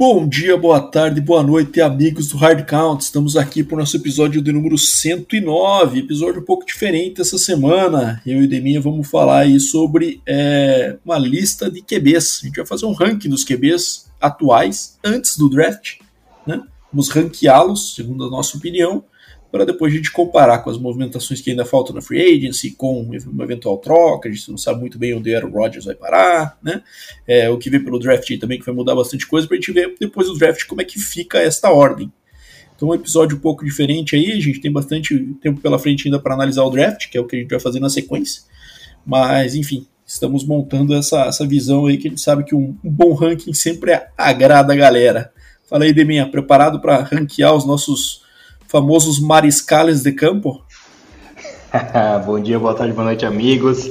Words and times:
Bom 0.00 0.26
dia, 0.26 0.56
boa 0.56 0.80
tarde, 0.80 1.20
boa 1.20 1.42
noite, 1.42 1.78
amigos 1.78 2.28
do 2.28 2.38
Hard 2.38 2.64
Count. 2.64 3.04
Estamos 3.04 3.36
aqui 3.36 3.62
para 3.62 3.74
o 3.74 3.78
nosso 3.80 3.94
episódio 3.98 4.40
de 4.40 4.50
número 4.50 4.78
109, 4.78 5.98
episódio 5.98 6.40
um 6.40 6.44
pouco 6.46 6.64
diferente 6.64 7.20
essa 7.20 7.36
semana. 7.36 8.22
Eu 8.24 8.42
e 8.42 8.46
Deminha 8.46 8.80
vamos 8.80 9.10
falar 9.10 9.40
aí 9.40 9.60
sobre 9.60 10.22
é, 10.26 10.96
uma 11.04 11.18
lista 11.18 11.70
de 11.70 11.82
QBs. 11.82 12.40
A 12.42 12.46
gente 12.46 12.56
vai 12.56 12.64
fazer 12.64 12.86
um 12.86 12.94
ranking 12.94 13.28
dos 13.28 13.44
QBs 13.44 14.10
atuais 14.18 14.98
antes 15.04 15.36
do 15.36 15.50
draft, 15.50 15.98
né? 16.46 16.62
Vamos 16.90 17.10
ranqueá-los, 17.10 17.94
segundo 17.94 18.24
a 18.24 18.30
nossa 18.30 18.56
opinião, 18.56 19.04
para 19.50 19.64
depois 19.64 19.92
a 19.92 19.96
gente 19.96 20.12
comparar 20.12 20.58
com 20.58 20.70
as 20.70 20.78
movimentações 20.78 21.40
que 21.40 21.50
ainda 21.50 21.64
faltam 21.64 21.94
na 21.94 22.00
free 22.00 22.20
agency, 22.20 22.70
com 22.70 23.10
uma 23.26 23.44
eventual 23.44 23.78
troca, 23.78 24.28
a 24.28 24.32
gente 24.32 24.48
não 24.50 24.56
sabe 24.56 24.80
muito 24.80 24.98
bem 24.98 25.14
onde 25.14 25.34
o 25.34 25.50
Rodgers 25.50 25.84
vai 25.84 25.94
parar, 25.94 26.58
né? 26.62 26.82
É, 27.26 27.50
o 27.50 27.58
que 27.58 27.68
vem 27.68 27.82
pelo 27.82 27.98
draft 27.98 28.38
também, 28.38 28.58
que 28.58 28.66
vai 28.66 28.74
mudar 28.74 28.94
bastante 28.94 29.26
coisa, 29.26 29.46
para 29.46 29.56
a 29.56 29.60
gente 29.60 29.72
ver 29.72 29.94
depois 29.98 30.28
do 30.28 30.38
draft 30.38 30.64
como 30.66 30.80
é 30.80 30.84
que 30.84 30.98
fica 30.98 31.38
esta 31.38 31.70
ordem. 31.70 32.12
Então, 32.76 32.88
um 32.88 32.94
episódio 32.94 33.36
um 33.36 33.40
pouco 33.40 33.64
diferente 33.64 34.16
aí, 34.16 34.32
a 34.32 34.40
gente 34.40 34.60
tem 34.60 34.72
bastante 34.72 35.18
tempo 35.42 35.60
pela 35.60 35.78
frente 35.78 36.06
ainda 36.06 36.18
para 36.18 36.34
analisar 36.34 36.64
o 36.64 36.70
draft, 36.70 37.10
que 37.10 37.18
é 37.18 37.20
o 37.20 37.26
que 37.26 37.36
a 37.36 37.38
gente 37.38 37.50
vai 37.50 37.60
fazer 37.60 37.80
na 37.80 37.90
sequência. 37.90 38.42
Mas, 39.04 39.54
enfim, 39.54 39.86
estamos 40.06 40.44
montando 40.44 40.94
essa, 40.94 41.24
essa 41.24 41.46
visão 41.46 41.86
aí 41.86 41.98
que 41.98 42.08
a 42.08 42.10
gente 42.10 42.22
sabe 42.22 42.44
que 42.44 42.54
um, 42.54 42.76
um 42.82 42.90
bom 42.90 43.12
ranking 43.12 43.52
sempre 43.52 44.00
agrada 44.16 44.72
a 44.72 44.76
galera. 44.76 45.32
Fala 45.68 45.84
aí, 45.84 45.92
Deminha, 45.92 46.26
preparado 46.26 46.80
para 46.80 47.02
ranquear 47.02 47.54
os 47.54 47.66
nossos 47.66 48.22
famosos 48.70 49.18
mariscales 49.18 50.02
de 50.02 50.12
campo? 50.12 50.62
Bom 52.24 52.38
dia, 52.38 52.56
boa 52.56 52.72
tarde, 52.72 52.92
boa 52.92 53.04
noite, 53.04 53.26
amigos, 53.26 53.90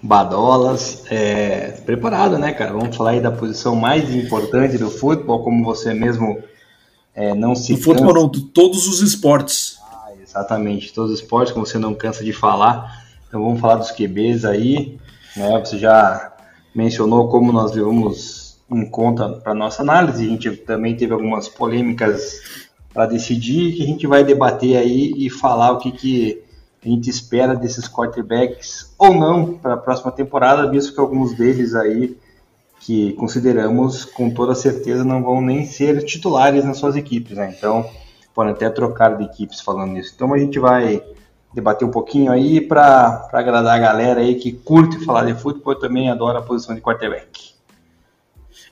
badolas. 0.00 1.04
É, 1.10 1.72
preparado, 1.84 2.38
né, 2.38 2.52
cara? 2.52 2.72
Vamos 2.72 2.96
falar 2.96 3.10
aí 3.10 3.20
da 3.20 3.32
posição 3.32 3.74
mais 3.74 4.08
importante 4.14 4.78
do 4.78 4.88
futebol, 4.88 5.42
como 5.42 5.64
você 5.64 5.92
mesmo 5.92 6.38
é, 7.12 7.34
não 7.34 7.56
se. 7.56 7.74
Do 7.74 7.80
futebol, 7.80 8.14
não, 8.14 8.28
de 8.30 8.42
todos 8.42 8.86
os 8.86 9.00
esportes. 9.00 9.78
Ah, 9.82 10.10
exatamente, 10.22 10.92
todos 10.92 11.10
os 11.10 11.20
esportes, 11.20 11.52
como 11.52 11.66
você 11.66 11.78
não 11.78 11.92
cansa 11.92 12.22
de 12.22 12.32
falar. 12.32 13.04
Então 13.26 13.42
vamos 13.42 13.60
falar 13.60 13.76
dos 13.76 13.90
QBs 13.90 14.44
aí. 14.44 14.96
Né? 15.36 15.58
Você 15.58 15.76
já 15.76 16.32
mencionou 16.72 17.28
como 17.28 17.50
nós 17.50 17.72
levamos 17.72 18.60
em 18.70 18.88
conta 18.88 19.28
para 19.28 19.54
nossa 19.54 19.82
análise. 19.82 20.24
A 20.24 20.28
gente 20.28 20.50
também 20.58 20.96
teve 20.96 21.12
algumas 21.12 21.48
polêmicas 21.48 22.69
para 22.92 23.06
decidir 23.06 23.74
que 23.74 23.82
a 23.82 23.86
gente 23.86 24.06
vai 24.06 24.24
debater 24.24 24.76
aí 24.76 25.12
e 25.16 25.30
falar 25.30 25.72
o 25.72 25.78
que, 25.78 25.92
que 25.92 26.42
a 26.84 26.88
gente 26.88 27.08
espera 27.10 27.54
desses 27.54 27.86
quarterbacks 27.86 28.92
ou 28.98 29.14
não 29.14 29.54
para 29.54 29.74
a 29.74 29.76
próxima 29.76 30.10
temporada, 30.10 30.70
visto 30.70 30.94
que 30.94 31.00
alguns 31.00 31.34
deles 31.34 31.74
aí 31.74 32.16
que 32.80 33.12
consideramos 33.12 34.04
com 34.06 34.30
toda 34.30 34.54
certeza 34.54 35.04
não 35.04 35.22
vão 35.22 35.40
nem 35.42 35.66
ser 35.66 36.02
titulares 36.04 36.64
nas 36.64 36.78
suas 36.78 36.96
equipes, 36.96 37.36
né? 37.36 37.54
Então 37.56 37.88
podem 38.34 38.52
até 38.52 38.70
trocar 38.70 39.16
de 39.16 39.24
equipes 39.24 39.60
falando 39.60 39.98
isso. 39.98 40.12
Então 40.14 40.32
a 40.32 40.38
gente 40.38 40.58
vai 40.58 41.02
debater 41.52 41.86
um 41.86 41.90
pouquinho 41.90 42.32
aí 42.32 42.60
para 42.60 43.28
agradar 43.32 43.76
a 43.76 43.78
galera 43.78 44.20
aí 44.20 44.36
que 44.36 44.52
curte 44.52 45.04
falar 45.04 45.24
de 45.24 45.34
futebol 45.34 45.74
e 45.74 45.78
também 45.78 46.10
adora 46.10 46.38
a 46.38 46.42
posição 46.42 46.74
de 46.74 46.80
quarterback. 46.80 47.59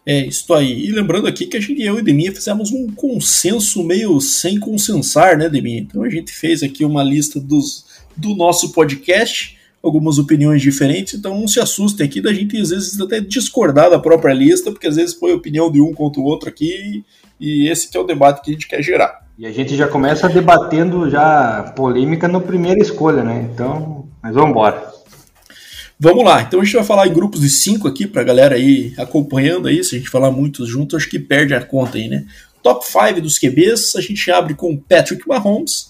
É, 0.07 0.27
isso 0.27 0.53
aí. 0.55 0.87
E 0.87 0.91
lembrando 0.91 1.27
aqui 1.27 1.47
que 1.47 1.57
a 1.57 1.61
gente, 1.61 1.83
eu 1.83 1.99
e 1.99 2.03
Deminha 2.03 2.35
fizemos 2.35 2.71
um 2.71 2.89
consenso 2.93 3.85
meio 3.85 4.21
sem 4.21 4.59
consensar, 4.59 5.37
né, 5.37 5.49
Deminha? 5.49 5.81
Então 5.81 6.03
a 6.03 6.09
gente 6.09 6.33
fez 6.33 6.63
aqui 6.63 6.85
uma 6.85 7.03
lista 7.03 7.39
dos, 7.39 7.85
do 8.17 8.35
nosso 8.35 8.73
podcast, 8.73 9.59
algumas 9.83 10.19
opiniões 10.19 10.63
diferentes, 10.63 11.15
então 11.15 11.39
não 11.39 11.47
se 11.47 11.61
assustem 11.61 12.07
aqui 12.07 12.21
da 12.21 12.33
gente 12.33 12.57
às 12.57 12.71
vezes 12.71 13.01
até 13.01 13.21
discordar 13.21 13.91
da 13.91 13.99
própria 13.99 14.33
lista, 14.33 14.71
porque 14.71 14.87
às 14.87 14.97
vezes 14.97 15.15
foi 15.15 15.33
a 15.33 15.37
opinião 15.37 15.71
de 15.71 15.81
um 15.81 15.93
contra 15.93 16.21
o 16.21 16.25
outro 16.25 16.49
aqui, 16.49 17.05
e 17.39 17.69
esse 17.69 17.89
é 17.97 18.01
o 18.01 18.05
debate 18.05 18.43
que 18.43 18.51
a 18.51 18.53
gente 18.55 18.67
quer 18.67 18.83
gerar. 18.83 19.29
E 19.39 19.47
a 19.47 19.53
gente 19.53 19.77
já 19.77 19.87
começa 19.87 20.29
debatendo 20.29 21.09
já 21.09 21.73
polêmica 21.77 22.27
no 22.27 22.41
primeira 22.41 22.81
escolha, 22.81 23.23
né? 23.23 23.49
Então, 23.53 24.09
mas 24.21 24.35
vamos 24.35 24.51
embora. 24.51 24.88
Vamos 26.01 26.25
lá, 26.25 26.43
então 26.43 26.61
a 26.61 26.65
gente 26.65 26.77
vai 26.77 26.85
falar 26.85 27.09
em 27.09 27.13
grupos 27.13 27.41
de 27.41 27.51
cinco 27.51 27.89
aqui 27.89 28.07
pra 28.07 28.23
galera 28.23 28.55
aí 28.55 28.95
acompanhando 28.97 29.67
aí. 29.67 29.83
Se 29.83 29.97
a 29.97 29.99
gente 29.99 30.09
falar 30.09 30.31
muitos 30.31 30.69
juntos, 30.69 30.95
acho 30.95 31.11
que 31.11 31.19
perde 31.19 31.55
a 31.55 31.61
conta 31.61 31.99
aí, 31.99 32.07
né? 32.07 32.25
Top 32.63 32.87
5 32.87 33.21
dos 33.21 33.37
QBs, 33.37 33.97
a 33.97 34.01
gente 34.01 34.31
abre 34.31 34.55
com 34.55 34.77
Patrick 34.77 35.27
Mahomes. 35.27 35.89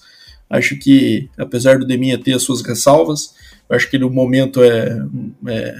Acho 0.49 0.75
que, 0.79 1.29
apesar 1.37 1.77
do 1.77 1.85
Deminha 1.85 2.17
ter 2.17 2.33
as 2.33 2.41
suas 2.41 2.61
ressalvas, 2.61 3.35
acho 3.69 3.87
que 3.87 3.99
no 3.99 4.09
momento 4.09 4.63
é, 4.63 4.99
é 5.47 5.75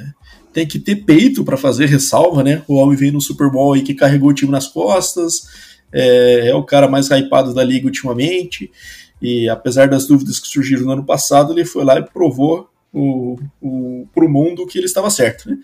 tem 0.53 0.67
que 0.67 0.79
ter 0.79 0.97
peito 0.97 1.43
para 1.43 1.57
fazer 1.57 1.87
ressalva, 1.87 2.43
né? 2.43 2.61
O 2.67 2.75
homem 2.75 2.95
veio 2.95 3.13
no 3.13 3.21
Super 3.21 3.49
Bowl 3.49 3.73
aí 3.73 3.81
que 3.81 3.95
carregou 3.95 4.29
o 4.29 4.33
time 4.33 4.51
nas 4.51 4.67
costas, 4.67 5.47
é, 5.91 6.49
é 6.49 6.55
o 6.55 6.63
cara 6.63 6.87
mais 6.87 7.09
hypado 7.09 7.53
da 7.53 7.63
liga 7.63 7.87
ultimamente. 7.87 8.71
E 9.19 9.49
apesar 9.49 9.87
das 9.87 10.05
dúvidas 10.05 10.39
que 10.39 10.47
surgiram 10.47 10.85
no 10.85 10.91
ano 10.91 11.05
passado, 11.05 11.51
ele 11.53 11.65
foi 11.65 11.83
lá 11.83 11.97
e 11.97 12.03
provou 12.03 12.68
o, 12.93 13.37
o, 13.61 14.07
para 14.13 14.25
o 14.25 14.29
mundo 14.29 14.65
que 14.65 14.77
ele 14.77 14.85
estava 14.85 15.09
certo. 15.09 15.49
Né? 15.49 15.57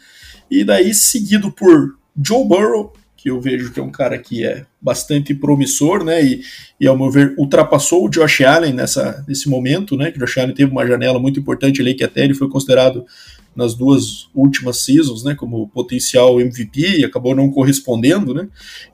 E 0.49 0.63
daí, 0.63 0.93
seguido 0.93 1.51
por 1.51 1.97
Joe 2.21 2.47
Burrow, 2.47 2.93
que 3.25 3.31
eu 3.31 3.41
vejo 3.41 3.73
que 3.73 3.79
é 3.79 3.83
um 3.83 3.91
cara 3.91 4.19
que 4.19 4.45
é 4.45 4.67
bastante 4.79 5.33
promissor, 5.33 6.03
né? 6.03 6.23
E, 6.23 6.41
e 6.79 6.85
ao 6.85 6.95
meu 6.95 7.09
ver, 7.09 7.33
ultrapassou 7.39 8.05
o 8.05 8.09
Josh 8.09 8.41
Allen 8.41 8.71
nessa, 8.71 9.25
nesse 9.27 9.49
momento, 9.49 9.97
né? 9.97 10.11
Que 10.11 10.19
Josh 10.19 10.37
Allen 10.37 10.53
teve 10.53 10.71
uma 10.71 10.85
janela 10.85 11.17
muito 11.17 11.39
importante 11.39 11.81
ali, 11.81 11.95
que 11.95 12.03
até 12.03 12.23
ele 12.23 12.35
foi 12.35 12.47
considerado 12.47 13.03
nas 13.55 13.73
duas 13.73 14.27
últimas 14.33 14.81
seasons, 14.81 15.23
né, 15.23 15.33
como 15.33 15.69
potencial 15.69 16.41
MVP 16.41 16.99
e 16.99 17.05
acabou 17.05 17.33
não 17.33 17.49
correspondendo, 17.49 18.33
né? 18.33 18.47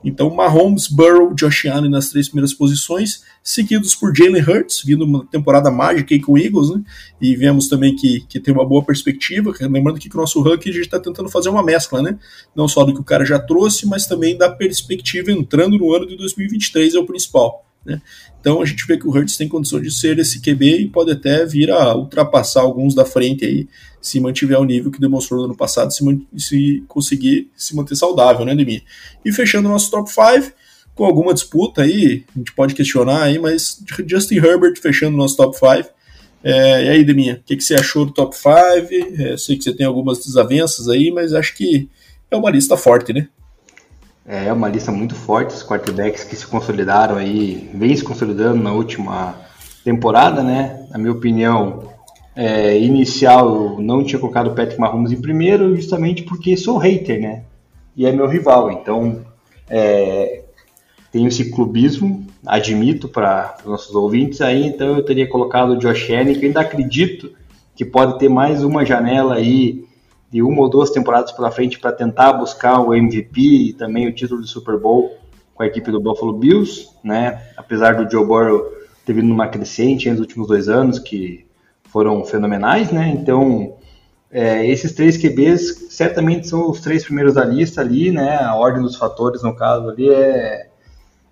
Então 0.04 0.30
Mahomes, 0.30 0.86
Burrow, 0.86 1.34
Josh 1.34 1.66
Allen 1.66 1.90
nas 1.90 2.10
três 2.10 2.28
primeiras 2.28 2.54
posições, 2.54 3.24
seguidos 3.42 3.94
por 3.94 4.14
Jalen 4.14 4.42
Hurts, 4.42 4.82
vindo 4.84 5.04
uma 5.04 5.26
temporada 5.26 5.70
mágica 5.70 6.14
aí 6.14 6.20
com 6.20 6.32
o 6.32 6.38
Eagles, 6.38 6.70
né? 6.70 6.82
E 7.20 7.34
vemos 7.34 7.68
também 7.68 7.96
que, 7.96 8.20
que 8.28 8.38
tem 8.38 8.54
uma 8.54 8.66
boa 8.66 8.84
perspectiva, 8.84 9.52
lembrando 9.60 9.98
que 9.98 10.08
com 10.08 10.18
o 10.18 10.20
nosso 10.20 10.40
ranking 10.40 10.70
a 10.70 10.72
gente 10.72 10.84
está 10.84 11.00
tentando 11.00 11.28
fazer 11.28 11.48
uma 11.48 11.62
mescla, 11.62 12.00
né? 12.00 12.18
Não 12.54 12.68
só 12.68 12.84
do 12.84 12.94
que 12.94 13.00
o 13.00 13.04
cara 13.04 13.24
já 13.24 13.38
trouxe, 13.38 13.86
mas 13.86 14.06
também 14.06 14.36
da 14.36 14.50
perspectiva 14.50 15.32
entrando 15.32 15.76
no 15.76 15.92
ano 15.92 16.06
de 16.06 16.16
2023 16.16 16.94
é 16.94 16.98
o 16.98 17.06
principal. 17.06 17.66
Né? 17.84 18.00
Então 18.40 18.62
a 18.62 18.64
gente 18.64 18.86
vê 18.86 18.96
que 18.96 19.06
o 19.06 19.10
Hurts 19.10 19.36
tem 19.36 19.48
condição 19.48 19.80
de 19.80 19.90
ser 19.90 20.18
esse 20.18 20.40
QB 20.40 20.82
e 20.82 20.88
pode 20.88 21.10
até 21.10 21.44
vir 21.44 21.70
a 21.70 21.94
ultrapassar 21.94 22.60
alguns 22.60 22.94
da 22.94 23.04
frente 23.04 23.44
aí, 23.44 23.68
se 24.00 24.20
mantiver 24.20 24.58
o 24.58 24.64
nível 24.64 24.90
que 24.90 25.00
demonstrou 25.00 25.40
no 25.40 25.46
ano 25.46 25.56
passado, 25.56 25.92
se, 25.92 26.04
se 26.36 26.84
conseguir 26.88 27.50
se 27.56 27.74
manter 27.74 27.96
saudável, 27.96 28.44
né, 28.44 28.54
Demi? 28.54 28.82
E 29.24 29.32
fechando 29.32 29.68
o 29.68 29.72
nosso 29.72 29.90
top 29.90 30.10
5, 30.10 30.52
com 30.94 31.04
alguma 31.04 31.32
disputa 31.32 31.82
aí, 31.82 32.24
a 32.34 32.38
gente 32.38 32.52
pode 32.52 32.74
questionar 32.74 33.22
aí, 33.22 33.38
mas 33.38 33.82
Justin 34.06 34.36
Herbert 34.36 34.78
fechando 34.80 35.14
o 35.14 35.18
nosso 35.18 35.36
top 35.36 35.56
5. 35.56 35.88
É, 36.44 36.84
e 36.84 36.88
aí, 36.88 37.04
Deminha, 37.04 37.34
o 37.34 37.42
que, 37.44 37.56
que, 37.56 37.62
você 37.62 37.74
achou 37.74 38.04
do 38.04 38.12
top 38.12 38.36
5? 38.36 38.50
É, 39.22 39.36
sei 39.36 39.56
que 39.56 39.62
você 39.62 39.72
tem 39.72 39.86
algumas 39.86 40.18
desavenças 40.24 40.88
aí, 40.88 41.10
mas 41.10 41.32
acho 41.32 41.54
que 41.54 41.88
é 42.30 42.36
uma 42.36 42.50
lista 42.50 42.76
forte, 42.76 43.12
né? 43.12 43.28
É 44.24 44.52
uma 44.52 44.68
lista 44.68 44.92
muito 44.92 45.14
forte, 45.14 45.54
os 45.54 45.64
quarterbacks 45.64 46.22
que 46.22 46.36
se 46.36 46.46
consolidaram 46.46 47.16
aí, 47.16 47.70
vem 47.74 47.94
se 47.96 48.04
consolidando 48.04 48.62
na 48.62 48.72
última 48.72 49.34
temporada, 49.84 50.42
né? 50.42 50.86
Na 50.90 50.98
minha 50.98 51.12
opinião, 51.12 51.88
é, 52.36 52.78
inicial 52.78 53.54
eu 53.54 53.80
não 53.80 54.04
tinha 54.04 54.20
colocado 54.20 54.48
o 54.48 54.54
Patrick 54.54 54.80
Mahomes 54.80 55.12
em 55.12 55.20
primeiro, 55.20 55.74
justamente 55.74 56.22
porque 56.22 56.56
sou 56.56 56.78
hater, 56.78 57.20
né? 57.20 57.42
E 57.96 58.06
é 58.06 58.12
meu 58.12 58.28
rival, 58.28 58.70
então 58.70 59.22
é, 59.68 60.44
tenho 61.10 61.28
esse 61.28 61.50
clubismo, 61.50 62.26
admito 62.46 63.08
para 63.08 63.56
os 63.64 63.70
nossos 63.70 63.94
ouvintes 63.94 64.40
aí, 64.40 64.66
então 64.66 64.96
eu 64.96 65.04
teria 65.04 65.28
colocado 65.28 65.70
o 65.70 65.78
Josh 65.78 66.10
Allen, 66.10 66.38
que 66.38 66.46
ainda 66.46 66.60
acredito 66.60 67.32
que 67.74 67.84
pode 67.84 68.18
ter 68.18 68.28
mais 68.28 68.62
uma 68.62 68.84
janela 68.84 69.34
aí 69.34 69.84
de 70.32 70.42
uma 70.42 70.62
ou 70.62 70.70
duas 70.70 70.90
temporadas 70.90 71.30
pela 71.30 71.50
frente 71.50 71.78
para 71.78 71.92
tentar 71.92 72.32
buscar 72.32 72.80
o 72.80 72.94
MVP 72.94 73.40
e 73.40 73.72
também 73.74 74.08
o 74.08 74.14
título 74.14 74.40
de 74.40 74.48
Super 74.48 74.78
Bowl 74.78 75.14
com 75.54 75.62
a 75.62 75.66
equipe 75.66 75.90
do 75.92 76.00
Buffalo 76.00 76.32
Bills, 76.32 76.88
né? 77.04 77.42
Apesar 77.54 77.94
do 77.94 78.10
Joe 78.10 78.24
Burrow 78.24 78.72
ter 79.04 79.12
vindo 79.12 79.28
numa 79.28 79.46
crescente 79.46 80.10
nos 80.10 80.20
últimos 80.20 80.48
dois 80.48 80.70
anos, 80.70 80.98
que 80.98 81.44
foram 81.84 82.24
fenomenais, 82.24 82.90
né? 82.90 83.10
Então, 83.10 83.76
é, 84.30 84.66
esses 84.66 84.92
três 84.92 85.18
QBs 85.18 85.88
certamente 85.90 86.48
são 86.48 86.70
os 86.70 86.80
três 86.80 87.04
primeiros 87.04 87.34
da 87.34 87.44
lista 87.44 87.82
ali, 87.82 88.10
né? 88.10 88.38
A 88.38 88.54
ordem 88.54 88.80
dos 88.80 88.96
fatores, 88.96 89.42
no 89.42 89.54
caso 89.54 89.90
ali, 89.90 90.08
é, 90.08 90.70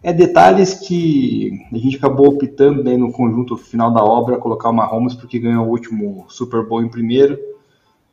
é 0.03 0.13
detalhes 0.13 0.75
que 0.75 1.53
a 1.73 1.79
gente 1.79 1.97
acabou 1.97 2.27
optando 2.27 2.85
né, 2.85 2.99
no 2.99 3.11
conjunto 3.11 3.57
final 3.57 3.91
da 3.91 4.05
obra 4.05 4.37
colocar 4.37 4.69
o 4.69 4.75
Mahomes 4.75 5.15
porque 5.15 5.39
ganhou 5.39 5.67
o 5.67 5.71
último 5.71 6.27
Super 6.29 6.67
Bowl 6.67 6.83
em 6.83 6.89
primeiro 6.91 7.50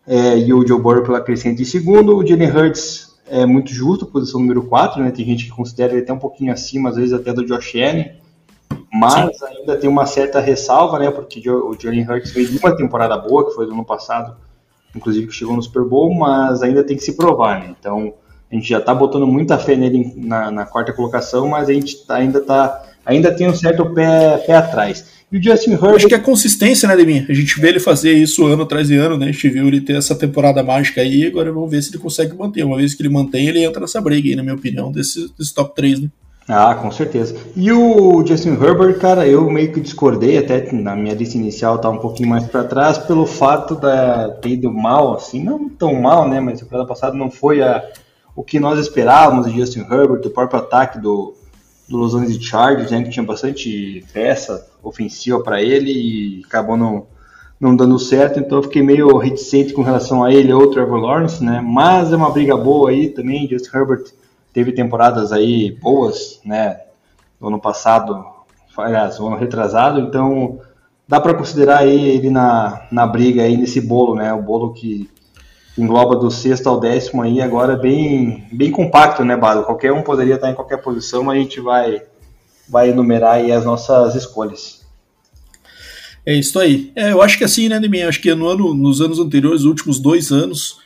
é, 0.07 0.37
e 0.39 0.53
o 0.53 0.65
Joe 0.65 0.81
Burrow 0.81 1.03
pela 1.03 1.21
crescente 1.21 1.61
em 1.61 1.65
segundo. 1.65 2.15
O 2.15 2.25
Jalen 2.25 2.49
Hurts 2.49 3.17
é 3.29 3.45
muito 3.45 3.73
justo, 3.73 4.05
posição 4.05 4.39
número 4.39 4.63
4, 4.63 5.03
né? 5.03 5.11
Tem 5.11 5.25
gente 5.25 5.45
que 5.45 5.51
considera 5.51 5.91
ele 5.91 6.01
até 6.01 6.13
um 6.13 6.19
pouquinho 6.19 6.53
acima, 6.53 6.89
às 6.89 6.95
vezes 6.95 7.13
até 7.13 7.33
do 7.33 7.45
Josh 7.45 7.75
Allen, 7.75 8.13
mas 8.91 9.37
Sim. 9.37 9.45
ainda 9.45 9.75
tem 9.75 9.89
uma 9.89 10.05
certa 10.05 10.39
ressalva, 10.39 10.97
né? 10.97 11.11
Porque 11.11 11.47
o 11.49 11.75
Jalen 11.77 12.09
Hurts 12.09 12.31
fez 12.31 12.55
uma 12.57 12.75
temporada 12.75 13.17
boa, 13.17 13.45
que 13.45 13.53
foi 13.53 13.65
do 13.65 13.73
ano 13.73 13.83
passado, 13.83 14.37
inclusive 14.95 15.27
que 15.27 15.33
chegou 15.33 15.55
no 15.55 15.61
Super 15.61 15.83
Bowl, 15.83 16.13
mas 16.15 16.63
ainda 16.63 16.83
tem 16.83 16.95
que 16.95 17.03
se 17.03 17.17
provar, 17.17 17.59
né? 17.59 17.75
Então, 17.77 18.13
A 18.49 18.55
gente 18.55 18.69
já 18.69 18.79
está 18.79 18.95
botando 18.95 19.27
muita 19.27 19.57
fé 19.57 19.75
nele 19.75 20.13
na, 20.15 20.49
na, 20.49 20.65
quarta 20.65 20.93
colocação, 20.93 21.49
mas 21.49 21.67
a 21.67 21.73
gente 21.73 22.05
tá, 22.05 22.15
ainda 22.15 22.39
tá, 22.39 22.81
ainda 23.05 23.29
tem 23.35 23.45
um 23.45 23.53
certo 23.53 23.93
pé, 23.93 24.37
pé 24.37 24.55
atrás. 24.55 25.16
E 25.31 25.37
o 25.37 25.43
Justin 25.43 25.71
Herbert. 25.71 25.95
Acho 25.95 26.07
que 26.07 26.15
é 26.15 26.19
consistência, 26.19 26.87
né, 26.87 26.95
Deminha? 26.95 27.25
A 27.27 27.33
gente 27.33 27.59
vê 27.59 27.69
ele 27.69 27.79
fazer 27.79 28.13
isso 28.13 28.45
ano 28.45 28.63
atrás 28.63 28.87
de 28.87 28.95
ano, 28.95 29.17
né? 29.17 29.27
A 29.27 29.31
gente 29.31 29.49
viu 29.49 29.67
ele 29.67 29.81
ter 29.81 29.97
essa 29.97 30.15
temporada 30.15 30.63
mágica 30.63 31.01
aí, 31.01 31.25
agora 31.25 31.51
vamos 31.51 31.69
ver 31.69 31.81
se 31.81 31.91
ele 31.91 32.01
consegue 32.01 32.35
manter. 32.35 32.63
Uma 32.63 32.77
vez 32.77 32.93
que 32.93 33.01
ele 33.01 33.09
mantém, 33.09 33.47
ele 33.47 33.63
entra 33.63 33.81
nessa 33.81 33.99
briga 33.99 34.29
aí, 34.29 34.35
na 34.35 34.43
minha 34.43 34.55
opinião, 34.55 34.91
desse, 34.91 35.29
desse 35.37 35.53
top 35.53 35.75
3, 35.75 36.01
né? 36.01 36.09
Ah, 36.47 36.73
com 36.75 36.89
certeza. 36.89 37.35
E 37.57 37.69
o 37.73 38.25
Justin 38.25 38.51
Herbert, 38.51 38.97
cara, 38.99 39.27
eu 39.27 39.49
meio 39.49 39.73
que 39.73 39.81
discordei, 39.81 40.37
até 40.37 40.71
na 40.71 40.95
minha 40.95 41.13
lista 41.13 41.35
inicial 41.35 41.77
tá 41.77 41.89
um 41.89 41.97
pouquinho 41.97 42.29
mais 42.29 42.45
para 42.45 42.63
trás, 42.63 42.97
pelo 42.97 43.25
fato 43.25 43.75
da 43.75 44.29
ter 44.29 44.51
ido 44.51 44.71
mal, 44.71 45.15
assim, 45.15 45.43
não 45.43 45.67
tão 45.67 45.93
mal, 45.95 46.25
né? 46.25 46.39
Mas 46.39 46.59
a 46.59 46.63
temporada 46.63 46.87
passada 46.87 47.17
não 47.17 47.29
foi 47.29 47.61
a, 47.61 47.83
o 48.33 48.43
que 48.43 48.61
nós 48.61 48.79
esperávamos 48.79 49.45
de 49.45 49.59
Justin 49.59 49.81
Herbert, 49.81 50.25
o 50.25 50.29
próprio 50.29 50.61
ataque 50.61 51.01
do, 51.01 51.33
do 51.87 51.97
Los 51.97 52.13
Angeles 52.13 52.43
Chargers, 52.43 52.91
né, 52.91 53.03
que 53.03 53.09
tinha 53.09 53.25
bastante 53.25 54.05
peça 54.13 54.67
ofensiva 54.83 55.41
para 55.41 55.61
ele 55.61 55.91
e 55.91 56.41
acabou 56.45 56.75
não, 56.75 57.07
não 57.59 57.75
dando 57.75 57.97
certo, 57.97 58.39
então 58.39 58.59
eu 58.59 58.63
fiquei 58.63 58.83
meio 58.83 59.17
reticente 59.17 59.73
com 59.73 59.81
relação 59.81 60.23
a 60.23 60.33
ele 60.33 60.53
ou 60.53 60.69
Trevor 60.69 60.99
Lawrence, 60.99 61.43
né? 61.43 61.61
Mas 61.61 62.11
é 62.11 62.15
uma 62.15 62.29
briga 62.29 62.55
boa 62.55 62.89
aí 62.89 63.09
também, 63.09 63.47
Justin 63.47 63.77
Herbert 63.77 64.05
teve 64.53 64.71
temporadas 64.71 65.31
aí 65.31 65.71
boas, 65.71 66.39
né? 66.43 66.81
No 67.39 67.47
ano 67.47 67.59
passado, 67.59 68.25
aliás, 68.77 69.19
no 69.19 69.27
ano 69.27 69.37
retrasado, 69.37 69.99
então 69.99 70.59
dá 71.07 71.19
para 71.19 71.33
considerar 71.33 71.79
aí 71.79 72.09
ele 72.09 72.29
na, 72.29 72.87
na 72.91 73.07
briga 73.07 73.43
aí 73.43 73.55
nesse 73.55 73.79
bolo, 73.79 74.15
né? 74.15 74.33
O 74.33 74.41
bolo 74.41 74.73
que 74.73 75.09
engloba 75.77 76.15
do 76.15 76.31
sexto 76.31 76.67
ao 76.67 76.79
décimo 76.79 77.21
aí 77.21 77.41
agora 77.41 77.75
bem 77.75 78.45
bem 78.51 78.71
compacto, 78.71 79.23
né, 79.23 79.35
Bado? 79.35 79.63
Qualquer 79.63 79.93
um 79.93 80.01
poderia 80.01 80.35
estar 80.35 80.49
em 80.49 80.55
qualquer 80.55 80.77
posição, 80.77 81.23
mas 81.23 81.37
a 81.37 81.41
gente 81.41 81.59
vai 81.59 82.01
vai 82.67 82.89
enumerar 82.89 83.35
aí 83.35 83.51
as 83.51 83.63
nossas 83.63 84.15
escolhas. 84.15 84.85
É 86.25 86.33
isso 86.33 86.59
aí. 86.59 86.91
É, 86.95 87.13
eu 87.13 87.21
acho 87.21 87.37
que 87.37 87.43
assim, 87.43 87.69
né, 87.69 87.79
Deminha? 87.79 88.09
Acho 88.09 88.21
que 88.21 88.33
no 88.35 88.47
ano, 88.47 88.73
nos 88.73 88.99
anos 88.99 89.19
anteriores, 89.19 89.61
os 89.61 89.65
últimos 89.65 89.99
dois 89.99 90.31
anos, 90.31 90.77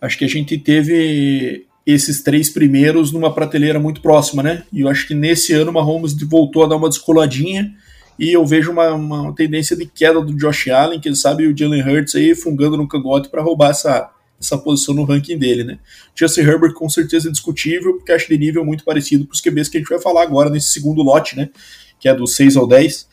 acho 0.00 0.18
que 0.18 0.24
a 0.24 0.28
gente 0.28 0.58
teve 0.58 1.66
esses 1.86 2.22
três 2.22 2.50
primeiros 2.50 3.12
numa 3.12 3.32
prateleira 3.32 3.78
muito 3.78 4.00
próxima, 4.00 4.42
né? 4.42 4.64
E 4.72 4.80
eu 4.80 4.88
acho 4.88 5.06
que 5.06 5.14
nesse 5.14 5.54
ano 5.54 5.70
o 5.70 5.74
Mahomes 5.74 6.14
voltou 6.22 6.64
a 6.64 6.66
dar 6.66 6.76
uma 6.76 6.88
descoladinha 6.88 7.72
e 8.18 8.32
eu 8.32 8.44
vejo 8.44 8.72
uma, 8.72 8.92
uma 8.92 9.34
tendência 9.34 9.76
de 9.76 9.86
queda 9.86 10.20
do 10.20 10.36
Josh 10.36 10.68
Allen, 10.68 11.00
quem 11.00 11.14
sabe 11.14 11.46
o 11.46 11.56
Jalen 11.56 11.82
Hurts 11.82 12.16
aí 12.16 12.34
fungando 12.34 12.76
no 12.76 12.88
cangote 12.88 13.28
para 13.28 13.40
roubar 13.40 13.70
essa, 13.70 14.10
essa 14.40 14.56
posição 14.56 14.94
no 14.94 15.04
ranking 15.04 15.38
dele, 15.38 15.64
né? 15.64 15.78
Justin 16.14 16.42
Herbert 16.42 16.72
com 16.74 16.88
certeza 16.88 17.28
é 17.28 17.32
discutível, 17.32 17.94
porque 17.94 18.12
acho 18.12 18.28
de 18.28 18.38
nível 18.38 18.64
muito 18.64 18.84
parecido 18.84 19.26
para 19.26 19.34
os 19.34 19.40
QBs 19.40 19.68
que 19.68 19.78
a 19.78 19.80
gente 19.80 19.88
vai 19.88 20.00
falar 20.00 20.22
agora 20.22 20.50
nesse 20.50 20.68
segundo 20.68 21.02
lote, 21.02 21.36
né? 21.36 21.50
Que 21.98 22.08
é 22.08 22.14
do 22.14 22.26
6 22.26 22.56
ao 22.56 22.66
10 22.66 23.08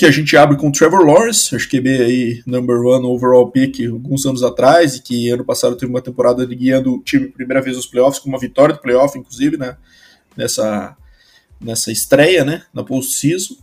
que 0.00 0.06
a 0.06 0.10
gente 0.10 0.34
abre 0.34 0.56
com 0.56 0.72
Trevor 0.72 1.04
Lawrence, 1.04 1.54
acho 1.54 1.68
que 1.68 1.76
é 1.76 2.02
aí 2.02 2.42
number 2.46 2.80
one 2.80 3.04
overall 3.04 3.50
pick 3.50 3.86
alguns 3.86 4.24
anos 4.24 4.42
atrás, 4.42 4.96
e 4.96 5.02
que 5.02 5.28
ano 5.28 5.44
passado 5.44 5.76
teve 5.76 5.92
uma 5.92 6.00
temporada 6.00 6.42
guiando 6.46 6.94
o 6.94 7.02
time 7.02 7.28
primeira 7.28 7.60
vez 7.60 7.76
nos 7.76 7.84
playoffs, 7.84 8.18
com 8.18 8.30
uma 8.30 8.38
vitória 8.38 8.74
do 8.74 8.80
playoff, 8.80 9.18
inclusive, 9.18 9.58
né, 9.58 9.76
nessa, 10.34 10.96
nessa 11.60 11.92
estreia, 11.92 12.46
né, 12.46 12.62
na 12.72 12.82
post-season. 12.82 13.56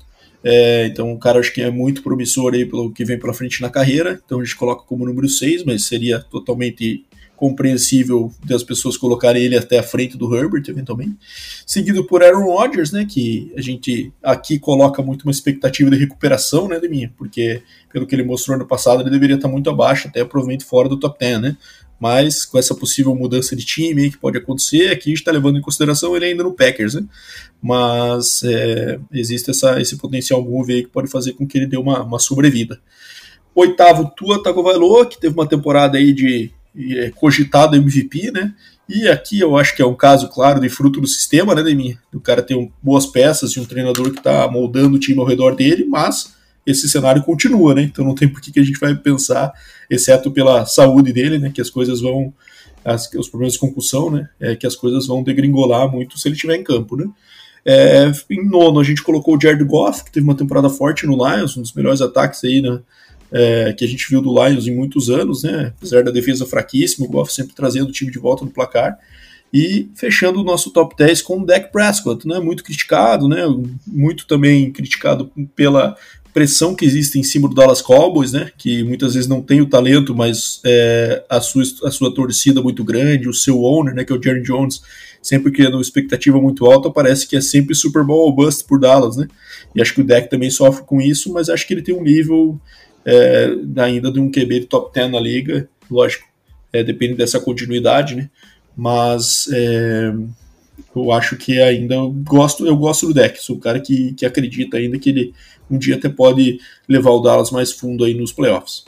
É, 0.49 0.87
então 0.87 1.11
o 1.11 1.19
cara 1.19 1.39
acho 1.39 1.53
que 1.53 1.61
é 1.61 1.69
muito 1.69 2.01
promissor 2.01 2.53
aí 2.53 2.65
pelo 2.65 2.89
que 2.89 3.03
vem 3.03 3.19
pela 3.19 3.33
frente 3.33 3.61
na 3.61 3.69
carreira, 3.69 4.21
então 4.25 4.39
a 4.39 4.43
gente 4.45 4.55
coloca 4.55 4.83
como 4.83 5.05
número 5.05 5.27
6, 5.27 5.65
mas 5.65 5.83
seria 5.83 6.19
totalmente 6.19 7.03
compreensível 7.37 8.33
das 8.43 8.63
pessoas 8.63 8.97
colocarem 8.97 9.43
ele 9.43 9.55
até 9.55 9.77
a 9.77 9.83
frente 9.83 10.17
do 10.17 10.35
Herbert, 10.35 10.63
eventualmente. 10.67 11.15
Seguido 11.65 12.03
por 12.03 12.23
Aaron 12.23 12.45
Rodgers, 12.45 12.91
né, 12.91 13.05
que 13.05 13.53
a 13.55 13.61
gente 13.61 14.11
aqui 14.23 14.57
coloca 14.57 15.01
muito 15.03 15.21
uma 15.21 15.31
expectativa 15.31 15.89
de 15.91 15.97
recuperação, 15.97 16.67
né, 16.67 16.79
de 16.79 16.89
mim, 16.89 17.07
porque 17.15 17.61
pelo 17.93 18.07
que 18.07 18.15
ele 18.15 18.23
mostrou 18.23 18.55
ano 18.55 18.65
passado, 18.65 19.01
ele 19.01 19.11
deveria 19.11 19.35
estar 19.35 19.47
muito 19.47 19.69
abaixo, 19.69 20.07
até 20.07 20.25
provavelmente 20.25 20.65
fora 20.65 20.89
do 20.89 20.99
top 20.99 21.17
10, 21.19 21.41
né? 21.41 21.57
Mas 21.99 22.45
com 22.45 22.59
essa 22.59 22.75
possível 22.75 23.15
mudança 23.15 23.55
de 23.55 23.65
time 23.65 24.11
que 24.11 24.17
pode 24.17 24.37
acontecer, 24.37 24.91
aqui 24.91 25.09
a 25.09 25.11
gente 25.11 25.19
está 25.19 25.31
levando 25.31 25.57
em 25.57 25.61
consideração 25.61 26.15
ele 26.15 26.25
ainda 26.25 26.43
no 26.43 26.53
Packers, 26.53 26.95
né? 26.95 27.05
Mas 27.61 28.43
é, 28.43 28.99
existe 29.11 29.51
essa, 29.51 29.79
esse 29.79 29.95
potencial 29.95 30.43
move 30.43 30.73
aí 30.73 30.83
que 30.83 30.89
pode 30.89 31.09
fazer 31.09 31.33
com 31.33 31.47
que 31.47 31.57
ele 31.57 31.67
dê 31.67 31.77
uma, 31.77 32.03
uma 32.03 32.19
sobrevida. 32.19 32.79
Oitavo, 33.53 34.11
Tua 34.15 34.41
Tagovailoa, 34.41 35.07
que 35.07 35.19
teve 35.19 35.33
uma 35.33 35.47
temporada 35.47 35.97
aí 35.97 36.13
de 36.13 36.51
é 36.75 37.09
cogitado 37.11 37.75
MVP, 37.75 38.31
né? 38.31 38.53
E 38.89 39.07
aqui 39.07 39.39
eu 39.39 39.57
acho 39.57 39.75
que 39.75 39.81
é 39.81 39.85
um 39.85 39.95
caso 39.95 40.29
claro 40.29 40.61
de 40.61 40.69
fruto 40.69 41.01
do 41.01 41.07
sistema, 41.07 41.53
né, 41.53 41.61
Demi? 41.61 41.97
O 42.13 42.21
cara 42.21 42.41
tem 42.41 42.57
um, 42.57 42.71
boas 42.81 43.05
peças 43.05 43.51
e 43.51 43.59
um 43.59 43.65
treinador 43.65 44.11
que 44.11 44.19
está 44.19 44.49
moldando 44.49 44.95
o 44.95 44.99
time 44.99 45.19
ao 45.19 45.25
redor 45.25 45.55
dele, 45.55 45.85
mas 45.85 46.33
esse 46.65 46.87
cenário 46.89 47.23
continua, 47.23 47.73
né? 47.73 47.81
Então 47.81 48.05
não 48.05 48.15
tem 48.15 48.27
por 48.27 48.41
que 48.41 48.59
a 48.59 48.63
gente 48.63 48.79
vai 48.79 48.95
pensar, 48.95 49.51
exceto 49.89 50.31
pela 50.31 50.65
saúde 50.65 51.11
dele, 51.11 51.37
né? 51.37 51.51
Que 51.53 51.61
as 51.61 51.69
coisas 51.69 52.01
vão. 52.01 52.33
As, 52.85 53.11
os 53.13 53.27
problemas 53.27 53.53
de 53.53 53.59
concussão, 53.59 54.09
né? 54.09 54.29
É 54.39 54.55
que 54.55 54.65
as 54.65 54.75
coisas 54.75 55.07
vão 55.07 55.21
degringolar 55.21 55.91
muito 55.91 56.17
se 56.17 56.27
ele 56.27 56.35
estiver 56.35 56.55
em 56.55 56.63
campo, 56.63 56.95
né? 56.95 57.09
É, 57.65 58.09
em 58.29 58.47
nono, 58.47 58.79
a 58.79 58.83
gente 58.83 59.03
colocou 59.03 59.35
o 59.35 59.41
Jared 59.41 59.61
Goff, 59.65 60.05
que 60.05 60.11
teve 60.11 60.23
uma 60.23 60.35
temporada 60.35 60.69
forte 60.69 61.05
no 61.05 61.15
Lions, 61.17 61.57
um 61.57 61.61
dos 61.61 61.73
melhores 61.73 61.99
ataques 61.99 62.41
aí, 62.45 62.61
né? 62.61 62.79
É, 63.31 63.73
que 63.73 63.83
a 63.83 63.87
gente 63.87 64.07
viu 64.09 64.21
do 64.21 64.33
Lions 64.33 64.67
em 64.67 64.75
muitos 64.75 65.09
anos, 65.09 65.43
né? 65.43 65.73
Apesar 65.77 66.03
da 66.03 66.11
defesa 66.11 66.45
fraquíssima, 66.45 67.05
o 67.05 67.09
Goff 67.09 67.33
sempre 67.33 67.55
trazendo 67.55 67.89
o 67.89 67.91
time 67.91 68.11
de 68.11 68.19
volta 68.19 68.45
no 68.45 68.51
placar. 68.51 68.97
E 69.53 69.89
fechando 69.95 70.41
o 70.41 70.43
nosso 70.43 70.71
top 70.71 70.95
10 70.97 71.21
com 71.21 71.39
o 71.39 71.45
Dak 71.45 71.71
Prescott, 71.71 72.27
né? 72.27 72.39
Muito 72.39 72.63
criticado, 72.63 73.27
né? 73.27 73.43
Muito 73.85 74.27
também 74.27 74.71
criticado 74.71 75.31
pela 75.55 75.95
pressão 76.33 76.75
que 76.75 76.85
existe 76.85 77.17
em 77.17 77.23
cima 77.23 77.47
do 77.47 77.55
Dallas 77.55 77.81
Cowboys, 77.81 78.33
né? 78.33 78.51
Que 78.57 78.83
muitas 78.83 79.13
vezes 79.13 79.27
não 79.27 79.41
tem 79.41 79.61
o 79.61 79.69
talento, 79.69 80.13
mas 80.13 80.61
é, 80.65 81.23
a, 81.29 81.39
sua, 81.41 81.63
a 81.83 81.91
sua 81.91 82.13
torcida 82.13 82.61
muito 82.61 82.83
grande, 82.83 83.29
o 83.29 83.33
seu 83.33 83.63
owner, 83.63 83.95
né? 83.95 84.03
Que 84.03 84.11
é 84.11 84.15
o 84.15 84.21
Jerry 84.21 84.43
Jones, 84.43 84.81
sempre 85.21 85.51
criando 85.51 85.75
uma 85.75 85.81
expectativa 85.81 86.39
muito 86.39 86.65
alta, 86.65 86.91
parece 86.91 87.27
que 87.27 87.35
é 87.35 87.41
sempre 87.41 87.73
Super 87.73 88.03
Bowl 88.03 88.25
ou 88.25 88.35
bust 88.35 88.65
por 88.65 88.79
Dallas, 88.79 89.17
né? 89.17 89.27
E 89.73 89.81
acho 89.81 89.93
que 89.93 90.01
o 90.01 90.03
Dak 90.03 90.29
também 90.29 90.49
sofre 90.49 90.83
com 90.85 91.01
isso, 91.01 91.31
mas 91.31 91.49
acho 91.49 91.65
que 91.65 91.73
ele 91.73 91.81
tem 91.81 91.95
um 91.95 92.03
nível 92.03 92.59
é, 93.07 93.55
ainda 93.77 94.11
de 94.11 94.19
um 94.19 94.29
QB 94.29 94.59
de 94.59 94.65
top 94.65 94.93
10 94.93 95.11
na 95.11 95.19
liga, 95.19 95.69
lógico, 95.89 96.25
é, 96.73 96.83
depende 96.83 97.15
dessa 97.15 97.39
continuidade, 97.39 98.15
né? 98.15 98.29
Mas 98.75 99.47
é, 99.53 100.13
eu 100.93 101.11
acho 101.13 101.37
que 101.37 101.61
ainda 101.61 101.95
eu 101.95 102.11
gosto, 102.11 102.67
eu 102.67 102.75
gosto 102.75 103.07
do 103.07 103.13
deck, 103.13 103.41
sou 103.41 103.55
o 103.55 103.59
cara 103.59 103.79
que, 103.79 104.13
que 104.13 104.25
acredita 104.25 104.75
ainda 104.75 104.99
que 104.99 105.09
ele 105.09 105.33
um 105.69 105.77
dia 105.77 105.95
até 105.95 106.09
pode 106.09 106.59
levar 106.87 107.11
o 107.11 107.19
Dallas 107.19 107.51
mais 107.51 107.71
fundo 107.71 108.03
aí 108.03 108.13
nos 108.13 108.31
playoffs. 108.31 108.85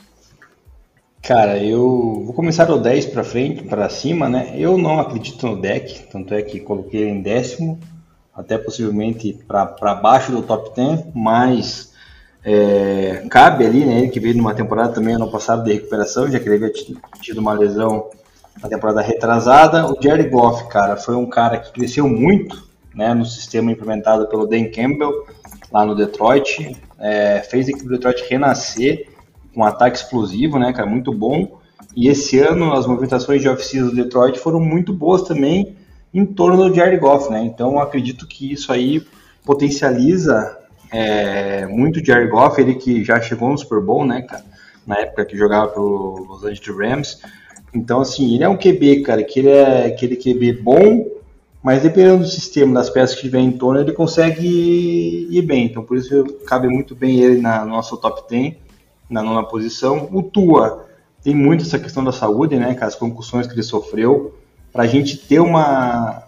Cara, 1.22 1.62
eu 1.62 2.22
vou 2.24 2.32
começar 2.32 2.64
do 2.64 2.78
10 2.78 3.06
para 3.06 3.22
frente, 3.22 3.64
para 3.64 3.88
cima, 3.90 4.28
né? 4.28 4.54
Eu 4.56 4.78
não 4.78 4.98
acredito 4.98 5.46
no 5.46 5.60
deck, 5.60 6.10
tanto 6.10 6.32
é 6.32 6.40
que 6.40 6.60
coloquei 6.60 7.08
em 7.08 7.20
décimo, 7.20 7.78
até 8.34 8.56
possivelmente 8.56 9.38
para 9.46 9.94
baixo 9.94 10.32
do 10.32 10.42
top 10.42 10.74
10, 10.74 11.08
mas 11.14 11.89
é, 12.44 13.26
cabe 13.30 13.66
ali, 13.66 13.84
né? 13.84 13.98
Ele 13.98 14.08
que 14.08 14.20
veio 14.20 14.36
numa 14.36 14.54
temporada 14.54 14.92
também 14.92 15.14
ano 15.14 15.30
passado 15.30 15.64
de 15.64 15.72
recuperação, 15.72 16.30
já 16.30 16.38
que 16.38 16.48
ele 16.48 16.56
havia 16.56 16.72
tido 17.20 17.38
uma 17.38 17.52
lesão 17.52 18.08
na 18.62 18.68
temporada 18.68 19.00
retrasada. 19.00 19.86
O 19.86 20.00
Jerry 20.00 20.28
Goff, 20.28 20.68
cara, 20.68 20.96
foi 20.96 21.14
um 21.14 21.26
cara 21.28 21.58
que 21.58 21.72
cresceu 21.72 22.08
muito 22.08 22.68
né, 22.94 23.12
no 23.14 23.24
sistema 23.24 23.70
implementado 23.70 24.26
pelo 24.26 24.46
Dan 24.46 24.70
Campbell 24.70 25.26
lá 25.70 25.84
no 25.84 25.94
Detroit. 25.94 26.76
É, 26.98 27.40
fez 27.40 27.66
a 27.66 27.70
equipe 27.70 27.86
do 27.86 27.92
Detroit 27.92 28.24
renascer 28.28 29.08
com 29.54 29.60
um 29.60 29.64
ataque 29.64 29.98
explosivo, 29.98 30.58
né, 30.58 30.72
cara, 30.72 30.88
muito 30.88 31.12
bom. 31.12 31.58
E 31.96 32.08
esse 32.08 32.38
ano 32.38 32.72
as 32.72 32.86
movimentações 32.86 33.42
de 33.42 33.48
oficina 33.48 33.86
do 33.86 33.94
Detroit 33.94 34.38
foram 34.38 34.60
muito 34.60 34.92
boas 34.92 35.22
também 35.22 35.76
em 36.12 36.24
torno 36.24 36.68
do 36.68 36.74
Jared 36.74 36.98
Goff, 36.98 37.30
né? 37.30 37.42
Então 37.42 37.80
acredito 37.80 38.26
que 38.26 38.52
isso 38.52 38.72
aí 38.72 39.04
potencializa 39.44 40.59
é, 40.90 41.66
muito 41.66 42.04
Jerry 42.04 42.28
Goff, 42.28 42.60
ele 42.60 42.74
que 42.74 43.04
já 43.04 43.20
chegou 43.20 43.48
no 43.48 43.58
Super 43.58 43.80
Bowl, 43.80 44.04
né, 44.04 44.22
cara? 44.22 44.44
Na 44.86 44.98
época 44.98 45.24
que 45.24 45.36
jogava 45.36 45.68
pelo 45.68 46.26
Los 46.28 46.44
Angeles 46.44 46.76
Rams. 46.76 47.20
Então, 47.72 48.00
assim, 48.00 48.34
ele 48.34 48.44
é 48.44 48.48
um 48.48 48.56
QB, 48.56 49.02
cara, 49.02 49.22
que 49.22 49.38
ele 49.38 49.50
é 49.50 49.86
aquele 49.86 50.16
QB 50.16 50.54
bom, 50.54 51.06
mas 51.62 51.82
dependendo 51.82 52.24
do 52.24 52.28
sistema, 52.28 52.74
das 52.74 52.90
peças 52.90 53.14
que 53.14 53.22
tiver 53.22 53.38
em 53.38 53.52
torno, 53.52 53.80
ele 53.80 53.92
consegue 53.92 55.28
ir 55.30 55.42
bem. 55.42 55.66
Então, 55.66 55.84
por 55.84 55.96
isso 55.96 56.24
cabe 56.46 56.68
muito 56.68 56.94
bem 56.94 57.20
ele 57.20 57.40
na 57.40 57.64
nossa 57.64 57.96
top 57.96 58.28
10, 58.28 58.54
na 59.08 59.22
nona 59.22 59.44
posição. 59.44 60.08
O 60.10 60.22
Tua 60.22 60.86
tem 61.22 61.34
muito 61.34 61.62
essa 61.62 61.78
questão 61.78 62.02
da 62.02 62.12
saúde, 62.12 62.56
né, 62.56 62.74
com 62.74 62.84
as 62.84 62.94
concussões 62.94 63.46
que 63.46 63.52
ele 63.52 63.62
sofreu, 63.62 64.34
para 64.72 64.84
a 64.84 64.86
gente 64.86 65.16
ter 65.18 65.38
uma, 65.38 66.22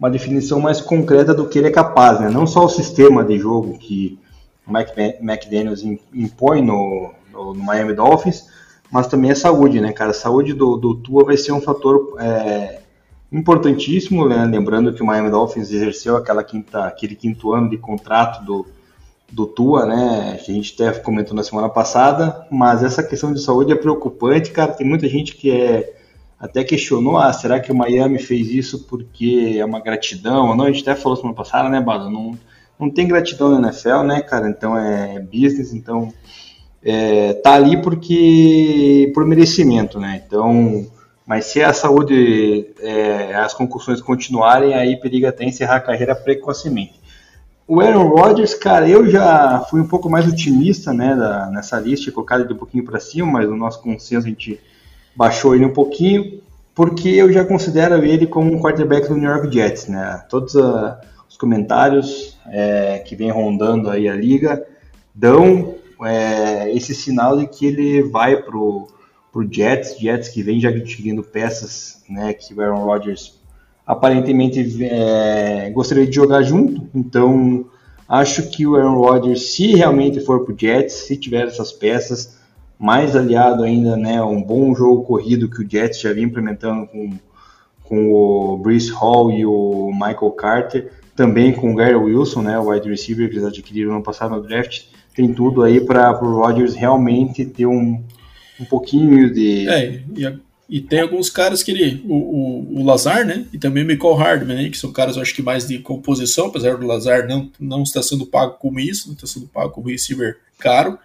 uma 0.00 0.10
definição 0.10 0.58
mais 0.58 0.80
concreta 0.80 1.34
do 1.34 1.46
que 1.46 1.58
ele 1.58 1.68
é 1.68 1.70
capaz, 1.70 2.18
né? 2.18 2.30
Não 2.30 2.46
só 2.46 2.64
o 2.64 2.68
sistema 2.70 3.22
de 3.22 3.38
jogo 3.38 3.76
que 3.76 4.18
o 4.66 4.72
McDaniels 4.72 5.84
impõe 6.14 6.62
no, 6.62 7.12
no, 7.30 7.52
no 7.52 7.62
Miami 7.62 7.92
Dolphins, 7.92 8.46
mas 8.90 9.06
também 9.06 9.30
a 9.30 9.36
saúde, 9.36 9.78
né, 9.78 9.92
cara? 9.92 10.12
A 10.12 10.14
saúde 10.14 10.54
do, 10.54 10.78
do 10.78 10.94
Tua 10.94 11.24
vai 11.24 11.36
ser 11.36 11.52
um 11.52 11.60
fator 11.60 12.16
é, 12.18 12.80
importantíssimo, 13.30 14.26
né? 14.26 14.46
lembrando 14.46 14.94
que 14.94 15.02
o 15.02 15.06
Miami 15.06 15.30
Dolphins 15.30 15.70
exerceu 15.70 16.16
aquela 16.16 16.42
quinta, 16.42 16.86
aquele 16.86 17.14
quinto 17.14 17.52
ano 17.52 17.68
de 17.68 17.76
contrato 17.76 18.42
do, 18.42 18.66
do 19.30 19.46
Tua, 19.46 19.84
né, 19.84 20.40
que 20.42 20.50
a 20.50 20.54
gente 20.54 20.74
até 20.82 20.98
comentou 20.98 21.36
na 21.36 21.44
semana 21.44 21.68
passada, 21.68 22.46
mas 22.50 22.82
essa 22.82 23.02
questão 23.02 23.32
de 23.32 23.40
saúde 23.40 23.72
é 23.72 23.76
preocupante, 23.76 24.50
cara, 24.50 24.72
tem 24.72 24.86
muita 24.86 25.06
gente 25.08 25.36
que 25.36 25.50
é 25.50 25.99
até 26.40 26.64
questionou, 26.64 27.18
ah, 27.18 27.30
será 27.34 27.60
que 27.60 27.70
o 27.70 27.76
Miami 27.76 28.18
fez 28.18 28.50
isso 28.50 28.86
porque 28.86 29.56
é 29.58 29.64
uma 29.64 29.78
gratidão? 29.78 30.56
Não, 30.56 30.64
a 30.64 30.72
gente 30.72 30.88
até 30.88 30.98
falou 30.98 31.16
semana 31.16 31.34
passada, 31.34 31.68
né, 31.68 31.80
Bado? 31.82 32.08
Não, 32.08 32.32
não 32.78 32.88
tem 32.88 33.06
gratidão 33.06 33.50
na 33.50 33.68
NFL, 33.68 34.02
né, 34.04 34.22
cara? 34.22 34.48
Então 34.48 34.74
é 34.74 35.20
business, 35.20 35.74
então 35.74 36.10
é, 36.82 37.34
tá 37.34 37.52
ali 37.52 37.82
porque 37.82 39.12
por 39.12 39.26
merecimento, 39.26 40.00
né? 40.00 40.22
Então, 40.26 40.86
mas 41.26 41.44
se 41.44 41.62
a 41.62 41.74
saúde, 41.74 42.68
é, 42.80 43.34
as 43.34 43.52
concussões 43.52 44.00
continuarem, 44.00 44.72
aí 44.72 44.96
periga 44.96 45.28
até 45.28 45.44
encerrar 45.44 45.76
a 45.76 45.80
carreira 45.80 46.14
precocemente. 46.16 46.98
O 47.68 47.82
Aaron 47.82 48.08
Rodgers, 48.08 48.54
cara, 48.54 48.88
eu 48.88 49.08
já 49.08 49.60
fui 49.70 49.80
um 49.80 49.86
pouco 49.86 50.08
mais 50.08 50.26
otimista, 50.26 50.92
né, 50.92 51.14
da, 51.14 51.46
nessa 51.50 51.78
lista, 51.78 52.10
colocado 52.10 52.44
ele 52.44 52.54
um 52.54 52.56
pouquinho 52.56 52.84
para 52.84 52.98
cima, 52.98 53.30
mas 53.30 53.48
o 53.48 53.54
nosso 53.54 53.80
consenso 53.82 54.26
a 54.26 54.30
gente 54.30 54.58
baixou 55.14 55.54
ele 55.54 55.64
um 55.64 55.72
pouquinho, 55.72 56.40
porque 56.74 57.08
eu 57.08 57.32
já 57.32 57.44
considero 57.44 58.04
ele 58.04 58.26
como 58.26 58.52
um 58.52 58.60
quarterback 58.60 59.08
do 59.08 59.16
New 59.16 59.30
York 59.30 59.52
Jets, 59.52 59.86
né? 59.86 60.24
Todos 60.28 60.54
uh, 60.54 60.94
os 61.28 61.36
comentários 61.36 62.38
é, 62.46 62.98
que 62.98 63.14
vem 63.14 63.30
rondando 63.30 63.90
aí 63.90 64.08
a 64.08 64.14
liga 64.14 64.66
dão 65.14 65.74
é, 66.04 66.72
esse 66.74 66.94
sinal 66.94 67.36
de 67.36 67.46
que 67.46 67.66
ele 67.66 68.02
vai 68.02 68.36
pro 68.36 68.88
pro 69.32 69.46
Jets, 69.48 69.96
Jets 69.96 70.28
que 70.28 70.42
vem 70.42 70.58
já 70.58 70.70
adquirindo 70.70 71.22
peças, 71.22 72.02
né? 72.08 72.32
Que 72.32 72.52
o 72.52 72.60
Aaron 72.60 72.84
Rodgers 72.84 73.38
aparentemente 73.86 74.84
é, 74.84 75.70
gostaria 75.70 76.06
de 76.06 76.14
jogar 76.14 76.42
junto, 76.42 76.88
então 76.94 77.66
acho 78.08 78.48
que 78.50 78.66
o 78.66 78.76
Aaron 78.76 78.94
Rodgers, 78.94 79.52
se 79.52 79.74
realmente 79.74 80.20
for 80.20 80.44
pro 80.44 80.56
Jets, 80.56 80.94
se 80.94 81.16
tiver 81.16 81.46
essas 81.46 81.72
peças 81.72 82.39
mais 82.80 83.14
aliado 83.14 83.62
ainda, 83.62 83.94
né, 83.94 84.22
um 84.22 84.42
bom 84.42 84.74
jogo 84.74 85.04
corrido 85.04 85.50
que 85.50 85.62
o 85.62 85.70
Jets 85.70 86.00
já 86.00 86.14
vinha 86.14 86.26
implementando 86.26 86.86
com, 86.86 87.10
com 87.82 88.10
o 88.10 88.56
Bruce 88.56 88.90
Hall 88.90 89.30
e 89.30 89.44
o 89.44 89.90
Michael 89.92 90.30
Carter, 90.30 90.90
também 91.14 91.52
com 91.52 91.70
o 91.70 91.74
Gary 91.76 91.94
Wilson, 91.94 92.40
né, 92.40 92.58
o 92.58 92.70
wide 92.70 92.88
receiver 92.88 93.28
que 93.28 93.34
eles 93.34 93.44
adquiriram 93.44 93.92
no 93.92 94.02
passado 94.02 94.34
no 94.34 94.42
draft, 94.42 94.84
tem 95.14 95.30
tudo 95.34 95.62
aí 95.62 95.78
para 95.78 96.10
o 96.24 96.40
Rodgers 96.40 96.74
realmente 96.74 97.44
ter 97.44 97.66
um, 97.66 98.02
um 98.58 98.64
pouquinho 98.64 99.30
de... 99.30 99.68
É, 99.68 100.02
e, 100.16 100.40
e 100.70 100.80
tem 100.80 101.00
alguns 101.00 101.28
caras 101.28 101.62
que 101.62 101.72
ele, 101.72 102.02
o, 102.08 102.14
o, 102.14 102.80
o, 102.80 102.82
Lazar, 102.82 103.26
né, 103.26 103.44
e 103.52 103.58
também 103.58 103.84
o 103.84 103.86
Michael 103.86 104.14
Hardman, 104.14 104.56
né, 104.56 104.70
que 104.70 104.78
são 104.78 104.90
caras, 104.90 105.16
eu 105.16 105.22
acho 105.22 105.34
que 105.34 105.42
mais 105.42 105.68
de 105.68 105.80
composição, 105.80 106.46
apesar 106.46 106.78
do 106.78 106.86
Lazar 106.86 107.28
não, 107.28 107.50
não 107.60 107.82
estar 107.82 108.02
sendo 108.02 108.24
pago 108.24 108.54
como 108.54 108.80
isso, 108.80 109.08
não 109.08 109.14
está 109.14 109.26
sendo 109.26 109.46
pago 109.48 109.70
como 109.70 109.90
receiver 109.90 110.38
caro, 110.58 110.98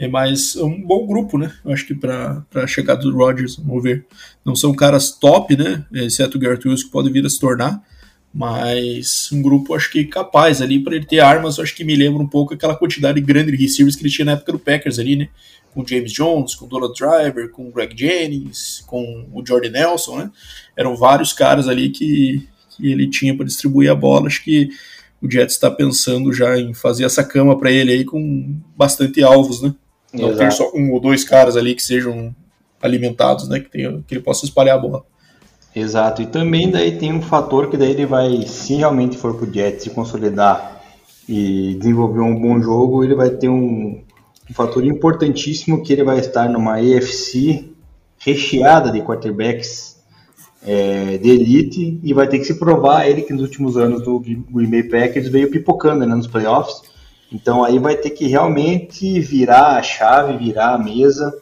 é 0.00 0.08
mais 0.08 0.56
um 0.56 0.80
bom 0.80 1.06
grupo, 1.06 1.36
né? 1.36 1.52
Eu 1.62 1.72
acho 1.72 1.86
que 1.86 1.94
para 1.94 2.42
a 2.54 2.66
chegada 2.66 3.02
do 3.02 3.14
Rodgers, 3.14 3.56
vamos 3.56 3.82
ver. 3.82 4.06
Não 4.42 4.56
são 4.56 4.72
caras 4.72 5.10
top, 5.10 5.54
né? 5.54 5.84
Exceto 5.92 6.38
o 6.38 6.40
Garrett 6.40 6.66
Wilson, 6.66 6.86
que 6.86 6.90
pode 6.90 7.10
vir 7.10 7.26
a 7.26 7.28
se 7.28 7.38
tornar, 7.38 7.82
mas 8.32 9.28
um 9.30 9.42
grupo 9.42 9.74
acho 9.74 9.90
que 9.90 10.06
capaz 10.06 10.62
ali 10.62 10.82
para 10.82 10.96
ele 10.96 11.04
ter 11.04 11.20
armas. 11.20 11.58
Acho 11.58 11.74
que 11.74 11.84
me 11.84 11.94
lembra 11.94 12.22
um 12.22 12.26
pouco 12.26 12.54
aquela 12.54 12.74
quantidade 12.74 13.20
grande 13.20 13.50
de 13.50 13.58
receivers 13.58 13.94
que 13.94 14.02
ele 14.02 14.10
tinha 14.10 14.24
na 14.24 14.32
época 14.32 14.52
do 14.52 14.58
Packers 14.58 14.98
ali, 14.98 15.16
né? 15.16 15.28
Com 15.74 15.86
James 15.86 16.12
Jones, 16.12 16.54
com 16.54 16.66
Donald 16.66 16.98
Driver, 16.98 17.50
com 17.50 17.70
Greg 17.70 17.94
Jennings, 17.94 18.82
com 18.86 19.28
o 19.34 19.46
Jordan 19.46 19.70
Nelson, 19.70 20.16
né? 20.16 20.30
Eram 20.74 20.96
vários 20.96 21.34
caras 21.34 21.68
ali 21.68 21.90
que, 21.90 22.48
que 22.70 22.90
ele 22.90 23.06
tinha 23.06 23.36
para 23.36 23.44
distribuir 23.44 23.90
a 23.90 23.94
bola. 23.94 24.28
Acho 24.28 24.42
que 24.42 24.70
o 25.20 25.30
Jets 25.30 25.56
está 25.56 25.70
pensando 25.70 26.32
já 26.32 26.58
em 26.58 26.72
fazer 26.72 27.04
essa 27.04 27.22
cama 27.22 27.58
para 27.58 27.70
ele 27.70 27.92
aí 27.92 28.02
com 28.02 28.58
bastante 28.74 29.22
alvos, 29.22 29.60
né? 29.60 29.74
Não 30.12 30.30
Exato. 30.30 30.38
ter 30.38 30.52
só 30.52 30.70
um 30.74 30.92
ou 30.92 31.00
dois 31.00 31.24
caras 31.24 31.56
ali 31.56 31.74
que 31.74 31.82
sejam 31.82 32.34
alimentados, 32.82 33.48
né? 33.48 33.60
Que, 33.60 33.70
tenha, 33.70 34.02
que 34.06 34.14
ele 34.14 34.22
possa 34.22 34.44
espalhar 34.44 34.76
a 34.76 34.80
bola. 34.80 35.04
Exato, 35.74 36.20
e 36.20 36.26
também 36.26 36.68
daí 36.68 36.98
tem 36.98 37.12
um 37.12 37.22
fator 37.22 37.70
que 37.70 37.76
daí 37.76 37.90
ele 37.90 38.04
vai, 38.04 38.42
se 38.42 38.74
realmente 38.74 39.16
for 39.16 39.36
pro 39.36 39.52
Jets 39.52 39.84
se 39.84 39.90
consolidar 39.90 40.82
e 41.28 41.76
desenvolver 41.78 42.20
um 42.20 42.34
bom 42.34 42.60
jogo, 42.60 43.04
ele 43.04 43.14
vai 43.14 43.30
ter 43.30 43.48
um, 43.48 44.02
um 44.50 44.52
fator 44.52 44.84
importantíssimo 44.84 45.80
que 45.84 45.92
ele 45.92 46.02
vai 46.02 46.18
estar 46.18 46.48
numa 46.48 46.82
EFC 46.82 47.70
recheada 48.18 48.90
de 48.90 49.00
quarterbacks 49.00 49.96
é, 50.66 51.18
de 51.18 51.30
elite 51.30 52.00
e 52.02 52.12
vai 52.12 52.26
ter 52.26 52.38
que 52.38 52.44
se 52.44 52.58
provar 52.58 53.08
ele 53.08 53.22
que 53.22 53.32
nos 53.32 53.42
últimos 53.42 53.76
anos 53.76 54.02
do 54.02 54.18
Green 54.18 54.70
Bay 54.70 54.82
Packers 54.82 55.28
veio 55.28 55.52
pipocando 55.52 56.04
né, 56.04 56.14
nos 56.14 56.26
playoffs 56.26 56.82
então 57.32 57.64
aí 57.64 57.78
vai 57.78 57.96
ter 57.96 58.10
que 58.10 58.26
realmente 58.26 59.20
virar 59.20 59.76
a 59.76 59.82
chave, 59.82 60.36
virar 60.36 60.74
a 60.74 60.78
mesa 60.78 61.32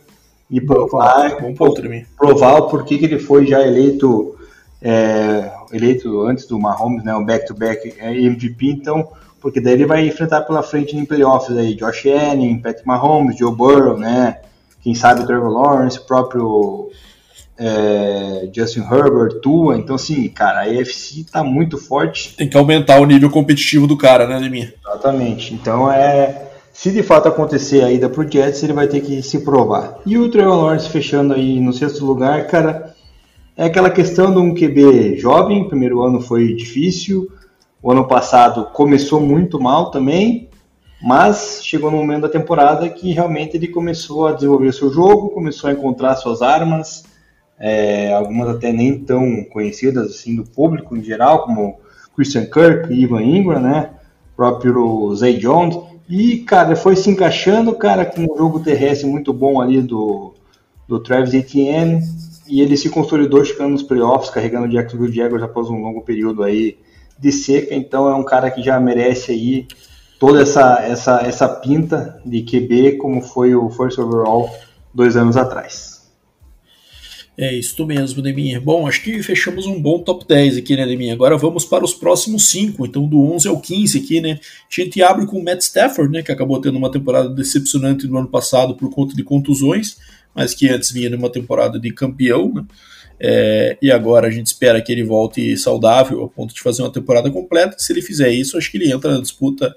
e 0.51 0.61
provar, 0.61 1.41
bom 1.41 1.55
ponto, 1.55 1.83
provar 2.17 2.59
o 2.59 2.69
porquê 2.69 2.99
que 2.99 3.05
ele 3.05 3.19
foi 3.19 3.47
já 3.47 3.61
eleito 3.61 4.35
é, 4.81 5.51
eleito 5.73 6.23
antes 6.23 6.47
do 6.47 6.59
Mahomes, 6.59 7.05
né, 7.05 7.15
o 7.15 7.25
back-to-back 7.25 7.89
-back 7.89 8.01
MVP, 8.01 8.67
então, 8.67 9.09
porque 9.41 9.61
daí 9.61 9.75
ele 9.75 9.87
vai 9.87 10.07
enfrentar 10.07 10.43
pela 10.43 10.63
frente 10.63 10.97
em 10.97 11.05
playoffs 11.05 11.57
aí, 11.57 11.75
Josh 11.75 12.07
Allen, 12.07 12.61
Patrick 12.61 12.87
Mahomes, 12.87 13.37
Joe 13.37 13.55
Burrow, 13.55 13.99
né, 13.99 14.41
quem 14.83 14.95
sabe 14.95 15.27
Trevor 15.27 15.51
Lawrence, 15.51 16.01
próprio 16.01 16.91
é, 17.59 18.49
Justin 18.55 18.81
Herbert, 18.81 19.41
Tua. 19.43 19.77
Então, 19.77 19.97
assim, 19.97 20.29
cara, 20.29 20.61
a 20.61 20.81
AFC 20.81 21.25
tá 21.31 21.43
muito 21.43 21.77
forte. 21.77 22.35
Tem 22.37 22.49
que 22.49 22.57
aumentar 22.57 23.01
o 23.01 23.05
nível 23.05 23.31
competitivo 23.31 23.87
do 23.87 23.97
cara, 23.97 24.27
né, 24.27 24.39
Leminha? 24.39 24.73
Exatamente. 24.87 25.53
Então, 25.53 25.91
é. 25.91 26.45
Se 26.73 26.93
de 26.93 27.03
fato 27.03 27.27
acontecer 27.27 27.83
a 27.83 27.91
ida 27.91 28.09
pro 28.09 28.31
Jets, 28.31 28.63
ele 28.63 28.73
vai 28.73 28.87
ter 28.87 29.01
que 29.01 29.21
se 29.21 29.41
provar. 29.41 29.99
E 30.07 30.17
o 30.17 30.31
Trevor 30.31 30.55
Lawrence 30.55 30.89
fechando 30.89 31.35
aí 31.35 31.59
no 31.59 31.73
sexto 31.73 32.07
lugar, 32.07 32.47
cara, 32.47 32.95
é 33.57 33.65
aquela 33.65 33.91
questão 33.91 34.33
de 34.33 34.39
um 34.39 34.55
QB 34.55 35.17
jovem. 35.19 35.67
Primeiro 35.67 36.01
ano 36.01 36.21
foi 36.21 36.55
difícil. 36.55 37.29
O 37.83 37.91
ano 37.91 38.07
passado 38.07 38.67
começou 38.73 39.21
muito 39.21 39.61
mal 39.61 39.91
também, 39.91 40.49
mas 41.03 41.61
chegou 41.65 41.91
no 41.91 41.97
momento 41.97 42.23
da 42.23 42.29
temporada 42.29 42.89
que 42.89 43.13
realmente 43.13 43.57
ele 43.57 43.67
começou 43.67 44.29
a 44.29 44.33
desenvolver 44.33 44.73
seu 44.73 44.93
jogo, 44.93 45.31
começou 45.31 45.69
a 45.71 45.73
encontrar 45.73 46.15
suas 46.15 46.43
armas, 46.43 47.08
é, 47.59 48.13
algumas 48.13 48.49
até 48.49 48.73
nem 48.73 48.99
tão 48.99 49.45
conhecidas 49.45 50.11
assim 50.11 50.37
do 50.37 50.45
público 50.45 50.97
em 50.97 51.03
geral, 51.03 51.45
como 51.45 51.79
Christian 52.15 52.47
Kirk 52.47 52.93
Ivan 52.93 53.23
Ingram, 53.23 53.61
né? 53.61 53.91
O 54.33 54.37
próprio 54.37 55.15
Zay 55.15 55.37
Jones. 55.37 55.79
E, 56.09 56.39
cara, 56.39 56.75
foi 56.75 56.97
se 56.97 57.11
encaixando, 57.11 57.75
cara, 57.75 58.05
com 58.05 58.23
um 58.23 58.37
jogo 58.37 58.61
terrestre 58.61 59.09
muito 59.09 59.33
bom 59.33 59.61
ali 59.61 59.83
do, 59.83 60.33
do 60.87 60.99
Travis 60.99 61.35
Etienne. 61.35 62.03
E 62.49 62.63
ele 62.63 62.77
se 62.77 62.89
consolidou 62.89 63.45
chegando 63.45 63.73
nos 63.73 63.83
playoffs, 63.83 64.31
carregando 64.31 64.67
o 64.67 64.71
Jacksonville 64.71 65.15
Jaguars 65.15 65.43
após 65.43 65.69
um 65.69 65.83
longo 65.83 66.01
período 66.01 66.43
aí 66.43 66.79
de 67.19 67.31
seca. 67.31 67.75
Então 67.75 68.09
é 68.09 68.15
um 68.15 68.25
cara 68.25 68.51
que 68.51 68.63
já 68.63 68.81
merece 68.81 69.33
aí 69.33 69.67
toda 70.19 70.41
essa, 70.41 70.81
essa, 70.83 71.21
essa 71.21 71.49
pinta 71.49 72.21
de 72.25 72.43
QB, 72.43 72.97
como 72.97 73.21
foi 73.21 73.55
o 73.55 73.69
First 73.69 73.99
Overall 73.99 74.49
dois 74.95 75.17
anos 75.17 75.37
atrás. 75.37 75.98
É 77.41 77.55
isso 77.55 77.87
mesmo, 77.87 78.21
Deminha. 78.21 78.61
Bom, 78.61 78.89
acho 78.89 79.01
que 79.01 79.23
fechamos 79.23 79.65
um 79.65 79.81
bom 79.81 80.01
top 80.01 80.27
10 80.27 80.57
aqui, 80.57 80.77
né, 80.77 80.85
Deminha? 80.85 81.13
Agora 81.15 81.37
vamos 81.37 81.65
para 81.65 81.85
os 81.85 81.95
próximos 81.95 82.51
5, 82.51 82.85
então 82.85 83.07
do 83.07 83.21
11 83.33 83.47
ao 83.47 83.61
15 83.61 83.97
aqui, 83.97 84.21
né? 84.21 84.41
A 84.43 84.81
gente 84.81 85.01
abre 85.01 85.25
com 85.25 85.39
o 85.39 85.45
Matt 85.45 85.61
Stafford, 85.61 86.13
né, 86.13 86.21
que 86.21 86.33
acabou 86.33 86.61
tendo 86.61 86.77
uma 86.77 86.91
temporada 86.91 87.29
decepcionante 87.29 88.09
no 88.09 88.19
ano 88.19 88.27
passado 88.27 88.75
por 88.75 88.91
conta 88.91 89.15
de 89.15 89.23
contusões, 89.23 89.99
mas 90.35 90.53
que 90.53 90.69
antes 90.69 90.91
vinha 90.91 91.09
de 91.09 91.15
uma 91.15 91.31
temporada 91.31 91.79
de 91.79 91.93
campeão, 91.93 92.53
né? 92.53 92.65
É, 93.21 93.77
e 93.81 93.91
agora 93.91 94.27
a 94.27 94.31
gente 94.31 94.47
espera 94.47 94.83
que 94.83 94.91
ele 94.91 95.05
volte 95.05 95.57
saudável 95.57 96.25
a 96.25 96.29
ponto 96.29 96.53
de 96.53 96.61
fazer 96.61 96.83
uma 96.83 96.93
temporada 96.93 97.31
completa. 97.31 97.77
Se 97.79 97.93
ele 97.93 98.03
fizer 98.03 98.31
isso, 98.31 98.59
acho 98.59 98.71
que 98.71 98.79
ele 98.79 98.91
entra 98.93 99.13
na 99.13 99.21
disputa. 99.21 99.73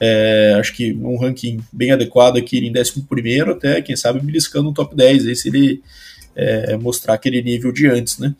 É, 0.00 0.56
acho 0.58 0.74
que 0.74 0.92
um 0.92 1.16
ranking 1.16 1.60
bem 1.72 1.92
adequado 1.92 2.36
aqui 2.36 2.58
em 2.58 2.72
11 2.72 3.50
até, 3.50 3.80
quem 3.82 3.94
sabe, 3.94 4.20
beliscando 4.20 4.68
um 4.68 4.72
top 4.72 4.96
10. 4.96 5.26
Aí 5.26 5.36
se 5.36 5.48
ele 5.48 5.80
é, 6.36 6.76
mostrar 6.76 7.14
aquele 7.14 7.42
nível 7.42 7.72
de 7.72 7.86
antes, 7.86 8.18
né? 8.18 8.34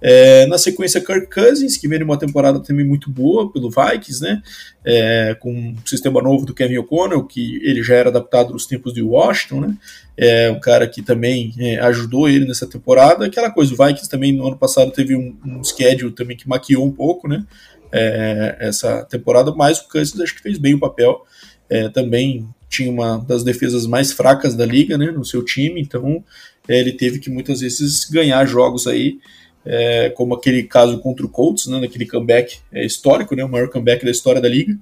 É, 0.00 0.46
na 0.46 0.58
sequência, 0.58 1.00
Kirk 1.00 1.28
Cousins, 1.28 1.76
que 1.76 1.88
vem 1.88 2.02
uma 2.02 2.18
temporada 2.18 2.60
também 2.60 2.86
muito 2.86 3.10
boa 3.10 3.52
pelo 3.52 3.68
Vikings, 3.68 4.22
né? 4.22 4.40
É, 4.84 5.36
com 5.40 5.52
um 5.52 5.76
sistema 5.84 6.22
novo 6.22 6.46
do 6.46 6.54
Kevin 6.54 6.78
O'Connell, 6.78 7.24
que 7.24 7.56
ele 7.64 7.82
já 7.82 7.96
era 7.96 8.08
adaptado 8.08 8.52
nos 8.52 8.66
tempos 8.66 8.94
de 8.94 9.02
Washington, 9.02 9.60
né? 9.62 9.76
É 10.16 10.50
um 10.50 10.60
cara 10.60 10.86
que 10.86 11.02
também 11.02 11.52
é, 11.58 11.78
ajudou 11.80 12.28
ele 12.28 12.46
nessa 12.46 12.66
temporada. 12.66 13.26
Aquela 13.26 13.50
coisa, 13.50 13.74
o 13.74 13.76
Vikings 13.76 14.08
também 14.08 14.32
no 14.32 14.46
ano 14.46 14.56
passado 14.56 14.92
teve 14.92 15.16
um, 15.16 15.36
um 15.44 15.64
schedule 15.64 16.12
também 16.12 16.36
que 16.36 16.48
maquiou 16.48 16.86
um 16.86 16.92
pouco, 16.92 17.26
né? 17.26 17.44
É, 17.90 18.56
essa 18.60 19.04
temporada, 19.04 19.52
mas 19.52 19.80
o 19.80 19.88
Cousins 19.88 20.20
acho 20.20 20.34
que 20.34 20.42
fez 20.42 20.58
bem 20.58 20.74
o 20.74 20.80
papel. 20.80 21.24
É, 21.70 21.88
também 21.88 22.48
tinha 22.68 22.90
uma 22.90 23.18
das 23.18 23.42
defesas 23.42 23.86
mais 23.86 24.12
fracas 24.12 24.54
da 24.54 24.66
liga, 24.66 24.98
né? 24.98 25.10
No 25.10 25.24
seu 25.24 25.44
time, 25.44 25.80
então 25.80 26.22
é, 26.68 26.78
ele 26.78 26.92
teve 26.92 27.18
que 27.18 27.30
muitas 27.30 27.60
vezes 27.60 28.04
ganhar 28.10 28.44
jogos 28.46 28.86
aí 28.86 29.18
é, 29.64 30.10
como 30.10 30.34
aquele 30.34 30.62
caso 30.62 30.98
contra 30.98 31.26
o 31.26 31.28
Colts, 31.28 31.66
né, 31.66 31.78
naquele 31.80 32.06
comeback 32.06 32.58
é, 32.72 32.86
histórico, 32.86 33.34
né, 33.36 33.44
o 33.44 33.48
maior 33.48 33.68
comeback 33.68 34.02
da 34.02 34.10
história 34.10 34.40
da 34.40 34.48
liga. 34.48 34.76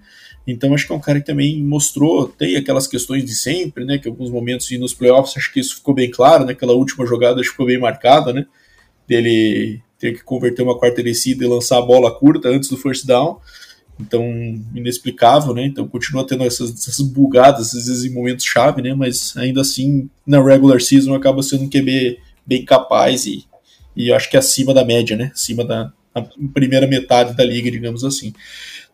Então 0.47 0.73
acho 0.73 0.87
que 0.87 0.93
é 0.93 0.97
um 0.97 1.01
cara 1.01 1.19
que 1.19 1.27
também 1.27 1.61
mostrou, 1.61 2.29
tem 2.29 2.57
aquelas 2.57 2.87
questões 2.87 3.25
de 3.25 3.35
sempre, 3.35 3.85
né, 3.85 3.99
que 3.99 4.09
alguns 4.09 4.31
momentos 4.31 4.71
e 4.71 4.79
nos 4.79 4.95
playoffs 4.95 5.37
acho 5.37 5.53
que 5.53 5.59
isso 5.59 5.77
ficou 5.77 5.93
bem 5.93 6.09
claro, 6.09 6.45
né, 6.45 6.57
última 6.63 7.05
jogada 7.05 7.41
acho 7.41 7.49
que 7.49 7.55
ficou 7.55 7.67
bem 7.67 7.79
marcada, 7.79 8.33
né, 8.33 8.47
dele 9.09 9.81
ter 9.99 10.13
que 10.13 10.23
converter 10.23 10.63
uma 10.63 10.79
quarta 10.79 11.03
descida 11.03 11.45
e 11.45 11.49
lançar 11.49 11.79
a 11.79 11.83
bola 11.83 12.17
curta 12.17 12.49
antes 12.49 12.69
do 12.69 12.77
first 12.77 13.07
down. 13.07 13.41
Então, 13.99 14.23
inexplicável, 14.75 15.55
né? 15.55 15.65
Então 15.65 15.89
continua 15.89 16.27
tendo 16.27 16.45
essas, 16.45 16.71
essas 16.71 17.01
bugadas, 17.01 17.75
às 17.75 17.87
vezes 17.87 18.05
em 18.05 18.15
momentos 18.15 18.45
chave, 18.45 18.83
né? 18.83 18.95
Mas 18.95 19.35
ainda 19.37 19.63
assim, 19.63 20.09
na 20.27 20.43
regular 20.43 20.81
season 20.81 21.15
acaba 21.15 21.43
sendo 21.43 21.65
um 21.65 21.71
QB 21.71 22.19
bem 22.47 22.65
capaz 22.65 23.25
e, 23.27 23.45
e 23.97 24.13
acho 24.13 24.31
que 24.31 24.37
acima 24.37 24.75
da 24.75 24.85
média, 24.85 25.17
né? 25.17 25.31
Acima 25.35 25.65
da 25.65 25.93
primeira 26.53 26.87
metade 26.87 27.35
da 27.35 27.45
liga, 27.45 27.71
digamos 27.71 28.05
assim. 28.05 28.33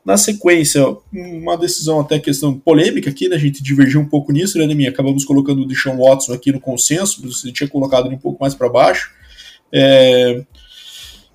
Na 0.04 0.16
sequência, 0.16 0.84
uma 1.12 1.56
decisão 1.56 2.00
até 2.00 2.18
questão 2.18 2.58
polêmica 2.58 3.10
aqui, 3.10 3.28
né? 3.28 3.36
A 3.36 3.38
gente 3.38 3.62
divergiu 3.62 4.00
um 4.00 4.08
pouco 4.08 4.32
nisso, 4.32 4.58
né, 4.58 4.66
Neminha? 4.66 4.90
Acabamos 4.90 5.24
colocando 5.24 5.62
o 5.62 5.66
Deshaun 5.66 5.96
Watson 5.96 6.32
aqui 6.32 6.50
no 6.50 6.60
consenso, 6.60 7.22
você 7.22 7.52
tinha 7.52 7.68
colocado 7.68 8.06
ele 8.06 8.16
um 8.16 8.20
pouco 8.20 8.40
mais 8.40 8.54
para 8.54 8.68
baixo. 8.68 9.12
É, 9.72 10.44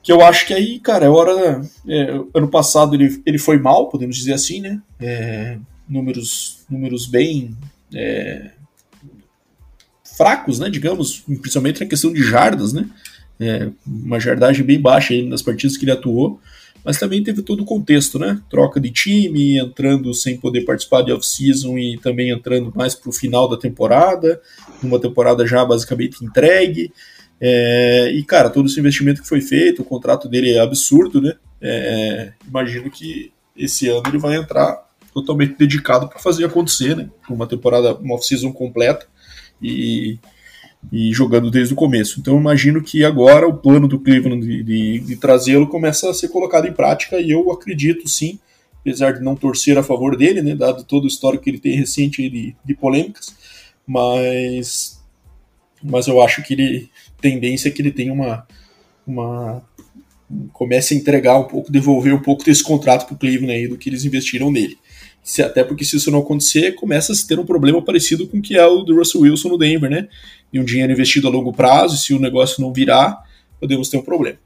que 0.08 0.12
eu 0.14 0.22
acho 0.22 0.48
que 0.48 0.54
aí, 0.54 0.80
cara, 0.80 1.06
é 1.06 1.10
hora. 1.10 1.62
É, 1.86 2.18
ano 2.34 2.48
passado 2.48 2.96
ele, 2.96 3.22
ele 3.26 3.38
foi 3.38 3.60
mal, 3.60 3.90
podemos 3.90 4.16
dizer 4.16 4.32
assim, 4.32 4.62
né? 4.62 4.82
É, 5.02 5.58
números, 5.86 6.60
números 6.70 7.06
bem 7.06 7.54
é, 7.94 8.52
fracos, 10.16 10.60
né? 10.60 10.70
Digamos, 10.70 11.26
principalmente 11.42 11.82
na 11.82 11.88
questão 11.88 12.14
de 12.14 12.24
jardas, 12.24 12.72
né? 12.72 12.90
É, 13.38 13.70
uma 13.86 14.18
jardagem 14.18 14.66
bem 14.66 14.80
baixa 14.80 15.14
aí 15.14 15.28
nas 15.28 15.42
partidas 15.42 15.76
que 15.76 15.84
ele 15.84 15.92
atuou, 15.92 16.40
mas 16.86 16.98
também 16.98 17.22
teve 17.22 17.42
todo 17.42 17.64
o 17.64 17.66
contexto, 17.66 18.18
né? 18.18 18.42
Troca 18.50 18.80
de 18.80 18.90
time, 18.90 19.58
entrando 19.58 20.14
sem 20.14 20.38
poder 20.38 20.62
participar 20.62 21.02
de 21.02 21.12
off-season 21.12 21.78
e 21.78 21.98
também 21.98 22.30
entrando 22.30 22.72
mais 22.74 22.96
para 22.96 23.10
o 23.10 23.14
final 23.14 23.50
da 23.50 23.58
temporada, 23.58 24.42
uma 24.82 25.02
temporada 25.02 25.46
já 25.46 25.66
basicamente 25.66 26.24
entregue. 26.24 26.94
É, 27.39 28.12
e, 28.12 28.24
cara, 28.24 28.50
todo 28.50 28.67
esse 28.67 28.79
investimento 28.79 29.22
que 29.22 29.27
foi 29.27 29.41
feito, 29.41 29.82
o 29.82 29.86
contrato 29.86 30.27
dele 30.27 30.53
é 30.53 30.60
absurdo, 30.60 31.22
né? 31.22 31.34
É, 31.62 32.34
imagino 32.48 32.89
que 32.89 33.32
esse 33.56 33.88
ano 33.89 34.03
ele 34.08 34.17
vai 34.17 34.36
entrar 34.36 34.88
totalmente 35.13 35.58
dedicado 35.58 36.08
para 36.08 36.20
fazer 36.20 36.46
acontecer, 36.46 36.96
né? 36.96 37.10
Uma 37.29 37.48
temporada, 37.48 37.96
uma 37.96 38.15
off-season 38.15 38.51
completa 38.51 39.08
e, 39.62 40.20
e 40.91 41.12
jogando 41.13 41.50
desde 41.50 41.74
o 41.74 41.77
começo. 41.77 42.20
Então, 42.20 42.38
imagino 42.38 42.82
que 42.82 43.03
agora 43.03 43.48
o 43.48 43.58
plano 43.58 43.88
do 43.88 44.00
Cleveland 44.00 44.46
de, 44.46 44.63
de, 44.63 45.00
de 45.00 45.15
trazê-lo 45.15 45.67
começa 45.67 46.10
a 46.10 46.13
ser 46.13 46.29
colocado 46.29 46.67
em 46.67 46.74
prática 46.74 47.20
e 47.20 47.32
eu 47.32 47.51
acredito 47.51 48.08
sim, 48.08 48.39
apesar 48.79 49.12
de 49.12 49.24
não 49.24 49.36
torcer 49.36 49.77
a 49.77 49.84
favor 49.84 50.15
dele, 50.15 50.41
né? 50.41 50.56
Dado 50.56 50.84
todo 50.84 51.06
o 51.06 51.08
histórico 51.08 51.44
que 51.44 51.50
ele 51.50 51.60
tem 51.60 51.75
recente 51.75 52.29
de, 52.29 52.56
de 52.63 52.75
polêmicas, 52.75 53.36
mas 53.86 54.97
mas 55.84 56.08
eu 56.08 56.22
acho 56.22 56.44
que 56.44 56.54
ele 56.54 56.90
tendência 57.20 57.70
é 57.70 57.72
que 57.72 57.82
ele 57.82 57.92
tenha 57.92 58.14
uma, 58.14 58.48
uma 59.06 59.64
comece 60.52 60.94
a 60.94 60.98
entregar 60.98 61.40
um 61.40 61.46
pouco, 61.46 61.72
devolver 61.72 62.14
um 62.14 62.22
pouco 62.22 62.44
desse 62.44 62.64
contrato 62.64 63.06
para 63.06 63.16
o 63.16 63.18
Cleveland 63.18 63.54
aí 63.54 63.68
do 63.68 63.78
que 63.78 63.90
eles 63.90 64.06
investiram 64.06 64.52
nele. 64.52 64.78
Se, 65.24 65.42
até 65.42 65.64
porque 65.64 65.84
se 65.84 65.98
isso 65.98 66.12
não 66.12 66.20
acontecer, 66.20 66.74
começa 66.76 67.12
a 67.12 67.16
se 67.16 67.28
ter 67.28 67.40
um 67.40 67.46
problema 67.46 67.82
parecido 67.82 68.28
com 68.28 68.38
o 68.38 68.42
que 68.42 68.58
é 68.58 68.66
o 68.66 68.84
do 68.84 68.96
Russell 68.96 69.22
Wilson 69.22 69.50
no 69.50 69.58
Denver, 69.58 69.90
né? 69.90 70.08
E 70.54 70.60
um 70.60 70.64
dinheiro 70.64 70.92
investido 70.92 71.28
a 71.28 71.32
longo 71.32 71.52
prazo, 71.52 71.98
se 71.98 72.14
o 72.14 72.20
negócio 72.20 72.62
não 72.62 72.72
virar, 72.72 73.22
podemos 73.60 73.90
ter 73.90 73.98
um 73.98 74.02
problema. 74.02 74.38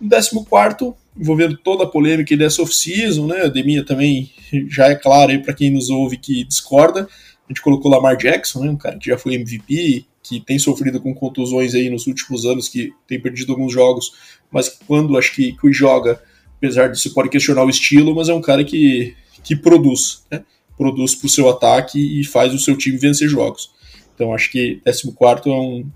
No 0.00 0.10
14, 0.44 0.94
envolvendo 1.18 1.56
toda 1.56 1.84
a 1.84 1.86
polêmica 1.86 2.36
dessa 2.36 2.62
off-season, 2.62 3.26
né? 3.26 3.42
A 3.42 3.48
Deminha 3.48 3.84
também 3.84 4.30
já 4.68 4.88
é 4.88 4.94
claro 4.94 5.30
aí 5.30 5.38
para 5.38 5.54
quem 5.54 5.70
nos 5.70 5.88
ouve 5.90 6.18
que 6.18 6.44
discorda. 6.44 7.08
A 7.48 7.52
gente 7.52 7.62
colocou 7.62 7.90
Lamar 7.90 8.16
Jackson, 8.16 8.64
né? 8.64 8.70
Um 8.70 8.76
cara 8.76 8.98
que 8.98 9.08
já 9.08 9.16
foi 9.16 9.34
MVP, 9.34 10.06
que 10.28 10.40
tem 10.40 10.58
sofrido 10.58 11.00
com 11.00 11.14
contusões 11.14 11.74
aí 11.74 11.88
nos 11.88 12.06
últimos 12.06 12.44
anos, 12.44 12.68
que 12.68 12.92
tem 13.06 13.20
perdido 13.20 13.52
alguns 13.52 13.72
jogos, 13.72 14.12
mas 14.50 14.68
quando 14.68 15.16
acho 15.16 15.34
que, 15.34 15.52
que 15.52 15.72
joga, 15.72 16.20
apesar 16.56 16.88
de 16.88 17.00
se 17.00 17.14
pode 17.14 17.28
questionar 17.28 17.64
o 17.64 17.70
estilo, 17.70 18.14
mas 18.14 18.28
é 18.28 18.34
um 18.34 18.40
cara 18.40 18.62
que, 18.64 19.14
que 19.42 19.56
produz, 19.56 20.24
né? 20.30 20.44
Produz 20.76 21.14
para 21.14 21.26
o 21.26 21.30
seu 21.30 21.48
ataque 21.48 22.20
e 22.20 22.24
faz 22.24 22.54
o 22.54 22.58
seu 22.58 22.76
time 22.76 22.98
vencer 22.98 23.28
jogos. 23.28 23.70
Então 24.14 24.34
acho 24.34 24.50
que 24.50 24.80
14 24.84 25.48
é, 25.48 25.52
um, 25.52 25.86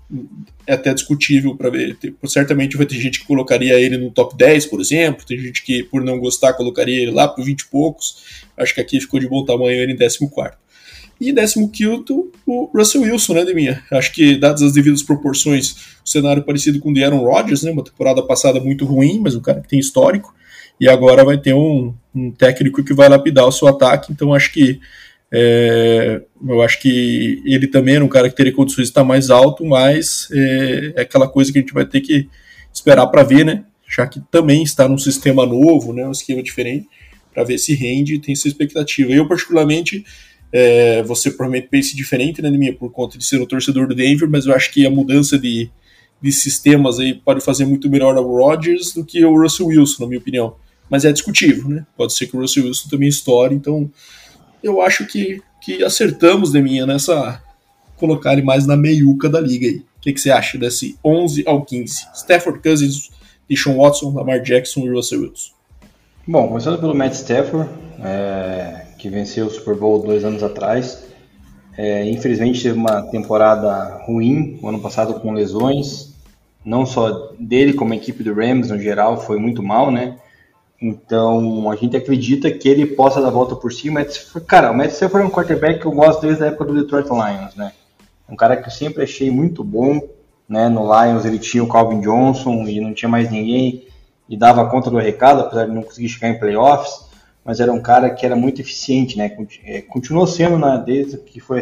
é 0.65 0.73
até 0.73 0.93
discutível 0.93 1.57
para 1.57 1.69
ver. 1.69 1.97
certamente 2.25 2.77
vai 2.77 2.85
ter 2.85 2.95
gente 2.95 3.19
que 3.19 3.27
colocaria 3.27 3.77
ele 3.77 3.97
no 3.97 4.11
top 4.11 4.37
10, 4.37 4.65
por 4.67 4.79
exemplo. 4.79 5.25
Tem 5.25 5.37
gente 5.37 5.61
que, 5.61 5.83
por 5.83 6.01
não 6.01 6.17
gostar, 6.19 6.53
colocaria 6.53 7.01
ele 7.01 7.11
lá 7.11 7.27
para 7.27 7.43
20 7.43 7.59
e 7.59 7.67
poucos. 7.67 8.43
Acho 8.55 8.73
que 8.73 8.79
aqui 8.79 9.01
ficou 9.01 9.19
de 9.19 9.27
bom 9.27 9.43
tamanho 9.43 9.71
ele 9.71 9.91
em 9.91 9.97
14. 9.97 10.25
E 11.29 11.33
15 11.33 12.03
o 12.45 12.69
Russell 12.75 13.01
Wilson, 13.01 13.33
né, 13.33 13.45
Deminha? 13.45 13.81
Acho 13.91 14.11
que, 14.11 14.35
dadas 14.35 14.61
as 14.61 14.73
devidas 14.73 15.01
proporções, 15.01 15.71
o 16.03 16.09
cenário 16.09 16.43
parecido 16.43 16.79
com 16.79 16.91
o 16.91 16.93
de 16.93 17.03
Aaron 17.03 17.23
Rodgers, 17.23 17.63
né? 17.63 17.71
Uma 17.71 17.83
temporada 17.83 18.21
passada 18.21 18.59
muito 18.59 18.85
ruim, 18.85 19.21
mas 19.21 19.33
um 19.33 19.39
cara 19.39 19.61
que 19.61 19.69
tem 19.69 19.79
histórico. 19.79 20.35
E 20.79 20.89
agora 20.89 21.23
vai 21.23 21.37
ter 21.37 21.53
um, 21.53 21.93
um 22.13 22.31
técnico 22.31 22.83
que 22.83 22.93
vai 22.93 23.07
lapidar 23.07 23.47
o 23.47 23.51
seu 23.51 23.67
ataque. 23.67 24.11
Então 24.11 24.33
acho 24.33 24.51
que 24.51 24.81
é, 25.31 26.21
eu 26.47 26.61
acho 26.61 26.79
que 26.79 27.41
ele 27.45 27.67
também 27.67 27.95
era 27.95 28.05
um 28.05 28.09
cara 28.09 28.29
que 28.29 28.35
teria 28.35 28.53
condições 28.53 28.85
de 28.85 28.91
estar 28.91 29.03
mais 29.03 29.29
alto, 29.29 29.65
mas 29.65 30.27
é, 30.31 30.93
é 30.97 31.01
aquela 31.01 31.27
coisa 31.27 31.51
que 31.51 31.57
a 31.57 31.61
gente 31.61 31.73
vai 31.73 31.85
ter 31.85 32.01
que 32.01 32.29
esperar 32.71 33.07
para 33.07 33.23
ver, 33.23 33.45
né? 33.45 33.63
Já 33.87 34.05
que 34.05 34.21
também 34.29 34.61
está 34.61 34.87
num 34.87 34.97
sistema 34.97 35.45
novo, 35.45 35.93
né? 35.93 36.05
Um 36.05 36.11
esquema 36.11 36.43
diferente, 36.43 36.87
para 37.33 37.43
ver 37.43 37.57
se 37.57 37.73
rende 37.73 38.19
tem 38.19 38.33
essa 38.33 38.47
expectativa. 38.47 39.11
Eu, 39.11 39.27
particularmente, 39.27 40.05
é, 40.53 41.01
você 41.01 41.31
provavelmente 41.31 41.67
pense 41.67 41.95
diferente, 41.95 42.39
né, 42.39 42.51
minha, 42.51 42.71
por 42.71 42.91
conta 42.91 43.17
de 43.17 43.25
ser 43.25 43.41
o 43.41 43.47
torcedor 43.47 43.87
do 43.87 43.95
Denver, 43.95 44.29
mas 44.29 44.45
eu 44.45 44.53
acho 44.53 44.71
que 44.71 44.85
a 44.85 44.89
mudança 44.89 45.37
de, 45.39 45.71
de 46.21 46.31
sistemas 46.31 46.99
aí 46.99 47.15
pode 47.15 47.41
fazer 47.41 47.65
muito 47.65 47.89
melhor 47.89 48.15
ao 48.15 48.27
Rodgers 48.27 48.93
do 48.93 49.03
que 49.03 49.25
o 49.25 49.35
Russell 49.35 49.65
Wilson, 49.65 50.03
na 50.03 50.09
minha 50.09 50.19
opinião. 50.19 50.55
Mas 50.87 51.05
é 51.05 51.11
discutível, 51.11 51.67
né? 51.67 51.85
Pode 51.97 52.13
ser 52.13 52.27
que 52.27 52.37
o 52.37 52.39
Russell 52.39 52.65
Wilson 52.65 52.87
também 52.87 53.09
estoure, 53.09 53.55
então 53.55 53.89
eu 54.61 54.79
acho 54.79 55.07
que, 55.07 55.41
que 55.59 55.83
acertamos, 55.83 56.51
de 56.51 56.61
minha, 56.61 56.85
nessa 56.85 57.41
colocar 57.97 58.33
ele 58.33 58.43
mais 58.43 58.67
na 58.67 58.77
meiuca 58.77 59.27
da 59.27 59.39
liga 59.39 59.65
aí. 59.65 59.77
O 59.77 60.01
que, 60.01 60.13
que 60.13 60.21
você 60.21 60.29
acha 60.29 60.57
desse 60.57 60.99
11 61.03 61.43
ao 61.47 61.63
15? 61.63 62.07
Stafford 62.13 62.61
Cousins, 62.61 63.09
Deshaun 63.49 63.77
Watson, 63.77 64.13
Lamar 64.13 64.41
Jackson 64.41 64.81
e 64.81 64.89
Russell 64.89 65.21
Wilson. 65.21 65.51
Bom, 66.27 66.47
começando 66.47 66.79
pelo 66.79 66.93
Matt 66.93 67.13
Stafford, 67.13 67.69
é, 68.03 68.85
que 69.03 69.09
venceu 69.09 69.47
o 69.47 69.49
Super 69.49 69.75
Bowl 69.75 70.01
dois 70.01 70.23
anos 70.23 70.41
atrás. 70.41 71.03
É, 71.77 72.09
infelizmente 72.09 72.63
teve 72.63 72.77
uma 72.77 73.01
temporada 73.01 74.01
ruim, 74.05 74.57
o 74.63 74.69
ano 74.69 74.79
passado 74.79 75.19
com 75.19 75.33
lesões, 75.33 76.13
não 76.63 76.85
só 76.85 77.33
dele, 77.37 77.73
como 77.73 77.91
a 77.91 77.97
equipe 77.97 78.23
do 78.23 78.33
Rams 78.33 78.69
no 78.69 78.79
geral, 78.79 79.19
foi 79.19 79.37
muito 79.37 79.61
mal, 79.61 79.91
né? 79.91 80.15
Então 80.81 81.69
a 81.69 81.75
gente 81.75 81.97
acredita 81.97 82.49
que 82.49 82.69
ele 82.69 82.85
possa 82.85 83.19
dar 83.19 83.27
a 83.27 83.31
volta 83.31 83.57
por 83.57 83.73
cima. 83.73 84.05
Cara, 84.47 84.71
o 84.71 84.77
Matt 84.77 84.91
Stafford 84.91 85.25
é 85.25 85.27
um 85.27 85.33
quarterback 85.33 85.81
que 85.81 85.85
eu 85.85 85.91
gosto 85.91 86.21
desde 86.21 86.41
a 86.41 86.47
época 86.47 86.63
do 86.63 86.73
Detroit 86.73 87.09
Lions, 87.09 87.55
né? 87.57 87.73
Um 88.29 88.37
cara 88.37 88.55
que 88.55 88.69
eu 88.69 88.71
sempre 88.71 89.03
achei 89.03 89.29
muito 89.29 89.65
bom, 89.65 89.99
né? 90.47 90.69
No 90.69 90.83
Lions 90.83 91.25
ele 91.25 91.39
tinha 91.39 91.61
o 91.61 91.67
Calvin 91.67 91.99
Johnson 91.99 92.63
e 92.69 92.79
não 92.79 92.93
tinha 92.93 93.09
mais 93.09 93.29
ninguém 93.29 93.85
e 94.29 94.37
dava 94.37 94.69
conta 94.69 94.89
do 94.89 94.97
recado, 94.97 95.41
apesar 95.41 95.65
de 95.65 95.73
não 95.73 95.83
conseguir 95.83 96.07
chegar 96.07 96.29
em 96.29 96.39
playoffs 96.39 97.11
mas 97.43 97.59
era 97.59 97.71
um 97.71 97.81
cara 97.81 98.09
que 98.09 98.25
era 98.25 98.35
muito 98.35 98.61
eficiente, 98.61 99.17
né? 99.17 99.35
É, 99.65 99.81
continuou 99.81 100.25
sendo 100.25 100.57
na 100.57 100.77
desde 100.77 101.17
que 101.17 101.39
foi 101.39 101.61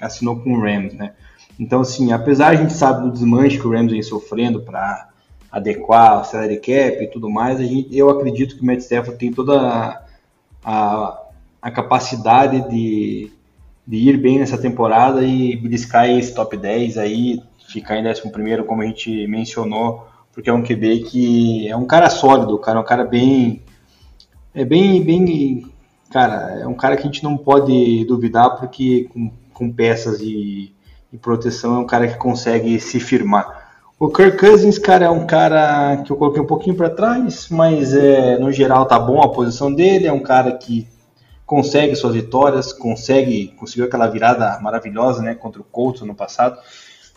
assinou 0.00 0.40
com 0.40 0.54
o 0.54 0.60
Rams, 0.60 0.94
né? 0.94 1.12
Então, 1.58 1.80
assim, 1.80 2.12
apesar 2.12 2.48
a 2.48 2.54
gente 2.54 2.72
sabe 2.72 3.02
do 3.02 3.12
desmanche 3.12 3.58
que 3.58 3.66
o 3.66 3.70
Rams 3.70 3.90
vem 3.90 4.02
sofrendo 4.02 4.60
para 4.60 5.08
adequar 5.50 6.20
o 6.20 6.24
salary 6.24 6.56
cap 6.56 7.02
e 7.02 7.10
tudo 7.10 7.28
mais, 7.28 7.58
a 7.58 7.64
gente, 7.64 7.96
eu 7.96 8.08
acredito 8.10 8.56
que 8.56 8.62
o 8.62 8.66
Matt 8.66 8.80
Stafford 8.80 9.18
tem 9.18 9.32
toda 9.32 9.60
a, 9.60 10.04
a, 10.64 11.22
a 11.60 11.70
capacidade 11.70 12.68
de, 12.68 13.32
de 13.86 13.96
ir 13.96 14.16
bem 14.18 14.38
nessa 14.38 14.56
temporada 14.56 15.24
e 15.24 15.56
beliscar 15.56 16.08
esse 16.08 16.32
top 16.32 16.56
10 16.56 16.98
aí, 16.98 17.42
ficar 17.68 17.96
em 17.96 18.06
11 18.06 18.30
primeiro, 18.30 18.64
como 18.64 18.82
a 18.82 18.86
gente 18.86 19.26
mencionou, 19.26 20.06
porque 20.32 20.48
é 20.48 20.52
um 20.52 20.62
QB 20.62 21.00
que 21.10 21.68
é 21.68 21.76
um 21.76 21.86
cara 21.86 22.08
sólido, 22.08 22.58
cara, 22.58 22.78
é 22.78 22.80
um 22.80 22.86
cara 22.86 23.04
bem 23.04 23.62
é 24.58 24.64
bem, 24.64 25.02
bem, 25.04 25.70
cara, 26.10 26.58
é 26.60 26.66
um 26.66 26.74
cara 26.74 26.96
que 26.96 27.02
a 27.02 27.06
gente 27.06 27.22
não 27.22 27.36
pode 27.36 28.04
duvidar 28.06 28.56
porque 28.56 29.08
com, 29.12 29.30
com 29.54 29.72
peças 29.72 30.20
e, 30.20 30.74
e 31.12 31.16
proteção 31.16 31.76
é 31.76 31.78
um 31.78 31.86
cara 31.86 32.08
que 32.08 32.18
consegue 32.18 32.80
se 32.80 32.98
firmar. 32.98 33.68
O 34.00 34.08
Kirk 34.08 34.36
Cousins, 34.36 34.78
cara, 34.78 35.06
é 35.06 35.10
um 35.10 35.26
cara 35.26 35.98
que 35.98 36.10
eu 36.10 36.16
coloquei 36.16 36.42
um 36.42 36.46
pouquinho 36.46 36.74
para 36.74 36.90
trás, 36.90 37.48
mas 37.50 37.94
é, 37.94 38.36
no 38.38 38.50
geral 38.50 38.84
tá 38.86 38.98
bom 38.98 39.20
a 39.22 39.28
posição 39.28 39.72
dele. 39.72 40.06
É 40.06 40.12
um 40.12 40.22
cara 40.22 40.52
que 40.52 40.86
consegue 41.46 41.94
suas 41.94 42.14
vitórias, 42.14 42.72
consegue 42.72 43.54
conseguiu 43.56 43.86
aquela 43.86 44.08
virada 44.08 44.58
maravilhosa, 44.60 45.22
né, 45.22 45.34
contra 45.34 45.60
o 45.60 45.64
Colts 45.64 46.02
no 46.02 46.14
passado. 46.14 46.58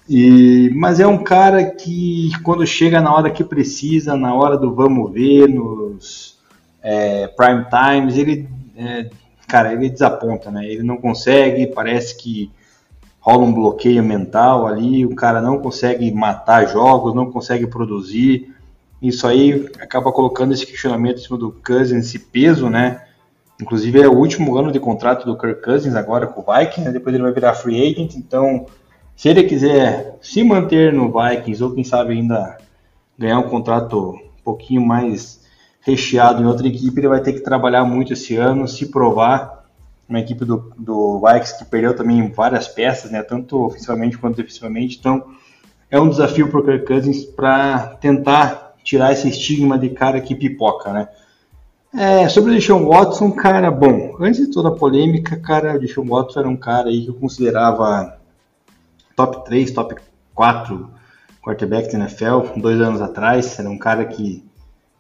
E, 0.08 0.72
mas 0.76 1.00
é 1.00 1.08
um 1.08 1.24
cara 1.24 1.66
que 1.66 2.32
quando 2.44 2.66
chega 2.68 3.02
na 3.02 3.16
hora 3.16 3.32
que 3.32 3.44
precisa, 3.44 4.16
na 4.16 4.34
hora 4.34 4.58
do 4.58 4.74
vamos 4.74 5.12
ver, 5.12 5.48
nos 5.48 6.41
é, 6.82 7.28
prime 7.28 7.66
times, 7.70 8.18
ele, 8.18 8.50
é, 8.76 9.10
cara, 9.48 9.74
ele 9.74 9.90
desaponta, 9.90 10.50
né? 10.50 10.66
Ele 10.66 10.84
não 10.84 10.98
consegue, 10.98 11.68
parece 11.68 12.16
que 12.16 12.52
rola 13.20 13.44
um 13.44 13.54
bloqueio 13.54 14.04
mental 14.04 14.66
ali, 14.66 15.06
o 15.06 15.16
cara 15.16 15.42
não 15.42 15.60
consegue 15.60 16.12
matar 16.12 16.68
jogos, 16.68 17.14
não 17.14 17.32
consegue 17.32 17.68
produzir. 17.68 18.54
Isso 19.02 19.28
aí 19.28 19.70
acaba 19.80 20.12
colocando 20.12 20.54
esse 20.54 20.66
questionamento 20.66 21.20
em 21.20 21.24
cima 21.24 21.38
do 21.38 21.52
Cousins, 21.52 22.06
esse 22.06 22.20
peso, 22.20 22.70
né? 22.70 23.06
Inclusive 23.62 24.02
é 24.02 24.08
o 24.08 24.18
último 24.18 24.58
ano 24.58 24.72
de 24.72 24.80
contrato 24.80 25.24
do 25.24 25.38
Kirk 25.38 25.62
Cousins 25.62 25.94
agora 25.94 26.26
com 26.26 26.42
o 26.42 26.54
Vikings, 26.54 26.82
né? 26.82 26.92
depois 26.92 27.14
ele 27.14 27.24
vai 27.24 27.32
virar 27.32 27.54
free 27.54 27.80
agent, 27.80 28.16
então 28.16 28.66
se 29.16 29.30
ele 29.30 29.44
quiser 29.44 30.18
se 30.20 30.44
manter 30.44 30.92
no 30.92 31.14
Vikings 31.14 31.64
ou 31.64 31.72
quem 31.72 31.84
sabe 31.84 32.14
ainda 32.14 32.58
ganhar 33.18 33.38
um 33.38 33.50
contrato 33.50 34.14
um 34.16 34.44
pouquinho 34.44 34.82
mais 34.84 35.41
recheado 35.82 36.42
em 36.42 36.46
outra 36.46 36.68
equipe, 36.68 37.00
ele 37.00 37.08
vai 37.08 37.22
ter 37.22 37.34
que 37.34 37.40
trabalhar 37.40 37.84
muito 37.84 38.14
esse 38.14 38.36
ano, 38.36 38.68
se 38.68 38.88
provar. 38.88 39.62
Uma 40.08 40.20
equipe 40.20 40.44
do, 40.44 40.74
do 40.78 41.20
Vikings 41.20 41.58
que 41.58 41.66
perdeu 41.66 41.96
também 41.96 42.30
várias 42.32 42.68
peças, 42.68 43.10
né, 43.12 43.24
tanto 43.24 43.66
ofensivamente 43.66 44.18
quanto 44.18 44.36
defensivamente. 44.36 44.98
Então 45.00 45.26
é 45.90 46.00
um 46.00 46.10
desafio 46.10 46.50
para 46.50 46.60
o 46.60 46.64
Kirk 46.64 46.86
Cousins 46.86 47.24
para 47.24 47.96
tentar 48.02 48.76
tirar 48.84 49.14
esse 49.14 49.30
estigma 49.30 49.78
de 49.78 49.90
cara 49.90 50.20
que 50.20 50.36
pipoca, 50.36 50.92
né? 50.92 51.08
É, 51.94 52.30
sobre 52.30 52.52
o 52.52 52.54
Deshaun 52.54 52.88
Watson, 52.88 53.32
cara, 53.32 53.70
bom, 53.70 54.16
antes 54.20 54.46
de 54.46 54.52
toda 54.52 54.70
a 54.70 54.72
polêmica, 54.76 55.36
cara, 55.36 55.76
o 55.76 55.80
Deshaun 55.80 56.08
Watson 56.08 56.40
era 56.40 56.50
um 56.50 56.56
cara 56.56 56.88
aí 56.88 57.04
que 57.04 57.10
eu 57.10 57.16
considerava 57.16 58.18
top 59.16 59.44
3, 59.46 59.72
top 59.72 59.96
4 60.34 60.90
quarterback 61.42 61.92
da 61.92 62.00
NFL, 62.00 62.60
dois 62.60 62.80
anos 62.80 63.02
atrás, 63.02 63.58
era 63.60 63.70
um 63.70 63.78
cara 63.78 64.06
que, 64.06 64.44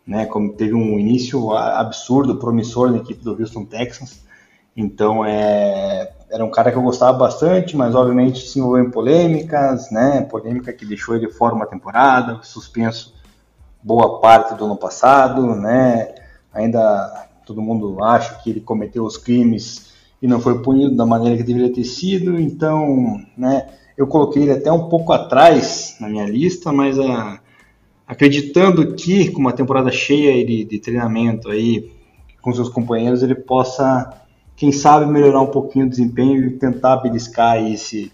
né, 0.05 0.25
como 0.25 0.53
teve 0.53 0.73
um 0.73 0.99
início 0.99 1.51
absurdo, 1.55 2.37
promissor 2.37 2.91
na 2.91 2.97
equipe 2.97 3.23
do 3.23 3.39
Houston 3.39 3.65
Texans, 3.65 4.23
então 4.75 5.25
é, 5.25 6.11
era 6.29 6.43
um 6.43 6.49
cara 6.49 6.71
que 6.71 6.77
eu 6.77 6.81
gostava 6.81 7.17
bastante, 7.17 7.75
mas 7.75 7.93
obviamente 7.93 8.47
se 8.47 8.59
envolveu 8.59 8.83
em 8.83 8.91
polêmicas, 8.91 9.91
né, 9.91 10.21
polêmica 10.21 10.73
que 10.73 10.85
deixou 10.85 11.15
ele 11.15 11.29
fora 11.29 11.53
uma 11.53 11.65
temporada, 11.65 12.39
suspenso 12.43 13.13
boa 13.83 14.19
parte 14.19 14.55
do 14.55 14.65
ano 14.65 14.77
passado, 14.77 15.55
né, 15.55 16.15
ainda 16.53 17.27
todo 17.45 17.61
mundo 17.61 18.03
acha 18.03 18.35
que 18.35 18.49
ele 18.49 18.61
cometeu 18.61 19.03
os 19.03 19.17
crimes 19.17 19.91
e 20.21 20.27
não 20.27 20.39
foi 20.39 20.61
punido 20.61 20.95
da 20.95 21.05
maneira 21.05 21.35
que 21.35 21.43
deveria 21.43 21.73
ter 21.73 21.83
sido, 21.83 22.39
então, 22.39 23.21
né, 23.35 23.67
eu 23.97 24.07
coloquei 24.07 24.43
ele 24.43 24.53
até 24.53 24.71
um 24.71 24.87
pouco 24.87 25.11
atrás 25.11 25.97
na 25.99 26.07
minha 26.07 26.25
lista, 26.25 26.71
mas 26.71 26.97
a, 26.97 27.03
ah, 27.03 27.39
acreditando 28.11 28.93
que 28.93 29.31
com 29.31 29.39
uma 29.39 29.53
temporada 29.53 29.89
cheia 29.89 30.45
de, 30.45 30.65
de 30.65 30.79
treinamento 30.79 31.49
aí 31.49 31.89
com 32.41 32.51
seus 32.51 32.67
companheiros, 32.67 33.23
ele 33.23 33.35
possa, 33.35 34.25
quem 34.53 34.69
sabe, 34.69 35.05
melhorar 35.05 35.39
um 35.39 35.47
pouquinho 35.47 35.85
o 35.85 35.89
desempenho 35.89 36.45
e 36.45 36.51
tentar 36.51 36.97
beliscar 36.97 37.65
esse 37.65 38.11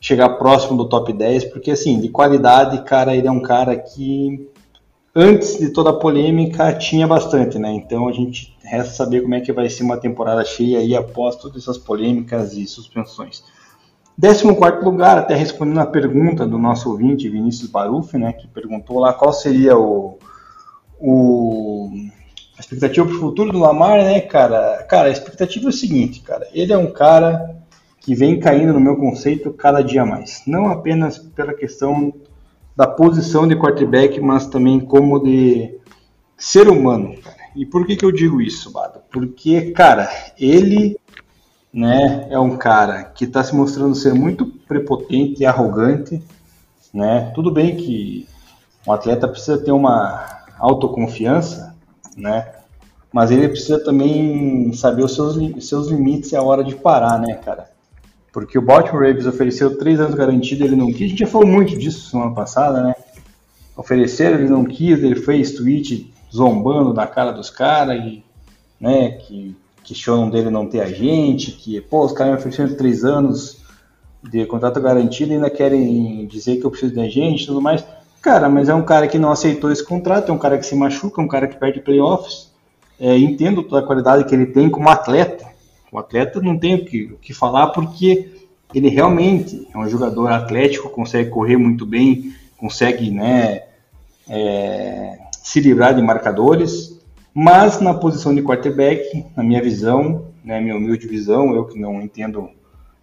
chegar 0.00 0.28
próximo 0.30 0.76
do 0.76 0.88
top 0.88 1.12
10, 1.12 1.46
porque 1.46 1.72
assim, 1.72 2.00
de 2.00 2.08
qualidade, 2.08 2.84
cara, 2.84 3.16
ele 3.16 3.26
é 3.26 3.30
um 3.32 3.42
cara 3.42 3.76
que 3.76 4.48
antes 5.12 5.58
de 5.58 5.70
toda 5.70 5.90
a 5.90 5.94
polêmica 5.94 6.72
tinha 6.74 7.06
bastante, 7.06 7.58
né? 7.58 7.72
Então 7.72 8.08
a 8.08 8.12
gente 8.12 8.56
resta 8.62 8.94
saber 8.94 9.22
como 9.22 9.34
é 9.34 9.40
que 9.40 9.52
vai 9.52 9.68
ser 9.68 9.82
uma 9.82 9.96
temporada 9.96 10.44
cheia 10.44 10.78
aí 10.78 10.94
após 10.94 11.34
todas 11.34 11.62
essas 11.62 11.78
polêmicas 11.78 12.56
e 12.56 12.64
suspensões. 12.64 13.42
14 14.20 14.84
lugar, 14.84 15.18
até 15.18 15.34
respondendo 15.34 15.80
a 15.80 15.86
pergunta 15.86 16.46
do 16.46 16.58
nosso 16.58 16.90
ouvinte, 16.90 17.28
Vinícius 17.28 17.70
Baruf, 17.70 18.16
né, 18.16 18.32
que 18.32 18.46
perguntou 18.46 18.98
lá 18.98 19.12
qual 19.12 19.32
seria 19.32 19.76
o, 19.76 20.18
o 21.00 21.90
a 22.56 22.60
expectativa 22.60 23.06
para 23.06 23.16
o 23.16 23.20
futuro 23.20 23.50
do 23.50 23.58
Lamar, 23.58 23.98
né, 24.02 24.20
cara? 24.20 24.84
Cara, 24.88 25.08
a 25.08 25.12
expectativa 25.12 25.66
é 25.66 25.68
o 25.68 25.72
seguinte, 25.72 26.20
cara, 26.20 26.46
ele 26.52 26.72
é 26.72 26.78
um 26.78 26.92
cara 26.92 27.56
que 28.00 28.14
vem 28.14 28.38
caindo 28.38 28.72
no 28.72 28.80
meu 28.80 28.96
conceito 28.96 29.52
cada 29.52 29.80
dia 29.80 30.04
mais. 30.04 30.42
Não 30.46 30.66
apenas 30.66 31.18
pela 31.18 31.54
questão 31.54 32.12
da 32.76 32.86
posição 32.86 33.46
de 33.46 33.56
quarterback, 33.56 34.20
mas 34.20 34.46
também 34.46 34.80
como 34.80 35.22
de 35.22 35.78
ser 36.36 36.68
humano. 36.68 37.14
Cara. 37.22 37.36
E 37.54 37.64
por 37.64 37.86
que, 37.86 37.96
que 37.96 38.04
eu 38.04 38.10
digo 38.10 38.40
isso, 38.40 38.72
Bado? 38.72 39.00
Porque, 39.10 39.70
cara, 39.72 40.08
ele 40.38 40.96
né, 41.72 42.26
é 42.30 42.38
um 42.38 42.56
cara 42.56 43.04
que 43.04 43.24
está 43.24 43.42
se 43.42 43.54
mostrando 43.54 43.94
ser 43.94 44.12
muito 44.12 44.44
prepotente 44.46 45.42
e 45.42 45.46
arrogante, 45.46 46.22
né? 46.92 47.32
Tudo 47.34 47.50
bem 47.50 47.76
que 47.76 48.28
um 48.86 48.92
atleta 48.92 49.26
precisa 49.26 49.56
ter 49.58 49.72
uma 49.72 50.44
autoconfiança, 50.58 51.74
né? 52.16 52.52
Mas 53.10 53.30
ele 53.30 53.48
precisa 53.48 53.82
também 53.82 54.72
saber 54.74 55.02
os 55.02 55.14
seus, 55.14 55.36
seus 55.66 55.88
limites 55.88 56.32
e 56.32 56.36
a 56.36 56.42
hora 56.42 56.62
de 56.62 56.74
parar, 56.74 57.18
né, 57.18 57.34
cara? 57.34 57.70
Porque 58.32 58.58
o 58.58 58.62
Baltimore 58.62 59.06
Ravens 59.06 59.26
ofereceu 59.26 59.78
três 59.78 60.00
anos 60.00 60.14
garantido, 60.14 60.64
ele 60.64 60.76
não 60.76 60.86
quis. 60.86 61.02
A 61.02 61.08
gente 61.08 61.18
já 61.20 61.26
falou 61.26 61.46
muito 61.46 61.78
disso 61.78 62.10
semana 62.10 62.34
passada, 62.34 62.82
né? 62.82 62.94
Ofereceram, 63.76 64.38
ele 64.38 64.48
não 64.48 64.64
quis, 64.64 65.02
ele 65.02 65.16
fez 65.16 65.52
tweet 65.52 66.12
zombando 66.32 66.94
da 66.94 67.06
cara 67.06 67.32
dos 67.32 67.50
caras 67.50 68.02
e, 68.02 68.24
né, 68.80 69.10
que 69.10 69.54
questionam 69.82 70.30
dele 70.30 70.50
não 70.50 70.66
ter 70.66 70.80
agente, 70.80 71.52
que, 71.52 71.80
pô, 71.80 72.04
os 72.04 72.12
caras 72.12 72.32
me 72.32 72.38
ofereceram 72.38 72.74
três 72.74 73.04
anos 73.04 73.62
de 74.22 74.46
contrato 74.46 74.80
garantido 74.80 75.32
e 75.32 75.34
ainda 75.34 75.50
querem 75.50 76.26
dizer 76.26 76.58
que 76.58 76.64
eu 76.64 76.70
preciso 76.70 76.94
de 76.94 77.00
agente 77.00 77.44
e 77.44 77.46
tudo 77.46 77.60
mais. 77.60 77.84
Cara, 78.20 78.48
mas 78.48 78.68
é 78.68 78.74
um 78.74 78.84
cara 78.84 79.08
que 79.08 79.18
não 79.18 79.32
aceitou 79.32 79.72
esse 79.72 79.84
contrato, 79.84 80.30
é 80.30 80.34
um 80.34 80.38
cara 80.38 80.56
que 80.56 80.64
se 80.64 80.76
machuca, 80.76 81.20
é 81.20 81.24
um 81.24 81.28
cara 81.28 81.48
que 81.48 81.56
perde 81.56 81.80
playoffs. 81.80 82.52
É, 83.00 83.18
entendo 83.18 83.64
toda 83.64 83.82
a 83.82 83.86
qualidade 83.86 84.24
que 84.24 84.34
ele 84.34 84.46
tem 84.46 84.70
como 84.70 84.88
atleta. 84.88 85.44
O 85.90 85.98
atleta 85.98 86.40
não 86.40 86.56
tem 86.56 86.76
o 86.76 86.84
que, 86.84 87.04
o 87.06 87.18
que 87.18 87.34
falar 87.34 87.68
porque 87.68 88.30
ele 88.72 88.88
realmente 88.88 89.68
é 89.74 89.76
um 89.76 89.88
jogador 89.88 90.30
atlético, 90.30 90.88
consegue 90.88 91.30
correr 91.30 91.56
muito 91.56 91.84
bem, 91.84 92.32
consegue 92.56 93.10
né, 93.10 93.64
é, 94.28 95.18
se 95.42 95.60
livrar 95.60 95.94
de 95.94 96.00
marcadores, 96.00 96.91
mas 97.34 97.80
na 97.80 97.94
posição 97.94 98.34
de 98.34 98.42
quarterback, 98.42 99.24
na 99.36 99.42
minha 99.42 99.62
visão, 99.62 100.26
né, 100.44 100.60
minha 100.60 100.76
humilde 100.76 101.06
visão, 101.06 101.54
eu 101.54 101.64
que 101.64 101.78
não 101.78 102.00
entendo 102.00 102.50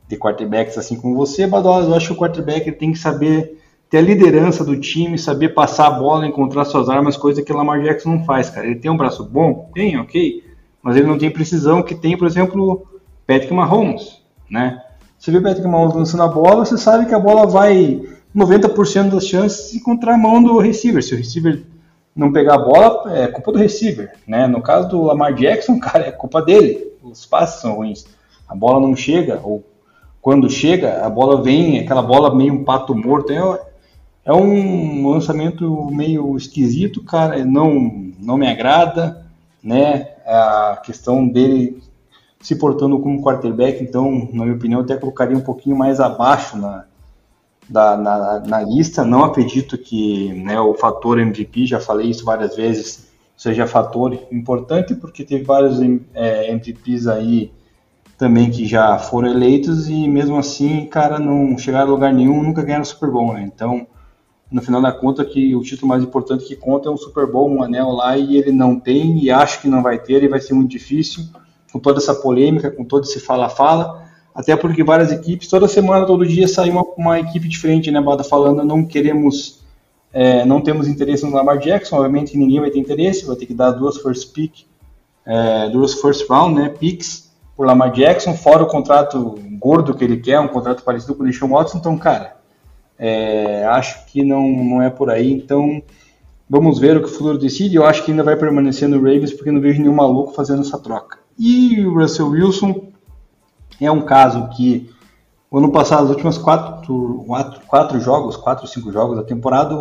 de 0.08 0.18
quarterbacks 0.18 0.78
assim 0.78 0.96
como 0.96 1.16
você, 1.16 1.48
Badosa, 1.48 1.90
eu 1.90 1.96
acho 1.96 2.08
que 2.08 2.14
o 2.14 2.18
quarterback 2.18 2.72
tem 2.74 2.92
que 2.92 2.98
saber 2.98 3.60
ter 3.90 3.98
a 3.98 4.02
liderança 4.02 4.64
do 4.64 4.80
time, 4.80 5.18
saber 5.18 5.50
passar 5.50 5.88
a 5.88 5.92
bola, 5.92 6.28
encontrar 6.28 6.66
suas 6.66 6.90
armas, 6.90 7.18
coisa 7.18 7.42
que 7.42 7.52
o 7.52 7.58
Lamar 7.58 7.82
Jackson 7.82 8.10
não 8.10 8.24
faz, 8.24 8.50
cara. 8.50 8.68
Ele 8.68 8.76
tem 8.76 8.92
um 8.92 8.98
braço 8.98 9.24
bom? 9.24 9.70
Tem, 9.74 9.98
ok. 9.98 10.44
Mas 10.82 10.96
ele 10.96 11.08
não 11.08 11.18
tem 11.18 11.32
precisão 11.32 11.82
que 11.82 11.96
tem, 11.96 12.16
por 12.16 12.28
exemplo, 12.28 12.88
Patrick 13.26 13.54
Mahomes, 13.54 14.22
né? 14.50 14.82
Você 15.18 15.32
vê 15.32 15.42
Patrick 15.42 15.68
Mahomes 15.68 15.96
lançando 15.96 16.24
a 16.24 16.28
bola, 16.28 16.66
você 16.66 16.78
sabe 16.78 17.08
que 17.08 17.16
a 17.16 17.20
bola 17.20 17.48
vai 17.48 18.02
90% 18.36 19.10
das 19.10 19.26
chances 19.26 19.74
encontrar 19.74 20.14
a 20.14 20.18
mão 20.18 20.42
do 20.42 20.60
receiver. 20.60 21.04
Se 21.04 21.16
o 21.16 21.18
receiver 21.18 21.64
não 22.16 22.32
pegar 22.32 22.56
a 22.56 22.60
bola, 22.60 23.18
é 23.18 23.28
culpa 23.28 23.52
do 23.52 23.60
receiver, 23.60 24.14
né? 24.28 24.48
No 24.48 24.62
caso 24.62 24.90
do 24.90 25.04
Lamar 25.04 25.34
Jackson, 25.34 25.80
cara, 25.80 26.08
é 26.08 26.12
culpa 26.12 26.42
dele. 26.42 26.92
Os 27.02 27.26
passes 27.26 27.62
são 27.62 27.76
ruins. 27.76 28.06
A 28.48 28.56
bola 28.56 28.80
não 28.80 28.96
chega, 28.96 29.40
ou 29.44 29.64
quando 30.22 30.50
chega, 30.50 31.06
a 31.06 31.10
bola 31.10 31.42
vem, 31.42 31.80
aquela 31.80 32.02
bola 32.02 32.34
meio 32.36 32.54
um 32.54 32.64
pato 32.64 32.96
morto. 32.96 33.32
É, 33.32 33.62
é 34.26 34.34
um 34.34 35.10
lançamento 35.10 35.90
meio 35.92 36.36
esquisito, 36.36 37.04
cara. 37.04 37.44
Não, 37.46 38.12
não 38.20 38.38
me 38.38 38.48
agrada, 38.48 39.26
né? 39.64 40.10
A 40.26 40.82
questão 40.84 41.28
dele 41.28 41.82
se 42.42 42.56
portando 42.56 43.00
como 43.00 43.22
quarterback, 43.22 43.84
então, 43.84 44.30
na 44.32 44.44
minha 44.44 44.56
opinião, 44.56 44.82
até 44.82 44.96
colocaria 44.96 45.38
um 45.38 45.42
pouquinho 45.42 45.76
mais 45.76 46.00
abaixo 46.00 46.58
na, 46.58 46.86
da, 47.70 47.96
na, 47.96 48.40
na, 48.40 48.62
lista. 48.62 49.06
Não 49.06 49.24
acredito 49.24 49.78
que 49.78 50.34
né, 50.34 50.60
o 50.60 50.74
fator 50.74 51.20
MVP, 51.20 51.68
já 51.68 51.80
falei 51.80 52.10
isso 52.10 52.26
várias 52.26 52.56
vezes, 52.56 53.08
seja 53.38 53.68
fator 53.68 54.18
importante, 54.32 54.96
porque 54.96 55.24
teve 55.24 55.44
vários 55.44 55.80
é, 56.14 56.52
MVPs 56.52 57.08
aí 57.08 57.52
também 58.18 58.52
que 58.52 58.66
já 58.66 58.98
foram 58.98 59.30
eleitos 59.30 59.88
e 59.88 60.08
mesmo 60.08 60.38
assim, 60.38 60.86
cara, 60.88 61.20
não 61.20 61.58
chegaram 61.58 61.88
a 61.88 61.92
lugar 61.92 62.14
nenhum, 62.14 62.44
nunca 62.44 62.64
ganharam 62.64 62.84
Super 62.84 63.10
Bowl, 63.10 63.34
né? 63.34 63.50
Então, 63.54 63.88
no 64.52 64.62
final 64.62 64.82
da 64.82 64.92
conta, 64.92 65.24
que 65.24 65.56
o 65.56 65.62
título 65.62 65.88
mais 65.88 66.04
importante 66.04 66.46
que 66.46 66.56
conta 66.56 66.90
é 66.90 66.92
um 66.92 66.98
Super 66.98 67.32
Bowl, 67.32 67.50
um 67.50 67.64
anel 67.64 67.92
lá, 67.92 68.18
e 68.18 68.36
ele 68.36 68.52
não 68.52 68.78
tem, 68.78 69.24
e 69.24 69.32
acho 69.32 69.62
que 69.62 69.70
não 69.70 69.82
vai 69.82 70.00
ter, 70.00 70.22
e 70.22 70.28
vai 70.28 70.42
ser 70.42 70.54
muito 70.54 70.70
difícil, 70.70 71.24
com 71.72 71.80
toda 71.80 72.00
essa 72.00 72.14
polêmica, 72.14 72.70
com 72.70 72.84
todo 72.84 73.04
esse 73.04 73.20
fala-fala 73.22 74.09
até 74.40 74.56
porque 74.56 74.86
várias 74.86 75.12
equipes, 75.12 75.50
toda 75.50 75.68
semana, 75.68 76.06
todo 76.06 76.26
dia 76.26 76.48
sai 76.48 76.70
uma, 76.70 76.82
uma 76.96 77.20
equipe 77.20 77.46
diferente, 77.50 77.92
né, 77.92 78.00
Bada, 78.00 78.24
falando 78.24 78.64
não 78.64 78.86
queremos, 78.86 79.60
é, 80.14 80.46
não 80.46 80.62
temos 80.62 80.88
interesse 80.88 81.26
no 81.26 81.34
Lamar 81.34 81.58
Jackson, 81.58 81.98
obviamente 81.98 82.38
ninguém 82.38 82.62
vai 82.62 82.72
ter 82.72 82.80
interesse, 82.80 83.26
vai 83.26 83.36
ter 83.36 83.46
que 83.46 83.54
dar 83.54 83.72
duas 83.72 83.98
first 83.98 84.32
pick, 84.32 84.66
é, 85.26 85.70
duas 85.70 85.96
first 85.96 86.26
round, 86.30 86.56
né, 86.56 86.70
picks 86.70 87.30
por 87.54 87.66
Lamar 87.66 87.92
Jackson, 87.92 88.34
fora 88.34 88.64
o 88.64 88.68
contrato 88.68 89.38
gordo 89.60 89.94
que 89.94 90.06
ele 90.06 90.16
quer, 90.16 90.40
um 90.40 90.48
contrato 90.48 90.84
parecido 90.84 91.16
com 91.16 91.24
o 91.24 91.26
Deshaun 91.26 91.50
Watson, 91.50 91.78
então, 91.80 91.98
cara, 91.98 92.40
É, 93.02 93.64
acho 93.66 94.06
que 94.08 94.24
não, 94.26 94.44
não 94.50 94.82
é 94.82 94.90
por 94.90 95.10
aí, 95.10 95.32
então 95.32 95.82
vamos 96.50 96.80
ver 96.80 96.98
o 96.98 97.02
que 97.02 97.08
o 97.08 97.12
futuro 97.14 97.38
decide. 97.38 97.78
Eu 97.78 97.86
acho 97.86 98.04
que 98.04 98.12
ainda 98.12 98.24
vai 98.24 98.36
permanecer 98.36 98.90
no 98.90 98.98
Ravens 98.98 99.32
porque 99.32 99.52
não 99.52 99.62
vejo 99.62 99.82
nenhum 99.82 99.96
maluco 99.96 100.34
fazendo 100.34 100.62
essa 100.62 100.78
troca. 100.78 101.18
E 101.38 101.80
o 101.86 101.94
Russell 101.94 102.30
Wilson 102.30 102.89
é 103.86 103.92
um 103.92 104.02
caso 104.02 104.50
que 104.50 104.90
o 105.50 105.58
ano 105.58 105.72
passado, 105.72 106.04
os 106.04 106.10
últimos 106.12 106.38
quatro, 106.38 107.24
quatro, 107.28 107.62
quatro 107.68 108.00
jogos, 108.00 108.38
quatro, 108.38 108.68
cinco 108.68 108.92
jogos 108.92 109.18
da 109.18 109.24
temporada, 109.24 109.76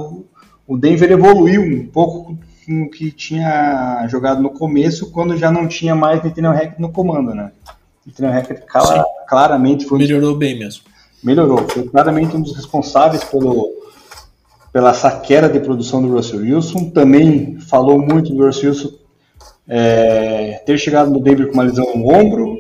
o 0.67 0.77
Denver 0.77 1.11
evoluiu 1.11 1.63
um 1.63 1.87
pouco 1.87 2.39
no 2.67 2.91
que 2.91 3.11
tinha 3.11 4.07
jogado 4.09 4.43
no 4.43 4.51
começo, 4.51 5.11
quando 5.11 5.37
já 5.37 5.51
não 5.51 5.67
tinha 5.67 5.95
mais 5.95 6.23
Nathaniel 6.23 6.53
Hackett 6.53 6.81
no 6.81 6.93
comando, 6.93 7.35
né? 7.35 7.53
Nathaniel 8.07 8.35
Hackett 8.35 8.67
clara, 8.67 9.05
claramente 9.27 9.87
foi... 9.87 9.99
Melhorou 9.99 10.37
bem 10.37 10.59
mesmo 10.59 10.89
melhorou. 11.23 11.67
Foi 11.69 11.85
claramente 11.85 12.37
um 12.37 12.41
dos 12.41 12.55
responsáveis 12.55 13.25
pelo, 13.25 13.71
pela 14.73 14.95
saquera 14.95 15.49
de 15.49 15.61
produção 15.61 16.03
do 16.03 16.13
Russell 16.13 16.41
Wilson. 16.41 16.91
Também 16.91 17.59
falou 17.61 17.99
muito 17.99 18.35
do 18.35 18.45
Russell 18.45 18.71
Wilson 18.71 18.91
é, 19.69 20.63
ter 20.65 20.79
chegado 20.79 21.11
no 21.11 21.21
Denver 21.21 21.49
com 21.49 21.55
uma 21.55 21.65
lesão 21.65 21.87
no 21.95 22.13
ombro. 22.13 22.59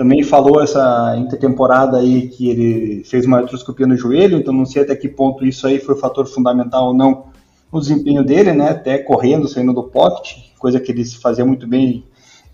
Também 0.00 0.22
falou 0.22 0.62
essa 0.62 1.14
intertemporada 1.18 1.98
aí 1.98 2.26
que 2.28 2.48
ele 2.48 3.04
fez 3.04 3.26
uma 3.26 3.36
artroscopia 3.36 3.86
no 3.86 3.98
joelho, 3.98 4.38
então 4.38 4.50
não 4.50 4.64
sei 4.64 4.80
até 4.80 4.96
que 4.96 5.06
ponto 5.06 5.44
isso 5.44 5.66
aí 5.66 5.78
foi 5.78 5.94
um 5.94 5.98
fator 5.98 6.26
fundamental 6.26 6.86
ou 6.86 6.94
não 6.94 7.26
no 7.70 7.78
desempenho 7.78 8.24
dele, 8.24 8.54
né? 8.54 8.70
Até 8.70 8.96
correndo, 8.96 9.46
saindo 9.46 9.74
do 9.74 9.82
pocket, 9.82 10.38
coisa 10.58 10.80
que 10.80 10.90
ele 10.90 11.04
fazia 11.04 11.44
muito 11.44 11.68
bem 11.68 12.02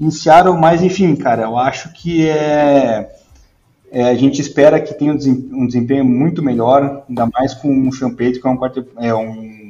em 0.00 0.10
Seattle, 0.10 0.58
mas 0.58 0.82
enfim, 0.82 1.14
cara, 1.14 1.44
eu 1.44 1.56
acho 1.56 1.92
que 1.92 2.28
é 2.28 3.14
é, 3.92 4.02
a 4.02 4.14
gente 4.16 4.40
espera 4.40 4.80
que 4.80 4.92
tenha 4.92 5.12
um 5.12 5.66
desempenho 5.68 6.04
muito 6.04 6.42
melhor, 6.42 7.04
ainda 7.08 7.28
mais 7.32 7.54
com 7.54 7.86
o 7.86 7.92
Champete, 7.92 8.40
que 8.40 8.48
é 8.48 8.50
um, 8.50 8.58
é 8.98 9.14
um, 9.14 9.65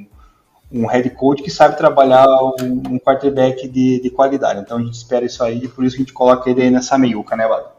um 0.70 0.87
head 0.87 1.09
coach 1.11 1.42
que 1.42 1.50
sabe 1.50 1.76
trabalhar 1.76 2.26
um, 2.26 2.83
um 2.90 2.98
quarterback 2.98 3.68
de, 3.68 4.00
de, 4.00 4.11
qualidade. 4.11 4.61
Então 4.61 4.79
a 4.79 4.83
gente 4.83 4.94
espera 4.94 5.24
isso 5.24 5.42
aí, 5.42 5.68
por 5.68 5.85
isso 5.85 5.96
a 5.96 5.98
gente 5.98 6.12
coloca 6.12 6.50
ele 6.50 6.62
aí 6.62 6.70
nessa 6.70 6.98
meiuca, 6.98 7.37
né, 7.37 7.46
Vado? 7.46 7.76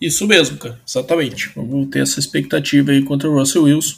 Isso 0.00 0.26
mesmo, 0.26 0.58
cara, 0.58 0.78
exatamente. 0.86 1.50
Vamos 1.56 1.88
ter 1.88 2.02
essa 2.02 2.20
expectativa 2.20 2.92
aí 2.92 3.02
contra 3.02 3.28
o 3.28 3.34
Russell 3.36 3.64
Wilson. 3.64 3.96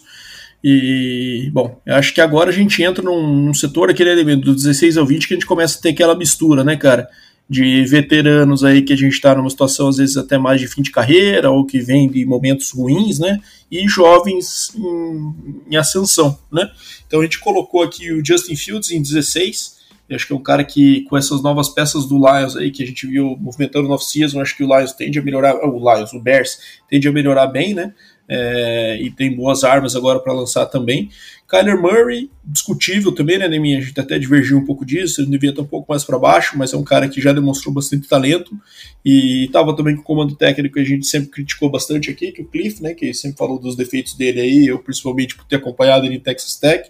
E, 0.65 1.51
bom, 1.53 1.79
acho 1.87 2.15
que 2.15 2.21
agora 2.21 2.51
a 2.51 2.53
gente 2.53 2.83
entra 2.83 3.03
num, 3.03 3.45
num 3.45 3.55
setor, 3.55 3.91
aquele 3.91 4.11
elemento 4.11 4.45
do 4.45 4.55
16 4.55 4.97
ao 4.97 5.07
20, 5.07 5.29
que 5.29 5.35
a 5.35 5.37
gente 5.37 5.47
começa 5.47 5.79
a 5.79 5.83
ter 5.83 5.91
aquela 5.91 6.15
mistura, 6.15 6.65
né, 6.65 6.77
cara? 6.77 7.09
de 7.51 7.85
veteranos 7.85 8.63
aí 8.63 8.81
que 8.81 8.93
a 8.93 8.97
gente 8.97 9.15
está 9.15 9.35
numa 9.35 9.51
situação 9.51 9.89
às 9.89 9.97
vezes 9.97 10.17
até 10.17 10.39
mais 10.39 10.61
de 10.61 10.69
fim 10.69 10.83
de 10.83 10.93
carreira 10.93 11.51
ou 11.51 11.67
que 11.67 11.81
vem 11.81 12.09
de 12.09 12.25
momentos 12.25 12.71
ruins, 12.71 13.19
né? 13.19 13.41
E 13.69 13.89
jovens 13.89 14.73
em, 14.77 15.35
em 15.73 15.77
ascensão, 15.77 16.39
né? 16.53 16.71
Então 17.11 17.19
a 17.19 17.25
gente 17.25 17.41
colocou 17.41 17.83
aqui 17.83 18.13
o 18.13 18.25
Justin 18.25 18.55
Fields 18.55 18.93
em 18.93 19.03
16. 19.03 19.81
Eu 20.09 20.15
acho 20.15 20.29
que 20.29 20.33
é 20.33 20.37
um 20.37 20.43
cara 20.43 20.63
que, 20.63 21.03
com 21.09 21.17
essas 21.17 21.43
novas 21.43 21.69
peças 21.69 22.07
do 22.07 22.17
Lions 22.17 22.57
aí, 22.57 22.71
que 22.71 22.85
a 22.85 22.87
gente 22.87 23.05
viu 23.05 23.37
movimentando 23.41 23.89
no 23.89 23.95
off-season, 23.95 24.41
acho 24.41 24.57
que 24.57 24.63
o 24.63 24.67
Lions 24.69 24.93
tende 24.93 25.19
a 25.19 25.23
melhorar, 25.23 25.57
o 25.57 25.77
Lions, 25.77 26.13
o 26.13 26.21
Bears, 26.21 26.61
tende 26.89 27.09
a 27.09 27.13
melhorar 27.13 27.49
bem, 27.49 27.75
né? 27.75 27.93
É, 28.33 28.97
e 29.03 29.11
tem 29.11 29.35
boas 29.35 29.65
armas 29.65 29.97
agora 29.97 30.21
para 30.21 30.33
lançar 30.33 30.65
também. 30.67 31.11
Kyler 31.49 31.83
Murray, 31.83 32.31
discutível 32.45 33.11
também, 33.11 33.37
né, 33.37 33.49
Neminha? 33.49 33.79
A 33.79 33.81
gente 33.81 33.99
até 33.99 34.17
divergiu 34.21 34.57
um 34.57 34.65
pouco 34.65 34.87
disso, 34.87 35.21
ele 35.21 35.31
devia 35.31 35.51
estar 35.51 35.63
um 35.63 35.67
pouco 35.67 35.91
mais 35.91 36.05
para 36.05 36.17
baixo, 36.17 36.57
mas 36.57 36.73
é 36.73 36.77
um 36.77 36.85
cara 36.85 37.09
que 37.09 37.21
já 37.21 37.33
demonstrou 37.33 37.75
bastante 37.75 38.09
talento 38.09 38.57
e 39.05 39.47
estava 39.47 39.75
também 39.75 39.97
com 39.97 40.03
o 40.03 40.05
comando 40.05 40.37
técnico 40.37 40.75
que 40.75 40.81
a 40.81 40.85
gente 40.85 41.09
sempre 41.09 41.29
criticou 41.29 41.69
bastante 41.69 42.09
aqui, 42.09 42.31
que 42.31 42.43
o 42.43 42.45
Cliff, 42.47 42.81
né, 42.81 42.95
que 42.95 43.13
sempre 43.13 43.37
falou 43.37 43.59
dos 43.59 43.75
defeitos 43.75 44.15
dele 44.15 44.41
aí, 44.41 44.67
eu 44.69 44.79
principalmente 44.79 45.35
por 45.35 45.45
ter 45.45 45.57
acompanhado 45.57 46.07
ele 46.07 46.15
em 46.15 46.21
Texas 46.21 46.55
Tech, 46.55 46.89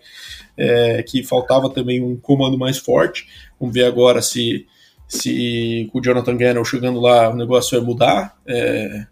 é, 0.59 1.03
que 1.03 1.23
faltava 1.23 1.71
também 1.71 2.03
um 2.03 2.15
comando 2.17 2.59
mais 2.59 2.77
forte. 2.77 3.27
Vamos 3.59 3.75
ver 3.75 3.85
agora 3.85 4.21
se 4.21 4.67
se 5.09 5.89
com 5.91 5.99
o 5.99 6.03
Jonathan 6.03 6.37
Gannon 6.37 6.65
chegando 6.65 7.01
lá 7.01 7.31
o 7.31 7.37
negócio 7.37 7.77
vai 7.77 7.85
mudar, 7.85 8.39
é, 8.47 9.07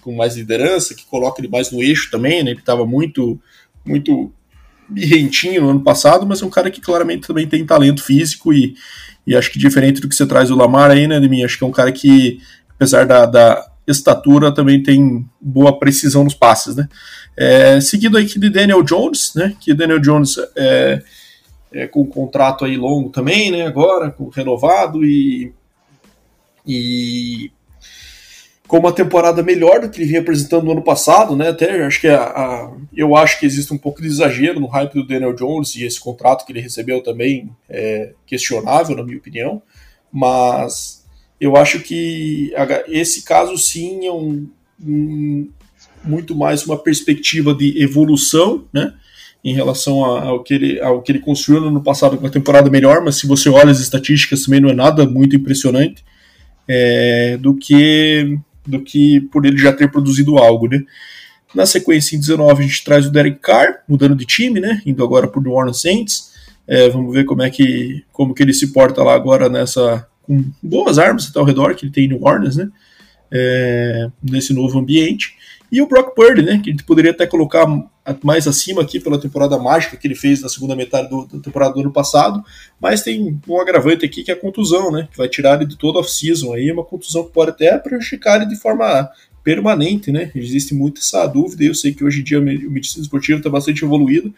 com 0.00 0.14
mais 0.14 0.36
liderança, 0.36 0.94
que 0.94 1.06
coloca 1.06 1.40
ele 1.40 1.48
mais 1.48 1.70
no 1.70 1.82
eixo 1.82 2.10
também, 2.10 2.42
né? 2.42 2.50
Ele 2.50 2.60
estava 2.60 2.84
muito, 2.84 3.40
muito 3.84 4.32
birrentinho 4.88 5.62
no 5.62 5.70
ano 5.70 5.80
passado, 5.80 6.26
mas 6.26 6.42
é 6.42 6.46
um 6.46 6.50
cara 6.50 6.70
que 6.70 6.80
claramente 6.80 7.26
também 7.26 7.46
tem 7.46 7.64
talento 7.64 8.02
físico 8.02 8.52
e, 8.52 8.74
e 9.26 9.34
acho 9.34 9.50
que 9.50 9.58
diferente 9.58 10.00
do 10.00 10.08
que 10.08 10.14
você 10.14 10.26
traz 10.26 10.50
o 10.50 10.56
Lamar 10.56 10.90
aí, 10.90 11.06
né, 11.06 11.18
de 11.18 11.28
mim, 11.28 11.42
acho 11.42 11.56
que 11.56 11.64
é 11.64 11.66
um 11.66 11.72
cara 11.72 11.90
que, 11.90 12.40
apesar 12.70 13.06
da, 13.06 13.24
da 13.26 13.70
estatura, 13.86 14.52
também 14.52 14.82
tem 14.82 15.26
boa 15.40 15.78
precisão 15.78 16.24
nos 16.24 16.34
passes, 16.34 16.76
né. 16.76 16.88
É, 17.36 17.80
seguido 17.80 18.18
aqui 18.18 18.38
de 18.38 18.50
Daniel 18.50 18.82
Jones, 18.82 19.32
né, 19.34 19.56
que 19.58 19.72
Daniel 19.72 20.00
Jones 20.00 20.36
é, 20.54 21.02
é, 21.72 21.86
com 21.86 22.02
um 22.02 22.06
contrato 22.06 22.64
aí 22.64 22.76
longo 22.76 23.08
também, 23.08 23.50
né, 23.50 23.66
agora, 23.66 24.10
com 24.10 24.28
renovado 24.28 25.04
e, 25.04 25.52
e 26.66 27.50
com 28.72 28.78
uma 28.78 28.90
temporada 28.90 29.42
melhor 29.42 29.82
do 29.82 29.90
que 29.90 29.98
ele 29.98 30.06
vinha 30.06 30.20
apresentando 30.22 30.64
no 30.64 30.72
ano 30.72 30.80
passado, 30.80 31.36
né? 31.36 31.50
Até 31.50 31.84
acho 31.84 32.00
que 32.00 32.08
a, 32.08 32.22
a, 32.22 32.72
eu 32.96 33.14
acho 33.14 33.38
que 33.38 33.44
existe 33.44 33.70
um 33.70 33.76
pouco 33.76 34.00
de 34.00 34.08
exagero 34.08 34.58
no 34.58 34.66
hype 34.66 34.94
do 34.94 35.06
Daniel 35.06 35.34
Jones 35.34 35.76
e 35.76 35.84
esse 35.84 36.00
contrato 36.00 36.46
que 36.46 36.52
ele 36.52 36.60
recebeu 36.62 37.02
também 37.02 37.50
é 37.68 38.14
questionável, 38.26 38.96
na 38.96 39.02
minha 39.02 39.18
opinião. 39.18 39.60
Mas 40.10 41.04
eu 41.38 41.54
acho 41.54 41.80
que 41.80 42.50
esse 42.88 43.24
caso 43.26 43.58
sim 43.58 44.06
é 44.06 44.10
um, 44.10 44.48
um 44.82 45.50
muito 46.02 46.34
mais 46.34 46.64
uma 46.64 46.78
perspectiva 46.78 47.54
de 47.54 47.78
evolução, 47.82 48.64
né? 48.72 48.94
Em 49.44 49.52
relação 49.52 50.02
ao 50.02 50.42
que, 50.42 50.54
ele, 50.54 50.80
ao 50.80 51.02
que 51.02 51.12
ele 51.12 51.18
construiu 51.18 51.60
no 51.60 51.68
ano 51.68 51.82
passado 51.82 52.16
com 52.16 52.24
uma 52.24 52.32
temporada 52.32 52.70
melhor, 52.70 53.04
mas 53.04 53.16
se 53.16 53.26
você 53.26 53.50
olha 53.50 53.70
as 53.70 53.80
estatísticas 53.80 54.44
também 54.44 54.60
não 54.60 54.70
é 54.70 54.74
nada 54.74 55.04
muito 55.04 55.36
impressionante 55.36 56.02
é, 56.66 57.36
do 57.36 57.54
que 57.54 58.40
do 58.66 58.80
que 58.80 59.20
por 59.32 59.44
ele 59.44 59.58
já 59.58 59.72
ter 59.72 59.90
produzido 59.90 60.38
algo, 60.38 60.68
né? 60.68 60.82
Na 61.54 61.66
sequência, 61.66 62.16
em 62.16 62.20
19, 62.20 62.62
a 62.62 62.66
gente 62.66 62.84
traz 62.84 63.06
o 63.06 63.10
Derek 63.10 63.38
Carr, 63.40 63.82
mudando 63.86 64.16
de 64.16 64.24
time, 64.24 64.58
né? 64.60 64.80
Indo 64.86 65.04
agora 65.04 65.28
para 65.28 65.38
o 65.38 65.42
New 65.42 65.52
Orleans 65.52 65.80
Saints. 65.80 66.32
É, 66.66 66.88
vamos 66.88 67.12
ver 67.12 67.24
como 67.24 67.42
é 67.42 67.50
que 67.50 68.04
como 68.12 68.32
que 68.32 68.42
ele 68.42 68.54
se 68.54 68.72
porta 68.72 69.02
lá 69.02 69.14
agora 69.14 69.48
nessa 69.48 70.06
com 70.22 70.44
boas 70.62 70.98
armas 70.98 71.28
até 71.28 71.38
ao 71.38 71.44
redor 71.44 71.74
que 71.74 71.84
ele 71.84 71.92
tem 71.92 72.04
em 72.04 72.08
New 72.08 72.22
Orleans, 72.22 72.56
né? 72.56 72.70
É, 73.30 74.08
nesse 74.22 74.54
novo 74.54 74.78
ambiente. 74.78 75.34
E 75.70 75.80
o 75.82 75.86
Brock 75.86 76.14
Purdy, 76.14 76.42
né? 76.42 76.60
Que 76.62 76.70
a 76.70 76.72
gente 76.72 76.84
poderia 76.84 77.10
até 77.10 77.26
colocar 77.26 77.66
mais 78.22 78.48
acima 78.48 78.82
aqui 78.82 78.98
pela 78.98 79.20
temporada 79.20 79.58
mágica 79.58 79.96
que 79.96 80.06
ele 80.06 80.14
fez 80.14 80.40
na 80.42 80.48
segunda 80.48 80.74
metade 80.74 81.08
do, 81.08 81.26
da 81.26 81.38
temporada 81.38 81.74
do 81.74 81.80
ano 81.80 81.92
passado. 81.92 82.44
Mas 82.80 83.02
tem 83.02 83.40
um 83.46 83.60
agravante 83.60 84.04
aqui 84.04 84.22
que 84.22 84.30
é 84.30 84.34
a 84.34 84.38
contusão, 84.38 84.90
né? 84.90 85.08
Que 85.10 85.16
vai 85.16 85.28
tirar 85.28 85.56
ele 85.56 85.66
de 85.66 85.76
toda 85.76 85.98
a 85.98 86.00
off-season 86.00 86.52
aí. 86.52 86.70
Uma 86.72 86.84
contusão 86.84 87.24
que 87.24 87.32
pode 87.32 87.50
até 87.50 87.76
prejudicar 87.78 88.40
ele 88.40 88.46
de 88.46 88.56
forma 88.56 89.08
permanente, 89.44 90.10
né? 90.10 90.30
Existe 90.34 90.74
muito 90.74 91.00
essa 91.00 91.26
dúvida. 91.26 91.64
Eu 91.64 91.74
sei 91.74 91.94
que 91.94 92.04
hoje 92.04 92.20
em 92.20 92.24
dia 92.24 92.40
o 92.40 92.42
medicina 92.42 93.02
esportiva 93.02 93.38
está 93.38 93.50
bastante 93.50 93.84
evoluído. 93.84 94.34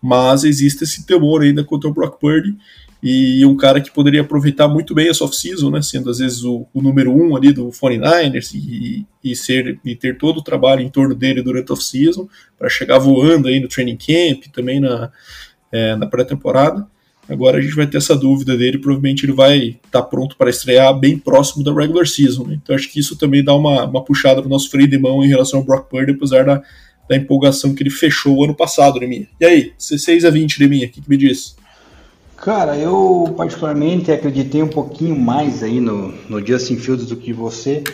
Mas 0.00 0.42
existe 0.42 0.82
esse 0.82 1.06
temor 1.06 1.42
ainda 1.42 1.62
contra 1.62 1.88
o 1.88 1.94
Brock 1.94 2.18
Purdy 2.18 2.56
e 3.02 3.44
um 3.44 3.56
cara 3.56 3.80
que 3.80 3.90
poderia 3.90 4.20
aproveitar 4.20 4.68
muito 4.68 4.94
bem 4.94 5.08
essa 5.08 5.24
off-season, 5.24 5.70
né, 5.70 5.82
sendo 5.82 6.08
às 6.08 6.18
vezes 6.18 6.44
o, 6.44 6.66
o, 6.72 6.80
número 6.80 7.12
um 7.12 7.34
ali 7.34 7.52
do 7.52 7.68
49ers 7.68 8.54
e, 8.54 9.04
e, 9.24 9.34
ser, 9.34 9.80
e 9.84 9.96
ter 9.96 10.16
todo 10.16 10.38
o 10.38 10.42
trabalho 10.42 10.82
em 10.82 10.88
torno 10.88 11.12
dele 11.12 11.42
durante 11.42 11.70
a 11.70 11.72
off-season, 11.72 12.28
para 12.56 12.68
chegar 12.68 12.98
voando 12.98 13.48
aí 13.48 13.58
no 13.58 13.66
training 13.66 13.96
camp, 13.96 14.44
também 14.52 14.78
na, 14.78 15.10
é, 15.72 15.96
na 15.96 16.06
pré-temporada. 16.06 16.86
Agora 17.28 17.58
a 17.58 17.60
gente 17.60 17.74
vai 17.74 17.86
ter 17.86 17.96
essa 17.96 18.14
dúvida 18.14 18.56
dele, 18.56 18.78
provavelmente 18.78 19.24
ele 19.24 19.32
vai 19.32 19.58
estar 19.58 19.80
tá 19.90 20.02
pronto 20.02 20.36
para 20.36 20.50
estrear 20.50 20.96
bem 20.96 21.18
próximo 21.18 21.64
da 21.64 21.72
regular 21.72 22.06
season. 22.06 22.44
Né? 22.46 22.60
Então 22.62 22.74
acho 22.76 22.88
que 22.92 23.00
isso 23.00 23.16
também 23.16 23.42
dá 23.42 23.54
uma, 23.54 23.84
uma 23.84 24.04
puxada 24.04 24.40
para 24.40 24.46
o 24.46 24.50
nosso 24.50 24.70
freio 24.70 24.88
de 24.88 24.98
mão 24.98 25.24
em 25.24 25.28
relação 25.28 25.58
ao 25.58 25.64
Brock 25.64 25.88
Purdy, 25.88 26.12
apesar 26.12 26.44
da, 26.44 26.62
da 27.08 27.16
empolgação 27.16 27.74
que 27.74 27.82
ele 27.82 27.90
fechou 27.90 28.44
ano 28.44 28.54
passado, 28.54 29.00
Neminha. 29.00 29.26
E 29.40 29.44
aí, 29.44 29.72
16 29.76 30.24
a 30.24 30.30
20, 30.30 30.60
Neminha, 30.60 30.86
o 30.86 30.90
que, 30.90 31.00
que 31.00 31.10
me 31.10 31.16
diz? 31.16 31.56
Cara, 32.42 32.76
eu 32.76 33.32
particularmente 33.36 34.10
acreditei 34.10 34.60
um 34.64 34.68
pouquinho 34.68 35.16
mais 35.16 35.62
aí 35.62 35.78
no, 35.78 36.08
no 36.28 36.44
Justin 36.44 36.76
Fields 36.76 37.06
do 37.06 37.16
que 37.16 37.32
você, 37.32 37.84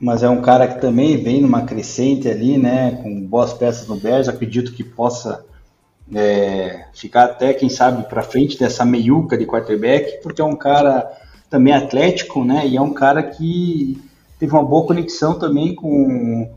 mas 0.00 0.22
é 0.22 0.30
um 0.30 0.40
cara 0.40 0.66
que 0.66 0.80
também 0.80 1.22
vem 1.22 1.42
numa 1.42 1.66
crescente 1.66 2.26
ali, 2.26 2.56
né, 2.56 2.98
com 3.02 3.20
boas 3.20 3.52
peças 3.52 3.86
no 3.86 3.96
Bears, 3.96 4.30
acredito 4.30 4.72
que 4.72 4.82
possa 4.82 5.44
é, 6.14 6.86
ficar 6.94 7.24
até, 7.24 7.52
quem 7.52 7.68
sabe, 7.68 8.04
para 8.04 8.22
frente 8.22 8.58
dessa 8.58 8.82
meiuca 8.82 9.36
de 9.36 9.44
quarterback, 9.44 10.22
porque 10.22 10.40
é 10.40 10.44
um 10.44 10.56
cara 10.56 11.12
também 11.50 11.74
atlético, 11.74 12.46
né, 12.46 12.66
e 12.66 12.78
é 12.78 12.80
um 12.80 12.94
cara 12.94 13.22
que 13.22 14.00
teve 14.38 14.54
uma 14.54 14.64
boa 14.64 14.86
conexão 14.86 15.38
também 15.38 15.74
com, 15.74 16.50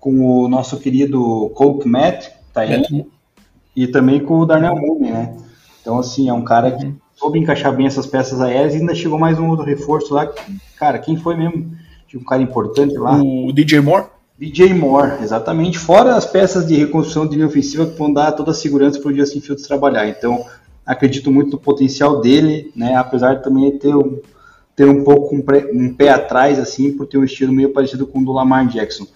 com 0.00 0.20
o 0.20 0.48
nosso 0.48 0.80
querido 0.80 1.48
Colt 1.54 1.84
Matt, 1.86 2.26
tá 2.52 2.62
aí, 2.62 3.06
e 3.76 3.86
também 3.86 4.18
com 4.18 4.40
o 4.40 4.46
Darnell 4.46 4.74
Mooney, 4.74 5.12
né, 5.12 5.36
então, 5.82 5.98
assim, 5.98 6.28
é 6.28 6.32
um 6.32 6.44
cara 6.44 6.70
que 6.70 6.94
soube 7.16 7.38
encaixar 7.38 7.76
bem 7.76 7.86
essas 7.86 8.06
peças 8.06 8.40
aéreas 8.40 8.74
e 8.74 8.78
ainda 8.78 8.94
chegou 8.94 9.18
mais 9.18 9.38
um 9.38 9.48
outro 9.48 9.66
reforço 9.66 10.14
lá. 10.14 10.32
cara, 10.78 10.98
quem 10.98 11.16
foi 11.16 11.36
mesmo? 11.36 11.72
Tinha 12.06 12.20
um 12.20 12.24
cara 12.24 12.40
importante 12.40 12.94
lá. 12.94 13.20
O 13.20 13.52
DJ 13.52 13.80
Moore? 13.80 14.06
DJ 14.38 14.72
Moore, 14.74 15.22
exatamente. 15.22 15.78
Fora 15.78 16.14
as 16.14 16.24
peças 16.24 16.66
de 16.66 16.76
reconstrução 16.76 17.26
de 17.26 17.34
linha 17.34 17.46
ofensiva 17.46 17.86
que 17.86 17.98
vão 17.98 18.12
dar 18.12 18.32
toda 18.32 18.52
a 18.52 18.54
segurança 18.54 19.00
para 19.00 19.10
o 19.10 19.14
Justin 19.14 19.40
Fields 19.40 19.66
trabalhar. 19.66 20.08
Então, 20.08 20.44
acredito 20.86 21.30
muito 21.30 21.52
no 21.52 21.58
potencial 21.58 22.20
dele, 22.20 22.72
né? 22.76 22.94
Apesar 22.94 23.34
de 23.34 23.42
também 23.42 23.76
ter 23.78 23.94
um, 23.94 24.20
ter 24.76 24.88
um 24.88 25.02
pouco 25.02 25.34
um, 25.34 25.42
pré, 25.42 25.68
um 25.72 25.92
pé 25.92 26.10
atrás, 26.10 26.58
assim, 26.58 26.92
por 26.92 27.06
ter 27.06 27.18
um 27.18 27.24
estilo 27.24 27.52
meio 27.52 27.72
parecido 27.72 28.06
com 28.06 28.20
o 28.20 28.24
do 28.24 28.32
Lamar 28.32 28.66
Jackson. 28.68 29.06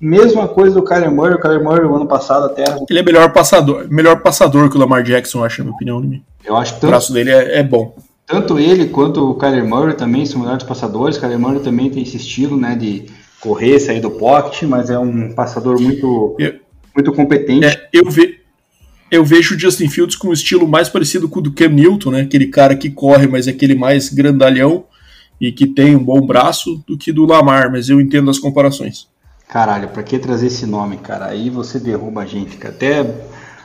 Mesma 0.00 0.48
coisa 0.48 0.74
do 0.74 0.84
Kyler 0.84 1.10
Murray. 1.10 1.34
O 1.34 1.40
Kyler 1.40 1.62
Murray, 1.62 1.86
ano 1.86 2.06
passado 2.06 2.46
até. 2.46 2.64
Ele 2.88 2.98
é 2.98 3.02
melhor 3.02 3.32
passador, 3.32 3.86
melhor 3.88 4.20
passador 4.20 4.68
que 4.68 4.76
o 4.76 4.80
Lamar 4.80 5.02
Jackson, 5.02 5.44
acho, 5.44 5.58
na 5.58 5.64
minha 5.64 5.74
opinião. 5.74 6.00
Né? 6.00 6.20
Eu 6.44 6.56
acho 6.56 6.74
que 6.74 6.80
tanto, 6.80 6.88
o 6.88 6.90
braço 6.90 7.12
dele 7.12 7.30
é, 7.30 7.60
é, 7.60 7.62
bom. 7.62 7.94
Tanto 8.26 8.58
ele 8.58 8.86
quanto 8.86 9.30
o 9.30 9.34
Kyler 9.34 9.66
Murray 9.66 9.94
também 9.94 10.26
são 10.26 10.40
melhores 10.40 10.64
passadores. 10.64 11.16
O 11.16 11.20
Kyler 11.20 11.38
Murray 11.38 11.60
também 11.60 11.90
tem 11.90 12.02
esse 12.02 12.16
estilo, 12.16 12.56
né, 12.56 12.74
de 12.74 13.06
correr, 13.40 13.78
sair 13.78 14.00
do 14.00 14.10
pocket, 14.10 14.62
mas 14.62 14.90
é 14.90 14.98
um 14.98 15.32
passador 15.32 15.80
muito, 15.80 16.34
eu, 16.38 16.54
muito 16.94 17.12
competente. 17.12 17.66
É, 17.66 17.88
eu, 17.92 18.10
ve, 18.10 18.40
eu 19.10 19.24
vejo 19.24 19.54
o 19.54 19.58
Justin 19.58 19.88
Fields 19.88 20.16
com 20.16 20.28
um 20.28 20.32
estilo 20.32 20.66
mais 20.66 20.88
parecido 20.88 21.28
com 21.28 21.40
o 21.40 21.42
do 21.42 21.52
Cam 21.52 21.68
Newton, 21.68 22.10
né? 22.10 22.20
Aquele 22.22 22.46
cara 22.46 22.74
que 22.74 22.90
corre, 22.90 23.26
mas 23.26 23.46
é 23.46 23.50
aquele 23.50 23.74
mais 23.74 24.08
grandalhão 24.08 24.84
e 25.40 25.52
que 25.52 25.66
tem 25.66 25.94
um 25.94 26.02
bom 26.02 26.20
braço 26.20 26.82
do 26.86 26.96
que 26.96 27.12
do 27.12 27.26
Lamar, 27.26 27.70
mas 27.70 27.88
eu 27.88 28.00
entendo 28.00 28.30
as 28.30 28.38
comparações. 28.38 29.06
Caralho, 29.54 29.86
pra 29.86 30.02
que 30.02 30.18
trazer 30.18 30.48
esse 30.48 30.66
nome, 30.66 30.96
cara? 30.96 31.26
Aí 31.26 31.48
você 31.48 31.78
derruba 31.78 32.22
a 32.22 32.26
gente, 32.26 32.56
cara. 32.56 32.74
Até. 32.74 33.06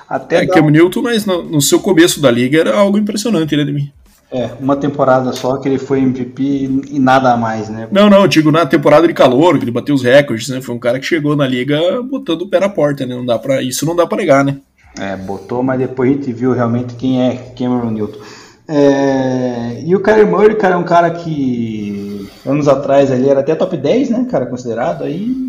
até 0.08 0.44
é, 0.44 0.46
dá... 0.46 0.54
Cam 0.54 0.70
Newton, 0.70 1.02
mas 1.02 1.26
no, 1.26 1.42
no, 1.42 1.60
seu 1.60 1.80
começo 1.80 2.22
da 2.22 2.30
liga 2.30 2.60
era 2.60 2.78
algo 2.78 2.96
impressionante, 2.96 3.58
né, 3.58 3.64
de 3.64 3.74
mim. 3.74 3.92
É, 4.32 4.52
uma 4.60 4.76
temporada 4.76 5.34
só 5.34 5.58
que 5.58 5.68
ele 5.68 5.80
foi 5.80 5.98
MVP 5.98 6.84
e 6.92 7.00
nada 7.00 7.36
mais, 7.36 7.70
né? 7.70 7.88
Não, 7.92 8.08
não, 8.08 8.22
eu 8.22 8.28
digo 8.28 8.52
na 8.52 8.68
temporada 8.68 9.08
de 9.08 9.16
calor, 9.16 9.58
que 9.58 9.64
ele 9.64 9.72
bateu 9.72 9.96
os 9.96 10.04
recordes, 10.04 10.48
né? 10.50 10.62
Foi 10.62 10.76
um 10.76 10.80
cara 10.80 11.00
que 11.00 11.08
chegou 11.08 11.36
na 11.36 11.48
liga 11.48 11.80
botando 12.04 12.44
o 12.44 12.48
pé 12.48 12.60
na 12.60 12.70
porta, 12.70 13.04
né? 13.08 13.16
Não 13.16 13.26
dá 13.26 13.40
para 13.40 13.60
isso 13.64 13.84
não 13.84 13.96
dá 13.96 14.06
para 14.06 14.20
negar, 14.20 14.46
né? 14.46 14.58
É, 14.96 15.18
botou, 15.18 15.64
mas 15.64 15.80
depois 15.80 16.12
a 16.12 16.14
gente 16.14 16.32
viu 16.32 16.54
realmente 16.54 16.94
quem 16.94 17.28
é 17.28 17.36
Cameron 17.58 17.90
Newton. 17.90 18.20
É, 18.68 19.82
e 19.84 19.96
o 19.96 20.00
Kyler 20.02 20.28
Murray, 20.28 20.56
cara, 20.56 20.76
é 20.76 20.78
um 20.78 20.84
cara 20.84 21.10
que 21.10 22.30
anos 22.46 22.68
atrás 22.68 23.10
ele 23.10 23.28
era 23.28 23.40
até 23.40 23.56
top 23.56 23.76
10, 23.76 24.12
né, 24.12 24.28
cara, 24.30 24.46
considerado 24.46 25.04
aí, 25.04 25.49